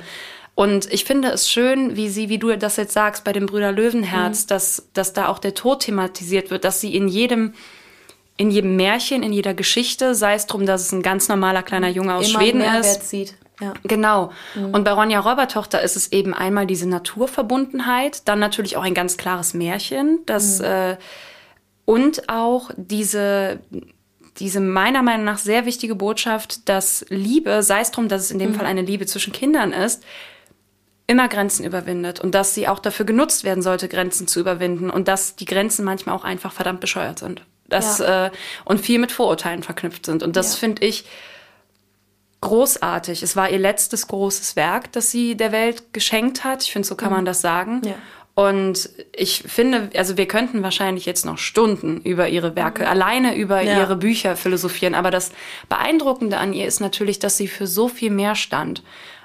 Und 0.54 0.92
ich 0.92 1.06
finde 1.06 1.30
es 1.30 1.50
schön, 1.50 1.96
wie 1.96 2.10
sie, 2.10 2.30
wie 2.30 2.38
du 2.38 2.56
das 2.58 2.76
jetzt 2.76 2.94
sagst, 2.94 3.24
bei 3.24 3.34
dem 3.34 3.46
Brüder 3.46 3.72
Löwenherz, 3.72 4.44
mhm. 4.44 4.48
dass, 4.50 4.90
dass 4.94 5.14
da 5.14 5.28
auch 5.30 5.40
der 5.40 5.56
Tod 5.56 5.82
thematisiert 5.82 6.52
wird, 6.52 6.66
dass 6.66 6.82
sie 6.82 6.96
in 6.96 7.08
jedem, 7.08 7.54
in 8.38 8.50
jedem 8.50 8.76
Märchen, 8.76 9.24
in 9.24 9.34
jeder 9.34 9.54
Geschichte, 9.54 10.16
sei 10.16 10.34
es 10.36 10.48
drum, 10.48 10.66
dass 10.66 10.82
es 10.82 10.92
ein 10.92 11.02
ganz 11.02 11.28
normaler 11.30 11.64
kleiner 11.64 11.90
Junge 11.90 12.16
aus 12.16 12.30
Immer 12.30 12.40
Schweden 12.40 12.60
Mehrwert 12.60 12.86
ist. 12.86 13.10
Sieht. 13.10 13.36
Ja. 13.60 13.74
Genau. 13.84 14.32
Mhm. 14.56 14.74
Und 14.74 14.84
bei 14.84 14.92
Ronja 14.92 15.20
Räubertochter 15.20 15.82
ist 15.82 15.96
es 15.96 16.12
eben 16.12 16.34
einmal 16.34 16.66
diese 16.66 16.90
Naturverbundenheit, 16.90 18.28
dann 18.28 18.40
natürlich 18.40 18.76
auch 18.76 18.84
ein 18.84 18.96
ganz 18.96 19.18
klares 19.18 19.54
Märchen, 19.54 20.20
das 20.26 20.60
mhm. 20.60 20.66
äh, 20.66 20.98
und 21.86 22.30
auch 22.30 22.72
diese 22.76 23.60
diese 24.40 24.62
meiner 24.62 25.04
Meinung 25.04 25.26
nach 25.26 25.38
sehr 25.38 25.66
wichtige 25.66 25.94
Botschaft, 25.94 26.70
dass 26.70 27.06
Liebe, 27.10 27.62
sei 27.64 27.82
es 27.82 27.92
drum, 27.92 28.08
dass 28.08 28.22
es 28.22 28.32
in 28.32 28.40
dem 28.40 28.52
mhm. 28.52 28.56
Fall 28.56 28.66
eine 28.66 28.82
Liebe 28.82 29.06
zwischen 29.06 29.34
Kindern 29.34 29.74
ist, 29.74 30.04
immer 31.06 31.28
Grenzen 31.28 31.66
überwindet 31.66 32.22
und 32.22 32.34
dass 32.34 32.56
sie 32.56 32.68
auch 32.68 32.80
dafür 32.80 33.06
genutzt 33.06 33.44
werden 33.44 33.62
sollte, 33.62 33.90
Grenzen 33.90 34.28
zu 34.28 34.40
überwinden 34.40 34.90
und 34.90 35.08
dass 35.08 35.36
die 35.36 35.46
Grenzen 35.46 35.84
manchmal 35.84 36.16
auch 36.16 36.24
einfach 36.24 36.54
verdammt 36.54 36.80
bescheuert 36.80 37.20
sind. 37.20 37.42
Das, 37.72 38.00
ja. 38.00 38.28
äh, 38.28 38.32
und 38.66 38.82
viel 38.82 39.00
mit 39.00 39.12
Vorurteilen 39.12 39.64
verknüpft 39.64 40.06
sind. 40.06 40.22
Und 40.22 40.36
das 40.36 40.54
ja. 40.54 40.60
finde 40.60 40.86
ich 40.86 41.06
großartig. 42.42 43.24
Es 43.24 43.36
war 43.36 43.50
ihr 43.50 43.60
letztes 43.60 44.08
großes 44.08 44.56
Werk, 44.56 44.92
das 44.92 45.12
sie 45.12 45.36
der 45.36 45.52
Welt 45.52 45.94
geschenkt 45.94 46.44
hat. 46.44 46.64
Ich 46.64 46.72
finde, 46.72 46.88
so 46.88 46.96
kann 46.96 47.10
mhm. 47.10 47.16
man 47.16 47.26
das 47.26 47.42
sagen. 47.42 47.82
Ja. 47.86 47.96
Und 48.34 48.90
ich 49.14 49.44
finde, 49.46 49.90
also 49.96 50.18
wir 50.18 50.28
könnten 50.28 50.64
wahrscheinlich 50.64 51.06
jetzt 51.06 51.26
noch 51.26 51.38
Stunden 51.38 52.02
über 52.02 52.30
ihre 52.30 52.56
Werke, 52.56 52.84
mhm. 52.84 52.90
alleine 52.90 53.36
über 53.36 53.62
ja. 53.62 53.80
ihre 53.80 53.96
Bücher 53.96 54.36
philosophieren. 54.36 54.96
Aber 54.96 55.12
das 55.12 55.32
Beeindruckende 55.70 56.38
an 56.38 56.54
ihr 56.54 56.66
ist 56.66 56.80
natürlich, 56.80 57.20
dass 57.20 57.38
sie 57.38 57.48
für 57.48 57.68
so 57.68 57.88
viel 57.88 58.10
mehr 58.10 58.36
stand. 58.36 58.84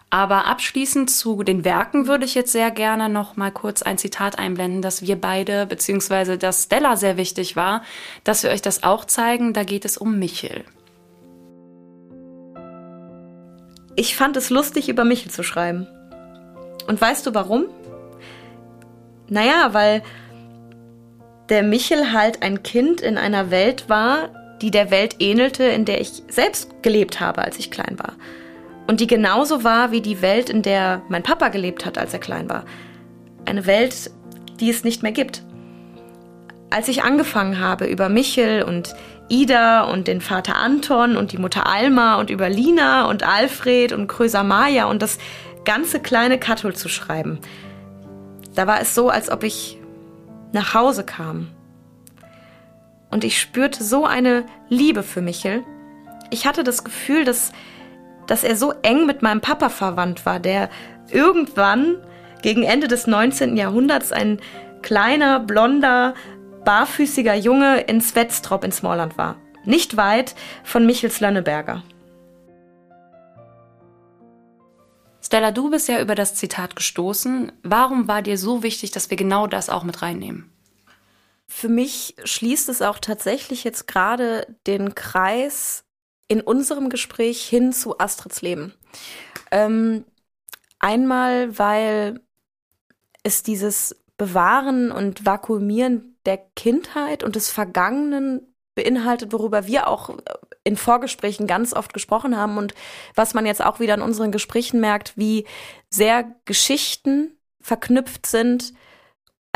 Aber 0.08 0.46
abschließend 0.46 1.10
zu 1.10 1.42
den 1.42 1.64
Werken 1.64 2.06
würde 2.06 2.24
ich 2.24 2.34
jetzt 2.34 2.52
sehr 2.52 2.70
gerne 2.70 3.08
noch 3.08 3.36
mal 3.36 3.50
kurz 3.50 3.82
ein 3.82 3.98
Zitat 3.98 4.38
einblenden, 4.38 4.80
dass 4.80 5.02
wir 5.02 5.20
beide, 5.20 5.66
beziehungsweise 5.66 6.38
dass 6.38 6.64
Stella 6.64 6.96
sehr 6.96 7.16
wichtig 7.16 7.56
war, 7.56 7.82
dass 8.22 8.42
wir 8.42 8.50
euch 8.50 8.62
das 8.62 8.82
auch 8.82 9.04
zeigen. 9.04 9.52
Da 9.52 9.64
geht 9.64 9.84
es 9.84 9.98
um 9.98 10.18
Michel. 10.18 10.64
Ich 13.96 14.14
fand 14.14 14.36
es 14.36 14.50
lustig, 14.50 14.88
über 14.88 15.04
Michel 15.04 15.32
zu 15.32 15.42
schreiben. 15.42 15.86
Und 16.86 17.00
weißt 17.00 17.26
du 17.26 17.34
warum? 17.34 17.66
Naja, 19.28 19.70
weil 19.72 20.02
der 21.48 21.62
Michel 21.62 22.12
halt 22.12 22.42
ein 22.42 22.62
Kind 22.62 23.00
in 23.00 23.18
einer 23.18 23.50
Welt 23.50 23.88
war, 23.88 24.30
die 24.60 24.70
der 24.70 24.90
Welt 24.90 25.16
ähnelte, 25.18 25.64
in 25.64 25.84
der 25.84 26.00
ich 26.00 26.22
selbst 26.28 26.82
gelebt 26.82 27.20
habe, 27.20 27.42
als 27.42 27.58
ich 27.58 27.70
klein 27.70 27.98
war. 27.98 28.14
Und 28.86 29.00
die 29.00 29.06
genauso 29.06 29.64
war 29.64 29.90
wie 29.90 30.00
die 30.00 30.22
Welt, 30.22 30.48
in 30.48 30.62
der 30.62 31.02
mein 31.08 31.22
Papa 31.22 31.48
gelebt 31.48 31.84
hat, 31.84 31.98
als 31.98 32.12
er 32.12 32.20
klein 32.20 32.48
war. 32.48 32.64
Eine 33.44 33.66
Welt, 33.66 34.10
die 34.60 34.70
es 34.70 34.84
nicht 34.84 35.02
mehr 35.02 35.12
gibt. 35.12 35.42
Als 36.70 36.88
ich 36.88 37.02
angefangen 37.02 37.60
habe, 37.60 37.86
über 37.86 38.08
Michel 38.08 38.62
und 38.62 38.94
Ida 39.28 39.82
und 39.82 40.06
den 40.06 40.20
Vater 40.20 40.56
Anton 40.56 41.16
und 41.16 41.32
die 41.32 41.38
Mutter 41.38 41.66
Alma 41.66 42.16
und 42.16 42.30
über 42.30 42.48
Lina 42.48 43.06
und 43.06 43.24
Alfred 43.24 43.92
und 43.92 44.06
Kröser 44.06 44.44
Maya 44.44 44.86
und 44.86 45.02
das 45.02 45.18
ganze 45.64 46.00
kleine 46.00 46.38
Kathol 46.38 46.74
zu 46.74 46.88
schreiben, 46.88 47.40
da 48.54 48.66
war 48.66 48.80
es 48.80 48.94
so, 48.94 49.10
als 49.10 49.30
ob 49.30 49.42
ich 49.42 49.78
nach 50.52 50.74
Hause 50.74 51.04
kam. 51.04 51.48
Und 53.10 53.24
ich 53.24 53.40
spürte 53.40 53.84
so 53.84 54.04
eine 54.04 54.44
Liebe 54.68 55.02
für 55.02 55.22
Michel. 55.22 55.62
Ich 56.30 56.46
hatte 56.46 56.64
das 56.64 56.84
Gefühl, 56.84 57.24
dass 57.24 57.52
dass 58.26 58.44
er 58.44 58.56
so 58.56 58.72
eng 58.82 59.06
mit 59.06 59.22
meinem 59.22 59.40
Papa 59.40 59.68
verwandt 59.68 60.26
war, 60.26 60.40
der 60.40 60.68
irgendwann 61.10 61.96
gegen 62.42 62.62
Ende 62.62 62.88
des 62.88 63.06
19. 63.06 63.56
Jahrhunderts 63.56 64.12
ein 64.12 64.40
kleiner, 64.82 65.40
blonder, 65.40 66.14
barfüßiger 66.64 67.34
Junge 67.34 67.80
in 67.82 68.00
Svetstrop 68.00 68.64
in 68.64 68.72
Smallland 68.72 69.16
war. 69.16 69.36
Nicht 69.64 69.96
weit 69.96 70.34
von 70.62 70.86
Michels 70.86 71.20
Lönneberger. 71.20 71.82
Stella, 75.20 75.50
du 75.50 75.70
bist 75.70 75.88
ja 75.88 76.00
über 76.00 76.14
das 76.14 76.36
Zitat 76.36 76.76
gestoßen. 76.76 77.50
Warum 77.64 78.06
war 78.06 78.22
dir 78.22 78.38
so 78.38 78.62
wichtig, 78.62 78.92
dass 78.92 79.10
wir 79.10 79.16
genau 79.16 79.48
das 79.48 79.68
auch 79.68 79.82
mit 79.82 80.02
reinnehmen? 80.02 80.52
Für 81.48 81.68
mich 81.68 82.14
schließt 82.22 82.68
es 82.68 82.80
auch 82.80 83.00
tatsächlich 83.00 83.64
jetzt 83.64 83.88
gerade 83.88 84.46
den 84.68 84.94
Kreis 84.94 85.85
in 86.28 86.40
unserem 86.40 86.88
Gespräch 86.88 87.42
hin 87.42 87.72
zu 87.72 87.98
Astrids 87.98 88.42
Leben. 88.42 88.74
Ähm, 89.50 90.04
einmal, 90.78 91.58
weil 91.58 92.20
es 93.22 93.42
dieses 93.42 93.96
Bewahren 94.16 94.90
und 94.90 95.26
Vakuumieren 95.26 96.16
der 96.24 96.38
Kindheit 96.56 97.22
und 97.22 97.36
des 97.36 97.50
Vergangenen 97.50 98.54
beinhaltet, 98.74 99.32
worüber 99.32 99.66
wir 99.66 99.88
auch 99.88 100.16
in 100.64 100.76
Vorgesprächen 100.76 101.46
ganz 101.46 101.72
oft 101.72 101.94
gesprochen 101.94 102.36
haben 102.36 102.58
und 102.58 102.74
was 103.14 103.34
man 103.34 103.46
jetzt 103.46 103.64
auch 103.64 103.80
wieder 103.80 103.94
in 103.94 104.02
unseren 104.02 104.32
Gesprächen 104.32 104.80
merkt, 104.80 105.16
wie 105.16 105.46
sehr 105.88 106.34
Geschichten 106.44 107.38
verknüpft 107.60 108.26
sind 108.26 108.74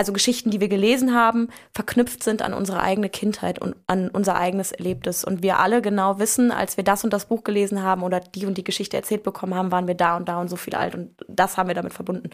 also 0.01 0.15
Geschichten, 0.15 0.51
die 0.51 0.61
wir 0.61 0.69
gelesen 0.69 1.15
haben, 1.15 1.51
verknüpft 1.75 2.23
sind 2.23 2.41
an 2.41 2.55
unsere 2.55 2.81
eigene 2.81 3.11
Kindheit 3.11 3.59
und 3.59 3.77
an 3.87 4.09
unser 4.09 4.35
eigenes 4.35 4.73
Erlebtes. 4.73 5.25
Und 5.25 5.43
wir 5.43 5.59
alle 5.59 5.83
genau 5.83 6.19
wissen, 6.19 6.53
als 6.53 6.79
wir 6.79 6.85
das 6.85 7.05
und 7.05 7.13
das 7.13 7.27
Buch 7.27 7.45
gelesen 7.45 7.83
haben 7.83 8.03
oder 8.03 8.19
die 8.19 8.47
und 8.47 8.57
die 8.57 8.65
Geschichte 8.65 8.97
erzählt 8.97 9.25
bekommen 9.25 9.55
haben, 9.55 9.71
waren 9.71 9.87
wir 9.87 9.95
da 9.95 10.17
und 10.17 10.27
da 10.27 10.41
und 10.41 10.49
so 10.49 10.57
viel 10.57 10.75
alt 10.75 10.95
und 10.95 11.11
das 11.29 11.59
haben 11.59 11.69
wir 11.69 11.75
damit 11.75 11.93
verbunden. 11.93 12.31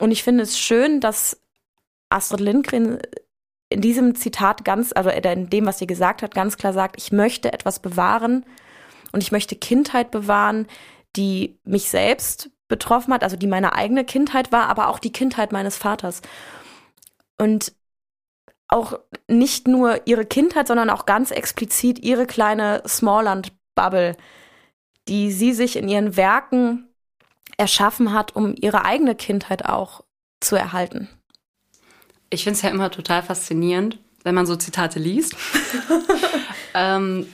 Und 0.00 0.10
ich 0.10 0.24
finde 0.24 0.42
es 0.42 0.58
schön, 0.58 0.98
dass 1.00 1.40
Astrid 2.08 2.40
Lindgren 2.40 2.98
in 3.68 3.80
diesem 3.80 4.16
Zitat 4.16 4.64
ganz, 4.64 4.92
also 4.92 5.08
in 5.08 5.50
dem, 5.50 5.66
was 5.66 5.78
sie 5.78 5.86
gesagt 5.86 6.22
hat, 6.22 6.34
ganz 6.34 6.56
klar 6.56 6.72
sagt, 6.72 6.96
ich 6.98 7.12
möchte 7.12 7.52
etwas 7.52 7.78
bewahren 7.78 8.44
und 9.12 9.22
ich 9.22 9.30
möchte 9.30 9.54
Kindheit 9.54 10.10
bewahren, 10.10 10.66
die 11.14 11.60
mich 11.62 11.90
selbst 11.90 12.50
betroffen 12.66 13.14
hat, 13.14 13.22
also 13.22 13.36
die 13.36 13.46
meine 13.46 13.74
eigene 13.74 14.04
Kindheit 14.04 14.50
war, 14.50 14.68
aber 14.68 14.88
auch 14.88 14.98
die 14.98 15.12
Kindheit 15.12 15.52
meines 15.52 15.76
Vaters 15.76 16.22
und 17.38 17.72
auch 18.68 18.98
nicht 19.28 19.66
nur 19.66 20.06
ihre 20.06 20.26
Kindheit, 20.26 20.68
sondern 20.68 20.90
auch 20.90 21.06
ganz 21.06 21.30
explizit 21.30 21.98
ihre 22.00 22.26
kleine 22.26 22.82
Smallland-Bubble, 22.86 24.16
die 25.08 25.32
sie 25.32 25.54
sich 25.54 25.76
in 25.76 25.88
ihren 25.88 26.16
Werken 26.16 26.88
erschaffen 27.56 28.12
hat, 28.12 28.36
um 28.36 28.54
ihre 28.60 28.84
eigene 28.84 29.14
Kindheit 29.14 29.64
auch 29.64 30.04
zu 30.40 30.54
erhalten. 30.54 31.08
Ich 32.30 32.44
finde 32.44 32.56
es 32.56 32.62
ja 32.62 32.68
immer 32.68 32.90
total 32.90 33.22
faszinierend, 33.22 33.98
wenn 34.22 34.34
man 34.34 34.46
so 34.46 34.54
Zitate 34.54 34.98
liest. 34.98 35.34
ähm, 36.74 37.26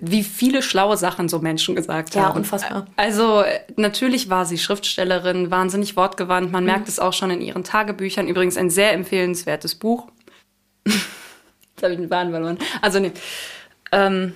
wie 0.00 0.22
viele 0.22 0.62
schlaue 0.62 0.96
Sachen 0.96 1.28
so 1.28 1.38
Menschen 1.38 1.74
gesagt 1.74 2.14
ja, 2.14 2.22
haben. 2.22 2.30
Ja, 2.30 2.36
unfassbar. 2.36 2.86
Also 2.96 3.44
natürlich 3.76 4.30
war 4.30 4.44
sie 4.44 4.58
Schriftstellerin, 4.58 5.50
wahnsinnig 5.50 5.96
wortgewandt. 5.96 6.52
Man 6.52 6.64
mhm. 6.64 6.70
merkt 6.70 6.88
es 6.88 6.98
auch 6.98 7.12
schon 7.12 7.30
in 7.30 7.40
ihren 7.40 7.64
Tagebüchern. 7.64 8.28
Übrigens 8.28 8.56
ein 8.56 8.70
sehr 8.70 8.92
empfehlenswertes 8.92 9.74
Buch. 9.74 10.08
Jetzt 10.86 11.82
habe 11.82 11.92
ich 11.92 11.98
den 11.98 12.08
Bahn 12.08 12.30
verloren. 12.30 12.58
Also 12.80 13.00
nee. 13.00 13.12
Ähm, 13.92 14.34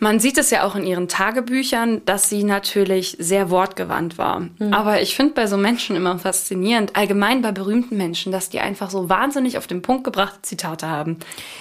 man 0.00 0.20
sieht 0.20 0.38
es 0.38 0.50
ja 0.50 0.62
auch 0.62 0.76
in 0.76 0.86
ihren 0.86 1.08
Tagebüchern, 1.08 2.04
dass 2.04 2.28
sie 2.28 2.44
natürlich 2.44 3.16
sehr 3.18 3.50
wortgewandt 3.50 4.16
war. 4.16 4.40
Mhm. 4.40 4.72
Aber 4.72 5.02
ich 5.02 5.16
finde 5.16 5.34
bei 5.34 5.46
so 5.46 5.56
Menschen 5.56 5.96
immer 5.96 6.18
faszinierend, 6.18 6.94
allgemein 6.94 7.42
bei 7.42 7.50
berühmten 7.50 7.96
Menschen, 7.96 8.30
dass 8.30 8.48
die 8.48 8.60
einfach 8.60 8.90
so 8.90 9.08
wahnsinnig 9.08 9.58
auf 9.58 9.66
den 9.66 9.82
Punkt 9.82 10.04
gebrachte 10.04 10.42
Zitate 10.42 10.88
haben. 10.88 11.18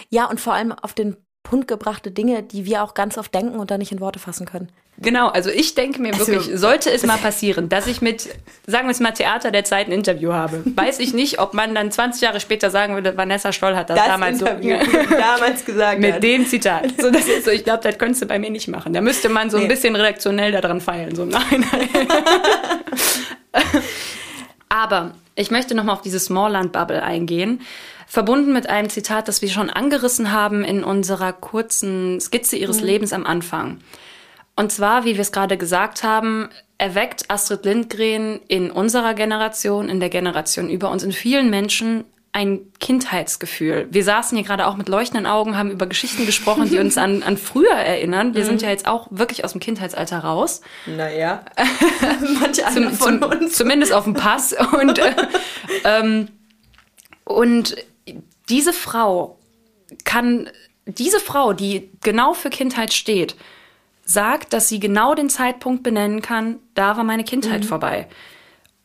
Ja, 0.10 0.26
und 0.26 0.40
vor 0.40 0.54
allem 0.54 0.72
auf 0.72 0.94
den 0.94 1.18
Punkt 1.50 1.68
gebrachte 1.68 2.12
Dinge, 2.12 2.44
die 2.44 2.66
wir 2.66 2.84
auch 2.84 2.94
ganz 2.94 3.18
oft 3.18 3.34
denken 3.34 3.58
und 3.58 3.72
dann 3.72 3.80
nicht 3.80 3.92
in 3.92 4.00
Worte 4.00 4.20
fassen 4.20 4.46
können. 4.46 4.70
Genau, 5.00 5.28
also 5.28 5.52
ich 5.52 5.76
denke 5.76 6.02
mir 6.02 6.12
also, 6.14 6.28
wirklich, 6.28 6.58
sollte 6.58 6.90
es 6.90 7.06
mal 7.06 7.18
passieren, 7.18 7.70
dass 7.70 7.86
ich 7.86 8.02
mit, 8.02 8.28
sagen 8.66 8.88
wir 8.88 8.92
es 8.92 9.00
mal, 9.00 9.12
Theater 9.12 9.52
der 9.52 9.64
Zeit 9.64 9.88
ein 9.88 9.92
Interview 9.92 10.34
habe, 10.34 10.64
weiß 10.76 11.00
ich 11.00 11.14
nicht, 11.14 11.40
ob 11.40 11.54
man 11.54 11.76
dann 11.76 11.92
20 11.92 12.22
Jahre 12.22 12.40
später 12.40 12.72
sagen 12.72 12.96
würde, 12.96 13.16
Vanessa 13.16 13.52
Stoll 13.52 13.76
hat 13.76 13.92
das, 13.92 13.98
das 13.98 14.08
damals 14.08 14.42
Interview, 14.42 14.76
so 15.10 15.16
damals 15.16 15.64
gesagt. 15.66 16.00
mit 16.00 16.16
hat. 16.16 16.24
dem 16.24 16.46
Zitat. 16.46 16.86
So, 16.98 17.12
das 17.12 17.28
ist 17.28 17.46
so, 17.46 17.52
ich 17.52 17.64
glaube, 17.64 17.84
das 17.84 17.98
könntest 18.00 18.24
du 18.24 18.26
bei 18.26 18.40
mir 18.40 18.50
nicht 18.50 18.68
machen. 18.68 18.92
Da 18.92 19.02
müsste 19.02 19.30
man 19.30 19.50
so 19.50 19.58
nee. 19.58 19.64
ein 19.64 19.70
bisschen 19.70 19.96
redaktionell 19.96 20.52
daran 20.52 20.82
feilen, 20.82 21.16
so 21.16 21.24
im 21.24 21.30
Nachhinein. 21.30 21.90
Aber 24.68 25.14
Ich 25.38 25.52
möchte 25.52 25.76
nochmal 25.76 25.96
auf 25.96 26.02
diese 26.02 26.20
Smallland-Bubble 26.20 27.04
eingehen, 27.04 27.62
verbunden 28.08 28.54
mit 28.54 28.68
einem 28.68 28.90
Zitat, 28.90 29.28
das 29.28 29.44
wir 29.44 29.50
schon 29.50 29.70
angerissen 29.70 30.32
haben 30.32 30.64
in 30.64 30.84
unserer 30.84 31.32
kurzen 31.32 32.20
Skizze 32.20 32.58
ihres 32.58 32.82
mhm. 32.82 32.88
Lebens 32.88 33.14
am 33.14 33.24
Anfang. 33.24 33.80
Und 34.56 34.72
zwar, 34.72 35.06
wie 35.06 35.14
wir 35.14 35.22
es 35.22 35.32
gerade 35.32 35.56
gesagt 35.56 36.04
haben, 36.04 36.50
erweckt 36.80 37.30
Astrid 37.30 37.66
Lindgren 37.66 38.40
in 38.48 38.72
unserer 38.72 39.14
Generation, 39.14 39.90
in 39.90 40.00
der 40.00 40.10
Generation 40.10 40.72
über 40.72 40.90
uns, 40.90 41.04
in 41.04 41.12
vielen 41.12 41.52
Menschen 41.52 42.06
ein 42.38 42.72
Kindheitsgefühl. 42.80 43.88
Wir 43.90 44.04
saßen 44.04 44.38
hier 44.38 44.46
gerade 44.46 44.68
auch 44.68 44.78
mit 44.78 44.90
leuchtenden 44.90 45.26
Augen, 45.26 45.58
haben 45.58 45.72
über 45.72 45.88
Geschichten 45.88 46.28
gesprochen, 46.28 46.70
die 46.70 46.78
uns 46.78 46.96
an, 46.96 47.24
an 47.26 47.36
früher 47.36 47.74
erinnern. 47.74 48.36
Wir 48.36 48.44
mhm. 48.44 48.48
sind 48.48 48.62
ja 48.62 48.70
jetzt 48.70 48.86
auch 48.86 49.08
wirklich 49.10 49.44
aus 49.44 49.54
dem 49.54 49.60
Kindheitsalter 49.60 50.20
raus. 50.20 50.62
Naja, 50.86 51.44
manche 52.40 52.64
zum, 52.72 52.92
von 52.92 53.24
uns. 53.24 53.56
Zumindest 53.56 53.92
auf 53.92 54.04
dem 54.04 54.14
Pass. 54.14 54.54
Und, 54.72 55.00
äh, 55.00 55.16
ähm, 55.84 56.28
und 57.24 57.76
diese 58.50 58.72
Frau 58.72 59.40
kann, 60.04 60.50
diese 60.86 61.20
Frau, 61.20 61.54
die 61.54 61.90
genau 62.04 62.34
für 62.34 62.52
Kindheit 62.52 62.94
steht, 62.94 63.36
sagt, 64.06 64.54
dass 64.54 64.70
sie 64.70 64.80
genau 64.80 65.16
den 65.16 65.30
Zeitpunkt 65.30 65.82
benennen 65.82 66.22
kann, 66.22 66.60
da 66.76 66.96
war 66.98 67.04
meine 67.04 67.24
Kindheit 67.24 67.64
mhm. 67.64 67.68
vorbei. 67.68 68.08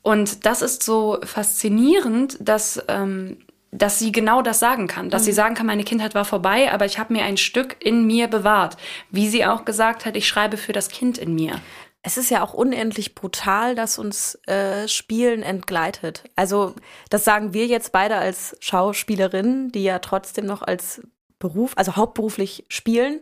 Und 0.03 0.45
das 0.45 0.63
ist 0.63 0.83
so 0.83 1.19
faszinierend, 1.23 2.37
dass, 2.41 2.83
ähm, 2.89 3.39
dass 3.71 3.99
sie 3.99 4.13
genau 4.13 4.43
das 4.43 4.59
sagen 4.59 4.89
kann. 4.89 5.11
Dass 5.11 5.23
mhm. 5.23 5.27
sie 5.27 5.33
sagen 5.33 5.55
kann, 5.55 5.67
meine 5.67 5.85
Kindheit 5.85 6.15
war 6.15 6.25
vorbei, 6.25 6.73
aber 6.73 6.85
ich 6.85 6.99
habe 6.99 7.13
mir 7.13 7.25
ein 7.25 7.37
Stück 7.37 7.77
in 7.81 8.07
mir 8.07 8.29
bewahrt. 8.29 8.77
Wie 9.11 9.29
sie 9.29 9.47
auch 9.47 9.65
gesagt 9.65 10.05
hat, 10.05 10.17
ich 10.17 10.27
schreibe 10.27 10.57
für 10.57 10.73
das 10.73 10.89
Kind 10.89 11.19
in 11.19 11.35
mir. 11.35 11.61
Es 12.05 12.17
ist 12.17 12.31
ja 12.31 12.43
auch 12.43 12.53
unendlich 12.53 13.15
brutal, 13.15 13.77
dass 13.77 13.97
uns 13.97 14.35
äh, 14.47 14.89
Spielen 14.89 15.45
entgleitet. 15.45 16.25
Also 16.35 16.75
das 17.11 17.23
sagen 17.23 17.55
wir 17.55 17.67
jetzt 17.67 17.93
beide 17.93 18.17
als 18.17 18.57
Schauspielerinnen, 18.59 19.71
die 19.71 19.85
ja 19.85 20.01
trotzdem 20.01 20.45
noch 20.45 20.63
als 20.63 21.01
Beruf, 21.39 21.73
also 21.77 21.95
hauptberuflich 21.95 22.65
spielen. 22.69 23.21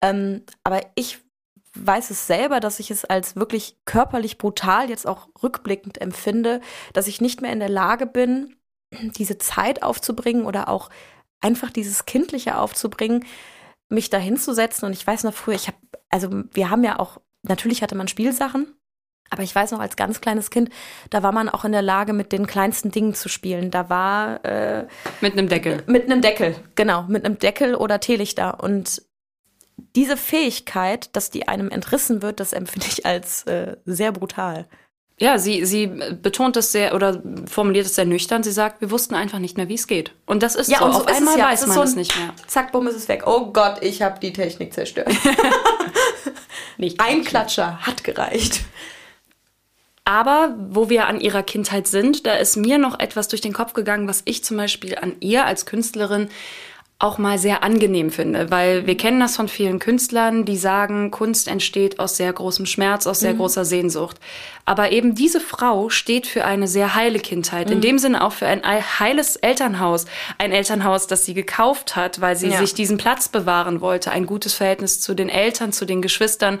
Ähm, 0.00 0.42
aber 0.64 0.80
ich 0.94 1.18
weiß 1.84 2.10
es 2.10 2.26
selber, 2.26 2.60
dass 2.60 2.80
ich 2.80 2.90
es 2.90 3.04
als 3.04 3.36
wirklich 3.36 3.76
körperlich 3.84 4.38
brutal 4.38 4.88
jetzt 4.88 5.06
auch 5.06 5.28
rückblickend 5.42 6.00
empfinde, 6.00 6.60
dass 6.92 7.08
ich 7.08 7.20
nicht 7.20 7.42
mehr 7.42 7.52
in 7.52 7.60
der 7.60 7.68
Lage 7.68 8.06
bin, 8.06 8.56
diese 8.92 9.38
Zeit 9.38 9.82
aufzubringen 9.82 10.46
oder 10.46 10.68
auch 10.68 10.90
einfach 11.40 11.70
dieses 11.70 12.06
Kindliche 12.06 12.58
aufzubringen, 12.58 13.24
mich 13.88 14.10
da 14.10 14.18
hinzusetzen. 14.18 14.86
Und 14.86 14.92
ich 14.92 15.06
weiß 15.06 15.24
noch 15.24 15.34
früher, 15.34 15.54
ich 15.54 15.68
habe, 15.68 15.76
also 16.08 16.44
wir 16.52 16.70
haben 16.70 16.84
ja 16.84 16.98
auch, 16.98 17.20
natürlich 17.42 17.82
hatte 17.82 17.94
man 17.94 18.08
Spielsachen, 18.08 18.74
aber 19.30 19.42
ich 19.42 19.54
weiß 19.54 19.72
noch, 19.72 19.80
als 19.80 19.96
ganz 19.96 20.20
kleines 20.20 20.50
Kind, 20.50 20.70
da 21.10 21.22
war 21.22 21.32
man 21.32 21.48
auch 21.48 21.64
in 21.64 21.72
der 21.72 21.82
Lage, 21.82 22.12
mit 22.12 22.32
den 22.32 22.46
kleinsten 22.46 22.90
Dingen 22.90 23.14
zu 23.14 23.28
spielen. 23.28 23.70
Da 23.70 23.88
war 23.88 24.44
äh, 24.44 24.86
mit 25.20 25.32
einem 25.32 25.48
Deckel. 25.48 25.82
Mit 25.86 26.04
einem 26.04 26.20
Deckel, 26.20 26.54
genau, 26.74 27.04
mit 27.08 27.24
einem 27.24 27.38
Deckel 27.38 27.74
oder 27.74 28.00
Teelichter. 28.00 28.62
Und 28.62 29.02
diese 29.76 30.16
Fähigkeit, 30.16 31.14
dass 31.14 31.30
die 31.30 31.48
einem 31.48 31.70
entrissen 31.70 32.22
wird, 32.22 32.40
das 32.40 32.52
empfinde 32.52 32.86
ich 32.90 33.06
als 33.06 33.42
äh, 33.44 33.76
sehr 33.84 34.12
brutal. 34.12 34.66
Ja, 35.18 35.38
sie, 35.38 35.64
sie 35.64 35.86
betont 35.86 36.58
es 36.58 36.72
sehr 36.72 36.94
oder 36.94 37.22
formuliert 37.46 37.86
es 37.86 37.94
sehr 37.94 38.04
nüchtern. 38.04 38.42
Sie 38.42 38.52
sagt, 38.52 38.82
wir 38.82 38.90
wussten 38.90 39.14
einfach 39.14 39.38
nicht 39.38 39.56
mehr, 39.56 39.68
wie 39.68 39.74
es 39.74 39.86
geht. 39.86 40.12
Und 40.26 40.42
das 40.42 40.54
ist 40.54 40.70
ja, 40.70 40.78
so. 40.78 40.84
Und 40.84 40.92
so 40.92 40.98
Auf 41.00 41.06
einmal 41.06 41.38
ja. 41.38 41.46
weiß 41.46 41.66
man 41.66 41.76
so 41.76 41.82
es 41.82 41.96
nicht 41.96 42.14
mehr. 42.18 42.34
Zack, 42.46 42.72
bumm, 42.72 42.86
ist 42.86 42.96
es 42.96 43.08
weg. 43.08 43.22
Oh 43.26 43.50
Gott, 43.50 43.78
ich 43.80 44.02
habe 44.02 44.20
die 44.20 44.34
Technik 44.34 44.74
zerstört. 44.74 45.08
nicht 46.76 47.00
Ein 47.00 47.24
Klatscher 47.24 47.78
hat 47.80 48.04
gereicht. 48.04 48.60
Aber 50.04 50.54
wo 50.68 50.90
wir 50.90 51.06
an 51.06 51.18
ihrer 51.20 51.42
Kindheit 51.42 51.88
sind, 51.88 52.26
da 52.26 52.34
ist 52.34 52.56
mir 52.56 52.76
noch 52.76 53.00
etwas 53.00 53.28
durch 53.28 53.40
den 53.40 53.54
Kopf 53.54 53.72
gegangen, 53.72 54.06
was 54.08 54.22
ich 54.26 54.44
zum 54.44 54.58
Beispiel 54.58 54.96
an 54.96 55.16
ihr 55.20 55.46
als 55.46 55.64
Künstlerin 55.64 56.28
auch 56.98 57.18
mal 57.18 57.36
sehr 57.36 57.62
angenehm 57.62 58.10
finde, 58.10 58.50
weil 58.50 58.86
wir 58.86 58.96
kennen 58.96 59.20
das 59.20 59.36
von 59.36 59.48
vielen 59.48 59.78
Künstlern, 59.78 60.46
die 60.46 60.56
sagen, 60.56 61.10
Kunst 61.10 61.46
entsteht 61.46 61.98
aus 61.98 62.16
sehr 62.16 62.32
großem 62.32 62.64
Schmerz, 62.64 63.06
aus 63.06 63.20
sehr 63.20 63.34
mhm. 63.34 63.38
großer 63.38 63.66
Sehnsucht. 63.66 64.18
Aber 64.64 64.90
eben 64.92 65.14
diese 65.14 65.40
Frau 65.40 65.90
steht 65.90 66.26
für 66.26 66.46
eine 66.46 66.66
sehr 66.66 66.94
heile 66.94 67.18
Kindheit, 67.18 67.66
mhm. 67.66 67.74
in 67.74 67.80
dem 67.82 67.98
Sinne 67.98 68.24
auch 68.24 68.32
für 68.32 68.46
ein 68.46 68.62
heiles 68.64 69.36
Elternhaus, 69.36 70.06
ein 70.38 70.52
Elternhaus, 70.52 71.06
das 71.06 71.26
sie 71.26 71.34
gekauft 71.34 71.96
hat, 71.96 72.22
weil 72.22 72.34
sie 72.34 72.48
ja. 72.48 72.58
sich 72.58 72.72
diesen 72.72 72.96
Platz 72.96 73.28
bewahren 73.28 73.82
wollte, 73.82 74.10
ein 74.10 74.24
gutes 74.24 74.54
Verhältnis 74.54 74.98
zu 74.98 75.12
den 75.12 75.28
Eltern, 75.28 75.72
zu 75.72 75.84
den 75.84 76.00
Geschwistern, 76.00 76.60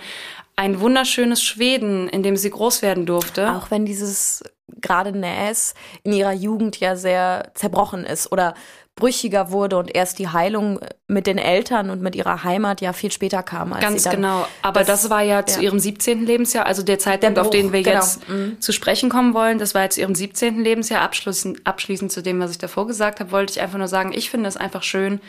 ein 0.54 0.80
wunderschönes 0.80 1.42
Schweden, 1.42 2.10
in 2.10 2.22
dem 2.22 2.36
sie 2.36 2.50
groß 2.50 2.82
werden 2.82 3.06
durfte. 3.06 3.52
Auch 3.54 3.70
wenn 3.70 3.86
dieses 3.86 4.44
gerade 4.82 5.12
Näs 5.12 5.74
in 6.02 6.12
ihrer 6.12 6.32
Jugend 6.32 6.78
ja 6.78 6.96
sehr 6.96 7.52
zerbrochen 7.54 8.04
ist 8.04 8.32
oder 8.32 8.54
brüchiger 8.96 9.50
wurde 9.50 9.76
und 9.76 9.94
erst 9.94 10.18
die 10.18 10.28
Heilung 10.28 10.80
mit 11.06 11.26
den 11.26 11.36
Eltern 11.36 11.90
und 11.90 12.00
mit 12.00 12.16
ihrer 12.16 12.44
Heimat 12.44 12.80
ja 12.80 12.94
viel 12.94 13.12
später 13.12 13.42
kam. 13.42 13.74
Als 13.74 13.82
Ganz 13.82 14.08
genau. 14.08 14.46
Aber 14.62 14.80
das, 14.80 15.02
das, 15.02 15.10
war 15.10 15.20
ja 15.20 15.44
zu 15.44 15.60
ihrem 15.60 15.78
17. 15.78 16.24
Lebensjahr, 16.24 16.64
also 16.64 16.82
der 16.82 16.98
Zeitpunkt, 16.98 17.36
der 17.36 17.42
Bruch, 17.42 17.50
auf 17.50 17.54
den 17.54 17.72
wir 17.74 17.82
genau. 17.82 17.96
jetzt 17.96 18.26
mhm. 18.26 18.58
zu 18.58 18.72
sprechen 18.72 19.10
kommen 19.10 19.34
wollen, 19.34 19.58
das 19.58 19.74
war 19.74 19.82
ja 19.82 19.90
zu 19.90 20.00
ihrem 20.00 20.14
17. 20.14 20.60
Lebensjahr. 20.60 21.02
Abschließend, 21.02 21.66
abschließend 21.66 22.10
zu 22.10 22.22
dem, 22.22 22.40
was 22.40 22.50
ich 22.50 22.58
davor 22.58 22.86
gesagt 22.86 23.20
habe, 23.20 23.30
wollte 23.32 23.52
ich 23.52 23.60
einfach 23.60 23.76
nur 23.76 23.88
sagen, 23.88 24.14
ich 24.14 24.30
finde 24.30 24.48
es 24.48 24.56
einfach 24.56 24.82
schön, 24.82 25.20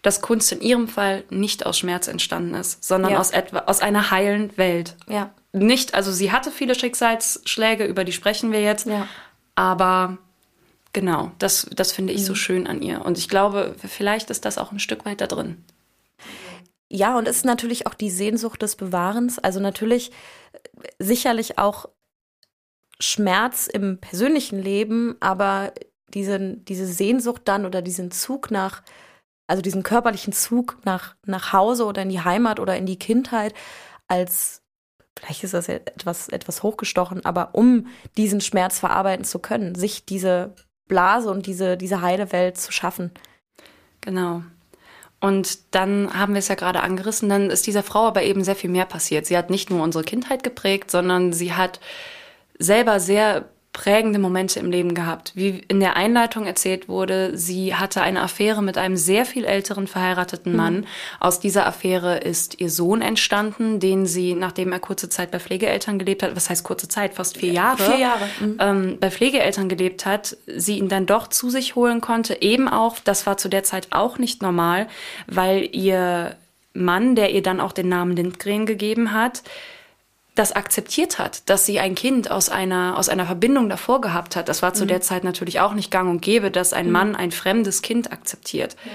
dass 0.00 0.22
Kunst 0.22 0.50
in 0.52 0.62
ihrem 0.62 0.88
Fall 0.88 1.24
nicht 1.28 1.66
aus 1.66 1.78
Schmerz 1.78 2.08
entstanden 2.08 2.54
ist, 2.54 2.82
sondern 2.82 3.12
ja. 3.12 3.18
aus 3.18 3.32
etwa, 3.32 3.64
aus 3.66 3.82
einer 3.82 4.10
heilen 4.10 4.56
Welt. 4.56 4.96
Ja. 5.08 5.28
Nicht, 5.52 5.94
also 5.94 6.10
sie 6.10 6.32
hatte 6.32 6.50
viele 6.50 6.74
Schicksalsschläge, 6.74 7.84
über 7.84 8.04
die 8.04 8.12
sprechen 8.12 8.50
wir 8.50 8.62
jetzt, 8.62 8.86
ja. 8.86 9.06
aber 9.56 10.16
Genau, 10.92 11.30
das, 11.38 11.66
das 11.72 11.92
finde 11.92 12.12
ich 12.12 12.22
mhm. 12.22 12.26
so 12.26 12.34
schön 12.34 12.66
an 12.66 12.82
ihr. 12.82 13.04
Und 13.04 13.18
ich 13.18 13.28
glaube, 13.28 13.74
vielleicht 13.78 14.30
ist 14.30 14.44
das 14.44 14.58
auch 14.58 14.72
ein 14.72 14.80
Stück 14.80 15.04
weit 15.04 15.20
da 15.20 15.26
drin. 15.26 15.64
Ja, 16.88 17.16
und 17.16 17.28
es 17.28 17.38
ist 17.38 17.44
natürlich 17.44 17.86
auch 17.86 17.94
die 17.94 18.10
Sehnsucht 18.10 18.62
des 18.62 18.74
Bewahrens. 18.74 19.38
Also 19.38 19.60
natürlich 19.60 20.10
äh, 20.52 20.58
sicherlich 20.98 21.58
auch 21.58 21.88
Schmerz 22.98 23.68
im 23.68 23.98
persönlichen 23.98 24.60
Leben, 24.60 25.16
aber 25.20 25.72
diese, 26.08 26.56
diese 26.56 26.86
Sehnsucht 26.86 27.42
dann 27.44 27.64
oder 27.64 27.82
diesen 27.82 28.10
Zug 28.10 28.50
nach, 28.50 28.82
also 29.46 29.62
diesen 29.62 29.84
körperlichen 29.84 30.32
Zug 30.32 30.78
nach, 30.84 31.14
nach 31.24 31.52
Hause 31.52 31.84
oder 31.86 32.02
in 32.02 32.08
die 32.08 32.20
Heimat 32.20 32.58
oder 32.58 32.76
in 32.76 32.86
die 32.86 32.98
Kindheit 32.98 33.54
als 34.08 34.62
vielleicht 35.16 35.44
ist 35.44 35.54
das 35.54 35.68
etwas, 35.68 36.28
etwas 36.28 36.62
hochgestochen, 36.62 37.24
aber 37.24 37.54
um 37.54 37.86
diesen 38.16 38.40
Schmerz 38.40 38.78
verarbeiten 38.78 39.24
zu 39.24 39.38
können, 39.38 39.74
sich 39.74 40.04
diese 40.06 40.54
Blase 40.90 41.30
und 41.30 41.46
diese, 41.46 41.78
diese 41.78 42.02
heile 42.02 42.30
Welt 42.32 42.58
zu 42.58 42.70
schaffen. 42.70 43.10
Genau. 44.02 44.42
Und 45.20 45.74
dann 45.74 46.12
haben 46.14 46.34
wir 46.34 46.38
es 46.38 46.48
ja 46.48 46.54
gerade 46.54 46.80
angerissen, 46.80 47.28
dann 47.28 47.50
ist 47.50 47.66
dieser 47.66 47.82
Frau 47.82 48.06
aber 48.06 48.22
eben 48.22 48.44
sehr 48.44 48.56
viel 48.56 48.70
mehr 48.70 48.86
passiert. 48.86 49.26
Sie 49.26 49.36
hat 49.36 49.50
nicht 49.50 49.70
nur 49.70 49.82
unsere 49.82 50.04
Kindheit 50.04 50.42
geprägt, 50.42 50.90
sondern 50.90 51.32
sie 51.32 51.52
hat 51.52 51.80
selber 52.58 53.00
sehr 53.00 53.48
prägende 53.72 54.18
Momente 54.18 54.58
im 54.58 54.70
Leben 54.70 54.94
gehabt. 54.94 55.32
Wie 55.36 55.62
in 55.68 55.78
der 55.78 55.96
Einleitung 55.96 56.44
erzählt 56.44 56.88
wurde, 56.88 57.36
sie 57.36 57.74
hatte 57.74 58.02
eine 58.02 58.20
Affäre 58.20 58.62
mit 58.62 58.76
einem 58.76 58.96
sehr 58.96 59.24
viel 59.24 59.44
älteren 59.44 59.86
verheirateten 59.86 60.56
Mann. 60.56 60.78
Mhm. 60.78 60.84
Aus 61.20 61.38
dieser 61.38 61.66
Affäre 61.66 62.18
ist 62.18 62.60
ihr 62.60 62.68
Sohn 62.68 63.00
entstanden, 63.00 63.78
den 63.78 64.06
sie, 64.06 64.34
nachdem 64.34 64.72
er 64.72 64.80
kurze 64.80 65.08
Zeit 65.08 65.30
bei 65.30 65.38
Pflegeeltern 65.38 66.00
gelebt 66.00 66.24
hat, 66.24 66.34
was 66.34 66.50
heißt 66.50 66.64
kurze 66.64 66.88
Zeit, 66.88 67.14
fast 67.14 67.38
vier 67.38 67.52
Jahre, 67.52 67.82
vier 67.82 67.98
Jahre. 67.98 68.28
Mhm. 68.40 68.56
Ähm, 68.58 68.96
bei 68.98 69.10
Pflegeeltern 69.10 69.68
gelebt 69.68 70.04
hat, 70.04 70.36
sie 70.48 70.78
ihn 70.78 70.88
dann 70.88 71.06
doch 71.06 71.28
zu 71.28 71.48
sich 71.48 71.76
holen 71.76 72.00
konnte. 72.00 72.42
Eben 72.42 72.68
auch, 72.68 72.98
das 72.98 73.24
war 73.26 73.36
zu 73.36 73.48
der 73.48 73.62
Zeit 73.62 73.88
auch 73.90 74.18
nicht 74.18 74.42
normal, 74.42 74.88
weil 75.28 75.68
ihr 75.72 76.34
Mann, 76.74 77.14
der 77.14 77.32
ihr 77.32 77.42
dann 77.42 77.60
auch 77.60 77.72
den 77.72 77.88
Namen 77.88 78.16
Lindgren 78.16 78.66
gegeben 78.66 79.12
hat, 79.12 79.42
das 80.40 80.52
akzeptiert 80.52 81.18
hat, 81.18 81.50
dass 81.50 81.66
sie 81.66 81.80
ein 81.80 81.94
Kind 81.94 82.30
aus 82.30 82.48
einer, 82.48 82.96
aus 82.96 83.10
einer 83.10 83.26
Verbindung 83.26 83.68
davor 83.68 84.00
gehabt 84.00 84.36
hat. 84.36 84.48
Das 84.48 84.62
war 84.62 84.72
zu 84.72 84.84
mhm. 84.84 84.88
der 84.88 85.00
Zeit 85.02 85.22
natürlich 85.22 85.60
auch 85.60 85.74
nicht 85.74 85.90
gang 85.90 86.08
und 86.08 86.22
gäbe, 86.22 86.50
dass 86.50 86.72
ein 86.72 86.86
mhm. 86.86 86.92
Mann 86.92 87.16
ein 87.16 87.30
fremdes 87.30 87.82
Kind 87.82 88.10
akzeptiert. 88.10 88.74
Ja. 88.82 88.92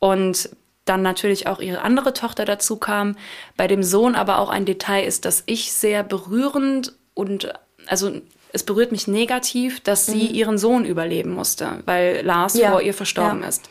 Und 0.00 0.50
dann 0.84 1.00
natürlich 1.00 1.46
auch 1.46 1.60
ihre 1.60 1.80
andere 1.80 2.12
Tochter 2.12 2.44
dazu 2.44 2.76
kam. 2.76 3.16
Bei 3.56 3.68
dem 3.68 3.82
Sohn 3.82 4.14
aber 4.14 4.38
auch 4.38 4.50
ein 4.50 4.66
Detail 4.66 5.04
ist, 5.04 5.24
dass 5.24 5.44
ich 5.46 5.72
sehr 5.72 6.02
berührend 6.02 6.92
und 7.14 7.50
also 7.86 8.12
es 8.52 8.62
berührt 8.62 8.92
mich 8.92 9.08
negativ, 9.08 9.80
dass 9.80 10.04
sie 10.04 10.28
mhm. 10.28 10.34
ihren 10.34 10.58
Sohn 10.58 10.84
überleben 10.84 11.30
musste, 11.30 11.82
weil 11.86 12.20
Lars 12.22 12.52
ja. 12.52 12.70
vor 12.70 12.82
ihr 12.82 12.92
verstorben 12.92 13.40
ja. 13.40 13.48
ist. 13.48 13.70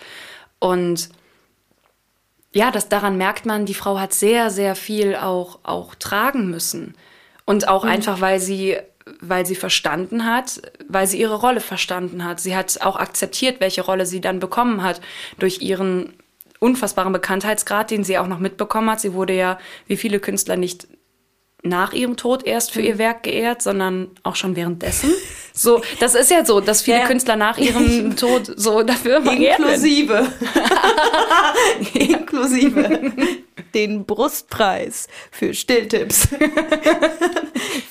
Und 0.58 1.10
ja, 2.52 2.72
das 2.72 2.90
daran 2.90 3.16
merkt 3.16 3.46
man, 3.46 3.68
die 3.68 3.76
Frau 3.76 4.00
hat 4.00 4.12
sehr, 4.12 4.50
sehr 4.50 4.74
viel 4.74 5.16
auch, 5.16 5.60
auch 5.62 5.94
tragen 5.94 6.50
müssen. 6.50 6.96
Und 7.52 7.68
auch 7.68 7.84
mhm. 7.84 7.90
einfach, 7.90 8.22
weil 8.22 8.40
sie, 8.40 8.78
weil 9.20 9.46
sie 9.46 9.56
verstanden 9.56 10.26
hat, 10.26 10.62
weil 10.88 11.06
sie 11.06 11.20
ihre 11.20 11.36
Rolle 11.36 11.60
verstanden 11.60 12.24
hat. 12.24 12.40
Sie 12.40 12.56
hat 12.56 12.80
auch 12.82 12.96
akzeptiert, 12.96 13.60
welche 13.60 13.82
Rolle 13.82 14.06
sie 14.06 14.22
dann 14.22 14.40
bekommen 14.40 14.84
hat 14.84 15.02
durch 15.38 15.62
ihren 15.62 16.14
unfassbaren 16.60 17.12
Bekanntheitsgrad, 17.12 17.92
den 17.92 18.06
sie 18.06 18.18
auch 18.18 18.28
noch 18.28 18.40
mitbekommen 18.40 18.90
hat. 18.90 19.02
Sie 19.02 19.12
wurde 19.12 19.34
ja, 19.34 19.60
wie 19.86 19.98
viele 19.98 20.22
Künstler, 20.22 20.56
nicht 20.56 20.88
nach 21.64 21.94
ihrem 21.94 22.18
Tod 22.18 22.46
erst 22.46 22.72
für 22.72 22.82
ihr 22.82 22.98
Werk 22.98 23.24
geehrt, 23.24 23.62
sondern 23.62 24.10
auch 24.24 24.36
schon 24.36 24.56
währenddessen. 24.56 25.12
So, 25.54 25.82
das 26.00 26.16
ist 26.16 26.32
ja 26.32 26.46
so, 26.46 26.62
dass 26.62 26.82
viele 26.82 27.00
Ja. 27.00 27.06
Künstler 27.08 27.36
nach 27.36 27.58
ihrem 27.58 28.16
Tod 28.16 28.54
so 28.56 28.84
dafür. 28.84 29.18
Inklusive. 29.18 30.32
Inklusive. 31.94 33.12
Den 33.74 34.06
Brustpreis 34.06 35.08
für 35.30 35.54
Stilltipps. 35.54 36.30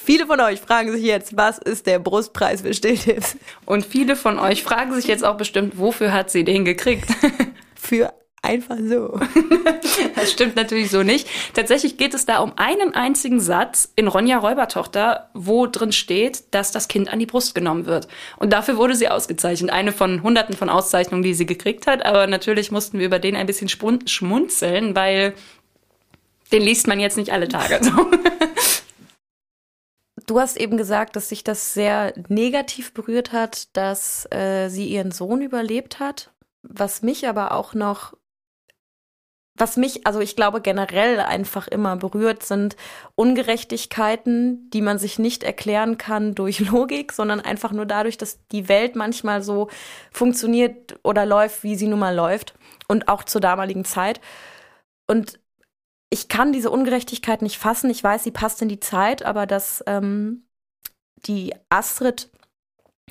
Viele 0.03 0.27
von 0.27 0.41
euch 0.41 0.59
fragen 0.59 0.91
sich 0.91 1.05
jetzt, 1.05 1.37
was 1.37 1.59
ist 1.59 1.87
der 1.87 1.99
Brustpreis 1.99 2.63
für 2.63 2.73
Stilltipps? 2.73 3.37
Und 3.67 3.85
viele 3.85 4.17
von 4.17 4.39
euch 4.39 4.63
fragen 4.63 4.95
sich 4.95 5.05
jetzt 5.07 5.23
auch 5.25 5.37
bestimmt, 5.37 5.79
wofür 5.79 6.13
hat 6.15 6.31
sie 6.31 6.45
den 6.45 6.65
gekriegt? 6.65 7.11
Für 7.75 8.13
einfach 8.43 8.77
so. 8.83 9.21
Das 10.15 10.33
stimmt 10.33 10.57
natürlich 10.57 10.91
so 10.91 11.03
nicht. 11.03 11.29
Tatsächlich 11.55 11.97
geht 11.97 12.15
es 12.15 12.27
da 12.27 12.39
um 12.39 12.53
einen 12.57 12.95
einzigen 12.95 13.41
Satz 13.41 13.91
in 13.97 14.09
Ronja 14.09 14.39
Räubertochter, 14.39 15.31
wo 15.35 15.67
drin 15.67 15.93
steht, 15.93 16.55
dass 16.55 16.73
das 16.73 16.89
Kind 16.89 17.13
an 17.13 17.19
die 17.19 17.27
Brust 17.27 17.55
genommen 17.55 17.87
wird. 17.87 18.09
Und 18.39 18.53
dafür 18.53 18.77
wurde 18.77 18.95
sie 18.95 19.09
ausgezeichnet. 19.09 19.71
Eine 19.71 19.93
von 19.93 20.23
hunderten 20.23 20.57
von 20.57 20.69
Auszeichnungen, 20.69 21.23
die 21.23 21.35
sie 21.35 21.47
gekriegt 21.47 21.87
hat. 21.87 22.05
Aber 22.05 22.27
natürlich 22.27 22.71
mussten 22.71 22.99
wir 22.99 23.07
über 23.07 23.19
den 23.19 23.37
ein 23.37 23.47
bisschen 23.47 23.69
schmunzeln, 23.69 24.95
weil 24.95 25.35
den 26.53 26.63
liest 26.63 26.87
man 26.87 27.01
jetzt 27.01 27.17
nicht 27.17 27.33
alle 27.33 27.49
Tage. 27.49 27.81
Du 30.27 30.39
hast 30.39 30.59
eben 30.59 30.77
gesagt, 30.77 31.17
dass 31.17 31.29
sich 31.29 31.43
das 31.43 31.75
sehr 31.75 32.15
negativ 32.29 32.95
berührt 32.95 33.33
hat, 33.33 33.77
dass 33.77 34.31
äh, 34.31 34.69
sie 34.69 34.87
ihren 34.87 35.11
Sohn 35.11 35.43
überlebt 35.43 35.99
hat. 35.99 36.31
Was 36.63 37.03
mich 37.03 37.27
aber 37.27 37.51
auch 37.51 37.75
noch, 37.75 38.15
was 39.61 39.77
mich, 39.77 40.07
also 40.07 40.21
ich 40.21 40.37
glaube 40.37 40.61
generell 40.61 41.21
einfach 41.21 41.69
immer 41.69 41.97
berührt, 41.97 42.43
sind 42.43 42.77
Ungerechtigkeiten, 43.15 44.71
die 44.71 44.81
man 44.81 44.99
sich 44.99 45.19
nicht 45.19 45.43
erklären 45.43 45.99
kann 45.99 46.35
durch 46.35 46.61
Logik, 46.71 47.13
sondern 47.13 47.41
einfach 47.41 47.73
nur 47.73 47.87
dadurch, 47.87 48.19
dass 48.19 48.39
die 48.49 48.69
Welt 48.69 48.97
manchmal 48.97 49.43
so 49.43 49.69
funktioniert 50.11 50.99
oder 51.05 51.27
läuft, 51.27 51.63
wie 51.63 51.77
sie 51.77 51.87
nun 51.87 52.01
mal 52.01 52.15
läuft 52.15 52.55
und 52.89 53.09
auch 53.09 53.25
zur 53.25 53.41
damaligen 53.41 53.85
Zeit. 53.85 54.21
Und 55.07 55.39
ich 56.09 56.29
kann 56.29 56.53
diese 56.53 56.71
Ungerechtigkeit 56.71 57.43
nicht 57.43 57.59
fassen. 57.59 57.91
Ich 57.91 58.03
weiß, 58.03 58.25
sie 58.25 58.33
passt 58.33 58.63
in 58.63 58.69
die 58.69 58.81
Zeit, 58.81 59.23
aber 59.23 59.47
dass 59.47 59.85
ähm, 59.87 60.45
die 61.27 61.55
Astrid 61.69 62.31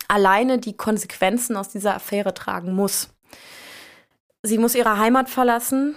alleine 0.07 0.59
die 0.59 0.75
Konsequenzen 0.75 1.55
aus 1.55 1.69
dieser 1.69 1.95
Affäre 1.95 2.33
tragen 2.33 2.73
muss. 2.73 3.09
Sie 4.43 4.57
muss 4.57 4.75
ihre 4.75 4.97
Heimat 4.97 5.29
verlassen. 5.29 5.95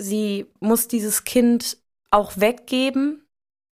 Sie 0.00 0.46
muss 0.60 0.88
dieses 0.88 1.24
Kind 1.24 1.78
auch 2.10 2.32
weggeben. 2.36 3.26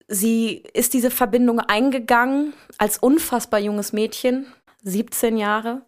Sie 0.08 0.64
ist 0.74 0.94
diese 0.94 1.12
Verbindung 1.12 1.60
eingegangen 1.60 2.54
als 2.78 2.98
unfassbar 2.98 3.60
junges 3.60 3.94
Mädchen, 3.94 4.48
17 4.84 5.38
Jahre, 5.38 5.82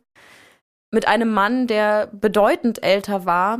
mit 0.91 1.07
einem 1.07 1.31
Mann, 1.31 1.67
der 1.67 2.07
bedeutend 2.07 2.83
älter 2.83 3.25
war, 3.25 3.59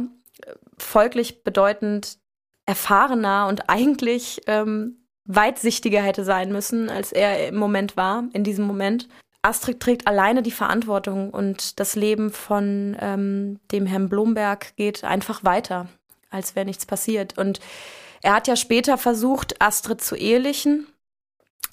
folglich 0.77 1.43
bedeutend 1.43 2.17
erfahrener 2.65 3.47
und 3.47 3.69
eigentlich 3.69 4.41
ähm, 4.47 5.05
weitsichtiger 5.25 6.01
hätte 6.01 6.23
sein 6.23 6.51
müssen, 6.51 6.89
als 6.89 7.11
er 7.11 7.49
im 7.49 7.57
Moment 7.57 7.97
war, 7.97 8.25
in 8.33 8.43
diesem 8.43 8.65
Moment. 8.65 9.07
Astrid 9.41 9.79
trägt 9.79 10.07
alleine 10.07 10.41
die 10.41 10.51
Verantwortung 10.51 11.29
und 11.29 11.79
das 11.79 11.95
Leben 11.95 12.31
von 12.31 12.97
ähm, 12.99 13.59
dem 13.71 13.85
Herrn 13.85 14.09
Blomberg 14.09 14.75
geht 14.75 15.03
einfach 15.03 15.43
weiter, 15.43 15.87
als 16.35 16.55
wäre 16.55 16.65
nichts 16.65 16.85
passiert. 16.85 17.37
Und 17.37 17.59
er 18.21 18.33
hat 18.33 18.47
ja 18.47 18.55
später 18.55 18.97
versucht, 18.97 19.61
Astrid 19.61 20.01
zu 20.01 20.15
ehelichen. 20.15 20.87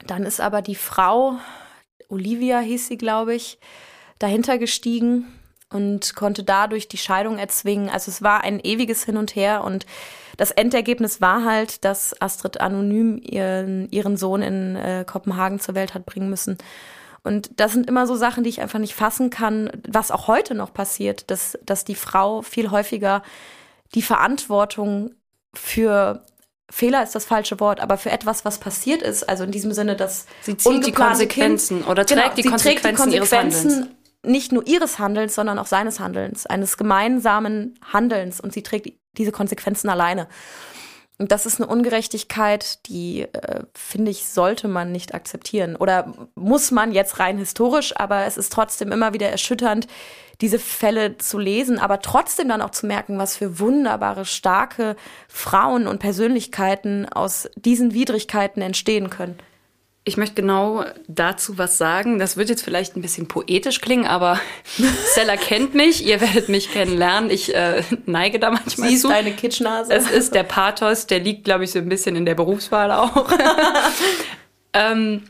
Dann 0.07 0.25
ist 0.25 0.41
aber 0.41 0.63
die 0.63 0.75
Frau, 0.75 1.37
Olivia 2.09 2.61
hieß 2.61 2.89
sie, 2.89 2.99
glaube 2.99 3.35
ich, 3.35 3.59
dahinter 4.19 4.59
gestiegen 4.59 5.27
und 5.71 6.15
konnte 6.15 6.45
dadurch 6.45 6.89
die 6.89 6.99
Scheidung 6.99 7.39
erzwingen. 7.39 7.89
Also 7.89 8.11
es 8.11 8.23
war 8.23 8.43
ein 8.43 8.61
ewiges 8.61 9.05
Hin 9.05 9.17
und 9.17 9.35
Her 9.35 9.65
und 9.65 9.87
das 10.37 10.51
Endergebnis 10.51 11.21
war 11.21 11.45
halt, 11.45 11.85
dass 11.85 12.21
Astrid 12.21 12.61
anonym 12.61 13.19
ihren, 13.19 13.89
ihren 13.91 14.17
Sohn 14.17 14.43
in 14.43 14.77
äh, 14.77 15.05
Kopenhagen 15.07 15.61
zur 15.61 15.75
Welt 15.75 15.95
hat 15.95 16.07
bringen 16.07 16.31
müssen. 16.31 16.59
Und 17.23 17.61
das 17.61 17.73
sind 17.73 17.89
immer 17.89 18.07
so 18.07 18.17
Sachen, 18.17 18.43
die 18.43 18.51
ich 18.51 18.61
einfach 18.61 18.79
nicht 18.79 18.95
fassen 18.95 19.31
kann, 19.31 19.71
was 19.87 20.11
auch 20.11 20.27
heute 20.27 20.55
noch 20.55 20.73
passiert, 20.73 21.31
dass, 21.31 21.59
dass 21.65 21.85
die 21.85 21.95
Frau 21.95 22.43
viel 22.43 22.71
häufiger 22.71 23.23
die 23.95 24.03
Verantwortung 24.03 25.15
für 25.55 26.25
Fehler 26.71 27.03
ist 27.03 27.15
das 27.15 27.27
falsche 27.27 27.61
Wort, 27.61 27.81
aber 27.81 27.99
für 27.99 28.11
etwas, 28.11 28.47
was 28.47 28.59
passiert 28.59 29.03
ist, 29.03 29.29
also 29.29 29.45
in 29.45 29.51
diesem 29.51 29.73
Sinne, 29.73 29.95
dass 29.95 30.27
Sie 30.41 30.57
zieht 30.57 30.87
die 30.87 30.93
Konsequenzen 30.93 31.79
Kind, 31.81 31.91
oder 31.91 32.07
trägt 32.07 32.39
die 32.39 32.43
sie 32.43 32.49
trägt 32.49 32.85
die 32.85 32.93
Konsequenzen 32.95 33.13
ihres 33.13 33.31
Konsequenzen 33.31 33.97
nicht 34.25 34.53
nur 34.53 34.67
ihres 34.67 34.99
Handelns, 34.99 35.35
sondern 35.35 35.59
auch 35.59 35.67
seines 35.67 36.01
Handelns, 36.01 36.47
eines 36.47 36.77
gemeinsamen 36.77 37.75
Handelns 37.93 38.41
und 38.41 38.53
sie 38.53 38.63
trägt 38.63 38.93
diese 39.19 39.33
Konsequenzen 39.33 39.91
alleine. 39.91 40.29
Und 41.19 41.31
das 41.31 41.47
ist 41.47 41.61
eine 41.61 41.71
Ungerechtigkeit, 41.71 42.87
die, 42.89 43.23
äh, 43.23 43.65
finde 43.75 44.11
ich, 44.11 44.27
sollte 44.27 44.67
man 44.67 44.93
nicht 44.93 45.15
akzeptieren. 45.15 45.77
Oder 45.77 46.13
muss 46.35 46.71
man 46.71 46.93
jetzt 46.93 47.19
rein 47.19 47.39
historisch, 47.39 47.97
aber 47.97 48.25
es 48.25 48.37
ist 48.37 48.53
trotzdem 48.53 48.91
immer 48.91 49.13
wieder 49.13 49.29
erschütternd, 49.29 49.87
diese 50.41 50.59
Fälle 50.59 51.19
zu 51.19 51.39
lesen, 51.39 51.79
aber 51.79 52.01
trotzdem 52.01 52.49
dann 52.49 52.63
auch 52.63 52.71
zu 52.71 52.87
merken, 52.87 53.19
was 53.19 53.37
für 53.37 53.61
wunderbare, 53.61 54.25
starke 54.25 54.97
Frauen 55.29 55.87
und 55.87 56.01
Persönlichkeiten 56.01 57.09
aus 57.09 57.49
diesen 57.55 57.95
Widrigkeiten 57.95 58.61
entstehen 58.61 59.09
können. 59.09 59.39
Ich 60.05 60.17
möchte 60.17 60.35
genau 60.35 60.85
dazu 61.07 61.59
was 61.59 61.79
sagen. 61.79 62.19
Das 62.19 62.37
wird 62.37 62.49
jetzt 62.49 62.63
vielleicht 62.63 62.97
ein 62.97 63.03
bisschen 63.03 63.29
poetisch 63.29 63.81
klingen, 63.81 64.05
aber 64.07 64.41
Stella 65.13 65.37
kennt 65.37 65.75
mich. 65.75 66.05
Ihr 66.05 66.21
werdet 66.21 66.49
mich 66.49 66.73
kennenlernen. 66.73 67.31
Ich 67.31 67.55
äh, 67.55 67.85
neige 68.07 68.41
da 68.41 68.51
manchmal 68.51 68.89
Siehst 68.89 69.03
zu. 69.03 69.09
deine 69.09 69.33
Kitschnase. 69.33 69.93
Es 69.93 70.11
ist 70.11 70.35
der 70.35 70.43
Pathos, 70.43 71.07
der 71.07 71.21
liegt, 71.21 71.45
glaube 71.45 71.65
ich, 71.65 71.71
so 71.71 71.79
ein 71.79 71.89
bisschen 71.89 72.17
in 72.17 72.27
der 72.27 72.35
Berufswahl 72.35 72.91
auch. 72.91 73.33
ähm, 74.73 75.23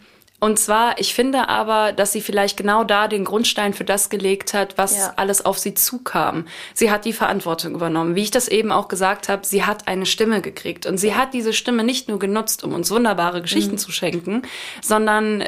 und 0.42 0.58
zwar, 0.58 0.98
ich 0.98 1.14
finde 1.14 1.48
aber, 1.48 1.92
dass 1.92 2.10
sie 2.10 2.20
vielleicht 2.20 2.56
genau 2.56 2.82
da 2.82 3.06
den 3.06 3.24
Grundstein 3.24 3.74
für 3.74 3.84
das 3.84 4.10
gelegt 4.10 4.54
hat, 4.54 4.76
was 4.76 4.96
Ja. 4.96 5.12
alles 5.14 5.44
auf 5.44 5.56
sie 5.56 5.74
zukam. 5.74 6.48
Sie 6.74 6.90
hat 6.90 7.04
die 7.04 7.12
Verantwortung 7.12 7.76
übernommen. 7.76 8.16
Wie 8.16 8.24
ich 8.24 8.32
das 8.32 8.48
eben 8.48 8.72
auch 8.72 8.88
gesagt 8.88 9.28
habe, 9.28 9.46
sie 9.46 9.64
hat 9.64 9.86
eine 9.86 10.04
Stimme 10.04 10.40
gekriegt. 10.40 10.84
Und 10.86 10.98
sie 10.98 11.14
hat 11.14 11.32
diese 11.32 11.52
Stimme 11.52 11.84
nicht 11.84 12.08
nur 12.08 12.18
genutzt, 12.18 12.64
um 12.64 12.72
uns 12.74 12.90
wunderbare 12.90 13.40
Geschichten 13.40 13.78
zu 13.78 13.92
schenken, 13.92 14.42
sondern 14.80 15.44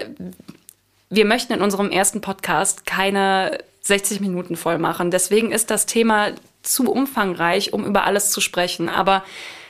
wir 1.11 1.25
möchten 1.25 1.55
in 1.55 1.61
unserem 1.61 1.91
ersten 1.91 2.21
Podcast 2.21 2.87
keine 2.87 3.59
60 3.81 4.21
Minuten 4.21 4.55
voll 4.55 4.79
machen. 4.79 5.11
Deswegen 5.11 5.51
ist 5.51 5.73
das 5.73 5.87
Thema 5.87 6.29
zu 6.63 6.89
umfangreich, 6.93 7.73
um 7.73 7.85
über 7.85 8.05
alles 8.05 8.31
zu 8.31 8.41
sprechen. 8.41 8.89
Aber 8.89 9.25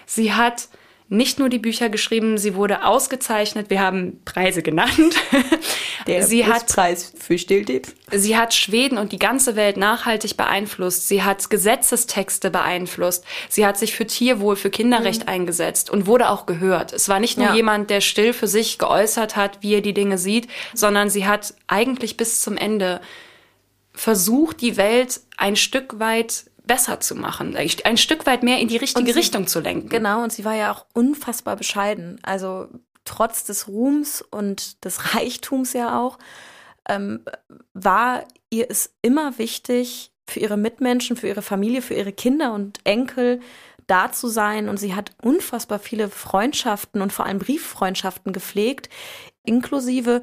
sie 0.05 0.35
hat 0.35 0.69
nicht 1.09 1.39
nur 1.39 1.49
die 1.51 1.59
Bücher 1.59 1.91
geschrieben, 1.91 2.39
sie 2.39 2.55
wurde 2.55 2.85
ausgezeichnet. 2.85 3.69
Wir 3.69 3.81
haben 3.81 4.21
Preise 4.25 4.63
genannt. 4.63 5.15
der 6.07 6.27
sie 6.27 6.47
hat 6.47 6.67
Preis 6.67 7.13
für 7.19 7.39
Stilltipps. 7.39 7.95
Sie 8.11 8.37
hat 8.37 8.55
Schweden 8.55 8.99
und 8.99 9.13
die 9.13 9.19
ganze 9.19 9.55
Welt 9.57 9.77
nachhaltig 9.77 10.37
beeinflusst. 10.37 11.09
Sie 11.09 11.23
hat 11.23 11.49
Gesetzestexte 11.51 12.51
beeinflusst. 12.51 13.25
Sie 13.49 13.67
hat 13.67 13.79
sich 13.79 13.95
für 13.95 14.07
Tierwohl, 14.07 14.57
für 14.57 14.71
Kinderrecht 14.71 15.29
eingesetzt 15.29 15.91
und 15.91 16.07
wurde 16.07 16.29
auch 16.31 16.47
gehört. 16.47 16.93
Es 16.93 17.09
war 17.09 17.21
nicht 17.21 17.37
nur 17.39 17.49
Ja. 17.49 17.55
jemand, 17.55 17.91
der 17.91 18.01
still 18.01 18.33
für 18.33 18.49
sich 18.49 18.79
geäußert 18.79 19.37
hat, 19.37 19.59
wie 19.61 19.75
er 19.75 19.81
die 19.83 19.95
Dinge 19.95 20.19
sieht, 20.19 20.49
sondern 20.75 21.11
sie 21.11 21.27
hat 21.27 21.55
eigentlich 21.67 22.17
bis 22.17 22.41
zum 22.41 22.57
Ende 22.57 23.01
versucht, 23.93 24.61
die 24.61 24.77
Welt 24.77 25.21
ein 25.37 25.57
Stück 25.57 25.99
weit 25.99 26.45
besser 26.67 27.01
zu 27.01 27.15
machen, 27.15 27.57
ein 27.57 27.97
Stück 27.97 28.27
weit 28.27 28.43
mehr 28.43 28.59
in 28.59 28.69
die 28.69 28.77
richtige 28.77 29.13
sie- 29.13 29.19
Richtung 29.19 29.47
zu 29.47 29.61
lenken. 29.61 29.89
Genau, 29.89 30.23
und 30.23 30.33
sie 30.33 30.45
war 30.45 30.55
ja 30.55 30.73
auch 30.73 30.87
unfassbar 30.95 31.57
bescheiden. 31.57 32.19
Also 32.23 32.69
trotz 33.05 33.45
des 33.45 33.69
Ruhms 33.69 34.23
und 34.23 34.85
des 34.85 34.99
Reichtums 35.15 35.73
ja 35.75 36.01
auch, 36.01 36.19
ähm, 36.89 37.25
war 37.75 38.25
ihr 38.51 38.67
es 38.71 38.95
immer 39.03 39.39
wichtig, 39.39 40.11
für 40.27 40.41
ihre 40.41 40.57
Mitmenschen, 40.57 41.17
für 41.17 41.29
ihre 41.29 41.43
Familie, 41.43 41.83
für 41.83 41.93
ihre 41.95 42.13
Kinder 42.13 42.55
und 42.55 42.79
Enkel 42.85 43.41
da 43.87 44.11
zu 44.11 44.29
sein. 44.29 44.71
Und 44.71 44.79
sie 44.79 44.95
hat 44.95 45.11
unfassbar 45.23 45.79
viele 45.79 46.09
Freundschaften 46.09 47.03
und 47.03 47.13
vor 47.13 47.27
allem 47.27 47.39
Brieffreundschaften 47.41 48.33
gepflegt, 48.33 48.89
inklusive 49.45 50.23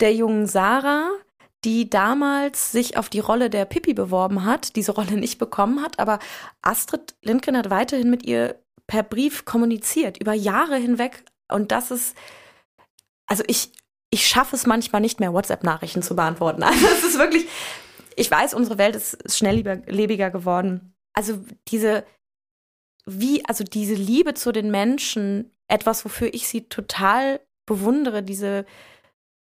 der 0.00 0.12
jungen 0.12 0.46
Sarah, 0.48 1.08
die 1.64 1.90
damals 1.90 2.72
sich 2.72 2.96
auf 2.96 3.08
die 3.08 3.18
Rolle 3.20 3.50
der 3.50 3.64
Pippi 3.64 3.94
beworben 3.94 4.44
hat, 4.44 4.76
diese 4.76 4.92
Rolle 4.92 5.16
nicht 5.16 5.38
bekommen 5.38 5.82
hat, 5.82 5.98
aber 5.98 6.18
Astrid 6.62 7.16
Lindgren 7.22 7.56
hat 7.56 7.70
weiterhin 7.70 8.10
mit 8.10 8.24
ihr 8.24 8.62
per 8.86 9.02
Brief 9.02 9.44
kommuniziert, 9.44 10.18
über 10.18 10.32
Jahre 10.32 10.76
hinweg. 10.76 11.24
Und 11.50 11.72
das 11.72 11.90
ist, 11.90 12.16
also 13.26 13.42
ich, 13.46 13.72
ich 14.10 14.26
schaffe 14.26 14.56
es 14.56 14.66
manchmal 14.66 15.00
nicht 15.00 15.20
mehr, 15.20 15.32
WhatsApp-Nachrichten 15.32 16.02
zu 16.02 16.16
beantworten. 16.16 16.62
Also 16.64 16.86
es 16.86 17.04
ist 17.04 17.18
wirklich, 17.18 17.46
ich 18.16 18.30
weiß, 18.30 18.54
unsere 18.54 18.78
Welt 18.78 18.96
ist 18.96 19.14
ist 19.14 19.38
schnelllebiger 19.38 20.30
geworden. 20.30 20.94
Also 21.12 21.38
diese, 21.68 22.04
wie, 23.04 23.44
also 23.44 23.64
diese 23.64 23.94
Liebe 23.94 24.34
zu 24.34 24.52
den 24.52 24.70
Menschen, 24.70 25.50
etwas, 25.66 26.04
wofür 26.04 26.32
ich 26.32 26.48
sie 26.48 26.68
total 26.68 27.40
bewundere 27.66 28.22
diese 28.22 28.64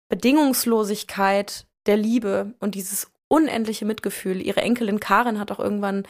Bedingungslosigkeit 0.10 1.68
der 1.88 1.98
Liebe 1.98 2.54
und 2.60 2.76
dieses 2.76 3.12
unendliche 3.28 3.86
Mitgefühl. 3.86 4.42
Ihre 4.42 4.62
Enkelin 4.62 5.00
Karin 5.00 5.40
hat 5.40 5.52
auch 5.52 5.60
irgendwann 5.60 6.04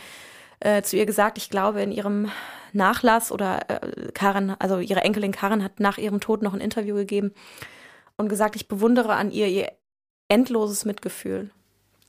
äh, 0.59 0.81
zu 0.81 0.97
ihr 0.97 1.05
gesagt, 1.05 1.37
ich 1.37 1.49
glaube, 1.49 1.81
in 1.81 1.91
ihrem 1.91 2.31
Nachlass 2.73 3.31
oder 3.31 3.69
äh, 3.69 4.11
Karin, 4.13 4.55
also 4.59 4.79
ihre 4.79 5.01
Enkelin 5.01 5.31
Karin 5.31 5.63
hat 5.63 5.79
nach 5.79 5.97
ihrem 5.97 6.19
Tod 6.19 6.41
noch 6.41 6.53
ein 6.53 6.61
Interview 6.61 6.95
gegeben 6.95 7.33
und 8.17 8.29
gesagt, 8.29 8.55
ich 8.55 8.67
bewundere 8.67 9.13
an 9.13 9.31
ihr 9.31 9.47
ihr 9.47 9.71
endloses 10.27 10.85
Mitgefühl. 10.85 11.49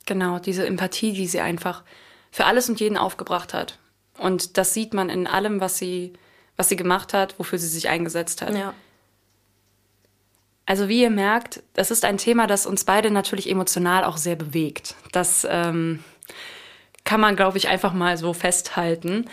Genau, 0.06 0.38
diese 0.38 0.66
Empathie, 0.66 1.12
die 1.12 1.26
sie 1.26 1.40
einfach 1.40 1.84
für 2.30 2.46
alles 2.46 2.68
und 2.68 2.80
jeden 2.80 2.96
aufgebracht 2.96 3.54
hat. 3.54 3.78
Und 4.18 4.56
das 4.56 4.74
sieht 4.74 4.94
man 4.94 5.10
in 5.10 5.26
allem, 5.26 5.60
was 5.60 5.78
sie, 5.78 6.14
was 6.56 6.68
sie 6.68 6.76
gemacht 6.76 7.14
hat, 7.14 7.38
wofür 7.38 7.58
sie 7.58 7.68
sich 7.68 7.88
eingesetzt 7.88 8.42
hat. 8.42 8.54
Ja. 8.54 8.74
Also 10.68 10.86
wie 10.90 11.00
ihr 11.00 11.08
merkt, 11.08 11.62
das 11.72 11.90
ist 11.90 12.04
ein 12.04 12.18
Thema, 12.18 12.46
das 12.46 12.66
uns 12.66 12.84
beide 12.84 13.10
natürlich 13.10 13.48
emotional 13.48 14.04
auch 14.04 14.18
sehr 14.18 14.36
bewegt. 14.36 14.96
Das 15.12 15.46
ähm, 15.48 16.04
kann 17.04 17.22
man, 17.22 17.36
glaube 17.36 17.56
ich, 17.56 17.68
einfach 17.68 17.94
mal 17.94 18.18
so 18.18 18.34
festhalten. 18.34 19.24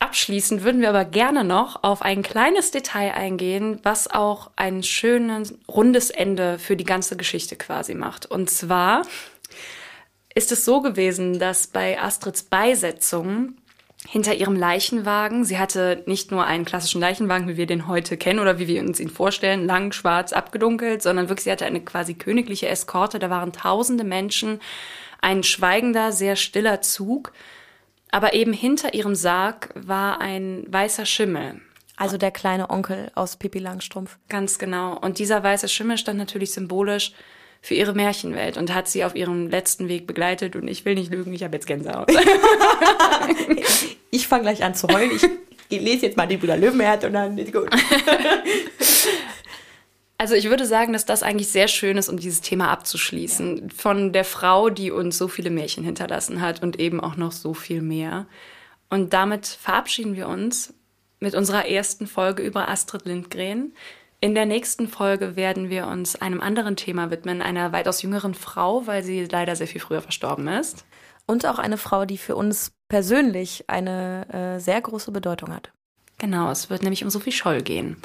Abschließend 0.00 0.64
würden 0.64 0.82
wir 0.82 0.90
aber 0.90 1.06
gerne 1.06 1.44
noch 1.44 1.82
auf 1.82 2.02
ein 2.02 2.22
kleines 2.22 2.72
Detail 2.72 3.14
eingehen, 3.14 3.80
was 3.82 4.06
auch 4.06 4.50
ein 4.56 4.82
schönes, 4.82 5.54
rundes 5.66 6.10
Ende 6.10 6.58
für 6.58 6.76
die 6.76 6.84
ganze 6.84 7.16
Geschichte 7.16 7.56
quasi 7.56 7.94
macht. 7.94 8.26
Und 8.26 8.50
zwar 8.50 9.06
ist 10.34 10.52
es 10.52 10.66
so 10.66 10.82
gewesen, 10.82 11.38
dass 11.38 11.68
bei 11.68 11.98
Astrids 11.98 12.42
Beisetzung 12.42 13.54
hinter 14.08 14.34
ihrem 14.34 14.56
Leichenwagen, 14.56 15.44
sie 15.44 15.58
hatte 15.58 16.02
nicht 16.06 16.30
nur 16.30 16.44
einen 16.44 16.64
klassischen 16.64 17.00
Leichenwagen, 17.00 17.48
wie 17.48 17.56
wir 17.56 17.66
den 17.66 17.86
heute 17.86 18.16
kennen 18.16 18.40
oder 18.40 18.58
wie 18.58 18.66
wir 18.66 18.82
uns 18.82 19.00
ihn 19.00 19.10
vorstellen, 19.10 19.64
lang, 19.64 19.92
schwarz, 19.92 20.32
abgedunkelt, 20.32 21.02
sondern 21.02 21.28
wirklich, 21.28 21.44
sie 21.44 21.52
hatte 21.52 21.66
eine 21.66 21.80
quasi 21.80 22.14
königliche 22.14 22.68
Eskorte, 22.68 23.18
da 23.18 23.30
waren 23.30 23.52
tausende 23.52 24.04
Menschen, 24.04 24.60
ein 25.20 25.44
schweigender, 25.44 26.10
sehr 26.10 26.36
stiller 26.36 26.80
Zug 26.80 27.32
aber 28.12 28.34
eben 28.34 28.52
hinter 28.52 28.94
ihrem 28.94 29.16
Sarg 29.16 29.70
war 29.74 30.20
ein 30.20 30.64
weißer 30.68 31.06
Schimmel. 31.06 31.60
Also 31.96 32.18
der 32.18 32.30
kleine 32.30 32.70
Onkel 32.70 33.10
aus 33.14 33.36
Pippi 33.36 33.58
Langstrumpf. 33.58 34.18
Ganz 34.28 34.58
genau. 34.58 34.98
Und 34.98 35.18
dieser 35.18 35.42
weiße 35.42 35.68
Schimmel 35.68 35.96
stand 35.96 36.18
natürlich 36.18 36.52
symbolisch 36.52 37.12
für 37.62 37.74
ihre 37.74 37.94
Märchenwelt 37.94 38.56
und 38.56 38.74
hat 38.74 38.88
sie 38.88 39.04
auf 39.04 39.14
ihrem 39.14 39.48
letzten 39.48 39.88
Weg 39.88 40.06
begleitet. 40.06 40.56
Und 40.56 40.66
ich 40.66 40.84
will 40.84 40.96
nicht 40.96 41.12
lügen, 41.12 41.32
ich 41.32 41.44
habe 41.44 41.54
jetzt 41.54 41.66
Gänsehaut. 41.66 42.10
ich 44.10 44.26
fange 44.26 44.42
gleich 44.42 44.64
an 44.64 44.74
zu 44.74 44.88
heulen. 44.88 45.12
Ich 45.12 45.80
lese 45.80 46.06
jetzt 46.06 46.16
mal 46.16 46.26
die 46.26 46.36
Brüder 46.36 46.56
Löwenherz 46.56 47.04
und 47.04 47.14
dann 47.14 47.38
ist 47.38 47.52
gut. 47.52 47.70
Also 50.18 50.36
ich 50.36 50.48
würde 50.48 50.66
sagen, 50.66 50.92
dass 50.92 51.04
das 51.04 51.24
eigentlich 51.24 51.48
sehr 51.48 51.66
schön 51.66 51.96
ist, 51.96 52.08
um 52.08 52.16
dieses 52.16 52.40
Thema 52.40 52.70
abzuschließen. 52.70 53.56
Ja. 53.56 53.64
Von 53.74 54.12
der 54.12 54.24
Frau, 54.24 54.70
die 54.70 54.92
uns 54.92 55.18
so 55.18 55.26
viele 55.26 55.50
Märchen 55.50 55.82
hinterlassen 55.82 56.40
hat 56.40 56.62
und 56.62 56.78
eben 56.78 57.00
auch 57.00 57.16
noch 57.16 57.32
so 57.32 57.54
viel 57.54 57.82
mehr. 57.82 58.26
Und 58.88 59.14
damit 59.14 59.48
verabschieden 59.48 60.14
wir 60.14 60.28
uns 60.28 60.74
mit 61.18 61.34
unserer 61.34 61.66
ersten 61.66 62.06
Folge 62.06 62.44
über 62.44 62.68
Astrid 62.68 63.04
Lindgren. 63.04 63.72
In 64.24 64.36
der 64.36 64.46
nächsten 64.46 64.86
Folge 64.86 65.34
werden 65.34 65.68
wir 65.68 65.88
uns 65.88 66.14
einem 66.14 66.40
anderen 66.40 66.76
Thema 66.76 67.10
widmen, 67.10 67.42
einer 67.42 67.72
weitaus 67.72 68.02
jüngeren 68.02 68.34
Frau, 68.34 68.86
weil 68.86 69.02
sie 69.02 69.24
leider 69.24 69.56
sehr 69.56 69.66
viel 69.66 69.80
früher 69.80 70.00
verstorben 70.00 70.46
ist. 70.46 70.84
Und 71.26 71.44
auch 71.44 71.58
eine 71.58 71.76
Frau, 71.76 72.04
die 72.04 72.18
für 72.18 72.36
uns 72.36 72.70
persönlich 72.88 73.64
eine 73.66 74.28
äh, 74.32 74.60
sehr 74.60 74.80
große 74.80 75.10
Bedeutung 75.10 75.52
hat. 75.52 75.72
Genau, 76.18 76.52
es 76.52 76.70
wird 76.70 76.84
nämlich 76.84 77.02
um 77.02 77.10
Sophie 77.10 77.32
Scholl 77.32 77.62
gehen. 77.62 77.96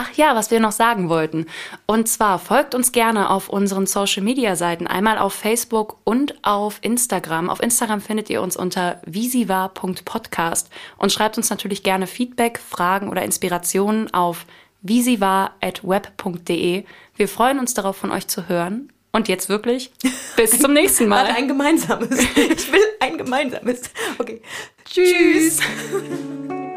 Ach 0.00 0.12
ja, 0.14 0.36
was 0.36 0.52
wir 0.52 0.60
noch 0.60 0.70
sagen 0.70 1.08
wollten. 1.08 1.46
Und 1.84 2.08
zwar 2.08 2.38
folgt 2.38 2.76
uns 2.76 2.92
gerne 2.92 3.30
auf 3.30 3.48
unseren 3.48 3.88
Social 3.88 4.22
Media 4.22 4.54
Seiten, 4.54 4.86
einmal 4.86 5.18
auf 5.18 5.34
Facebook 5.34 5.96
und 6.04 6.36
auf 6.44 6.78
Instagram. 6.82 7.50
Auf 7.50 7.60
Instagram 7.60 8.00
findet 8.00 8.30
ihr 8.30 8.40
uns 8.40 8.56
unter 8.56 9.02
visivar.podcast 9.06 10.70
und 10.98 11.10
schreibt 11.10 11.36
uns 11.36 11.50
natürlich 11.50 11.82
gerne 11.82 12.06
Feedback, 12.06 12.60
Fragen 12.60 13.08
oder 13.08 13.24
Inspirationen 13.24 14.14
auf 14.14 14.46
visivar.web.de. 14.82 16.84
Wir 17.16 17.28
freuen 17.28 17.58
uns 17.58 17.74
darauf, 17.74 17.96
von 17.96 18.12
euch 18.12 18.28
zu 18.28 18.48
hören. 18.48 18.92
Und 19.10 19.26
jetzt 19.26 19.48
wirklich 19.48 19.90
bis 20.36 20.60
zum 20.60 20.74
nächsten 20.74 21.08
Mal. 21.14 21.26
ein 21.26 21.48
gemeinsames. 21.48 22.10
Ich 22.36 22.70
will 22.70 22.84
ein 23.00 23.18
gemeinsames. 23.18 23.90
Okay. 24.16 24.42
Tschüss. 24.84 25.58
Tschüss. 25.58 26.67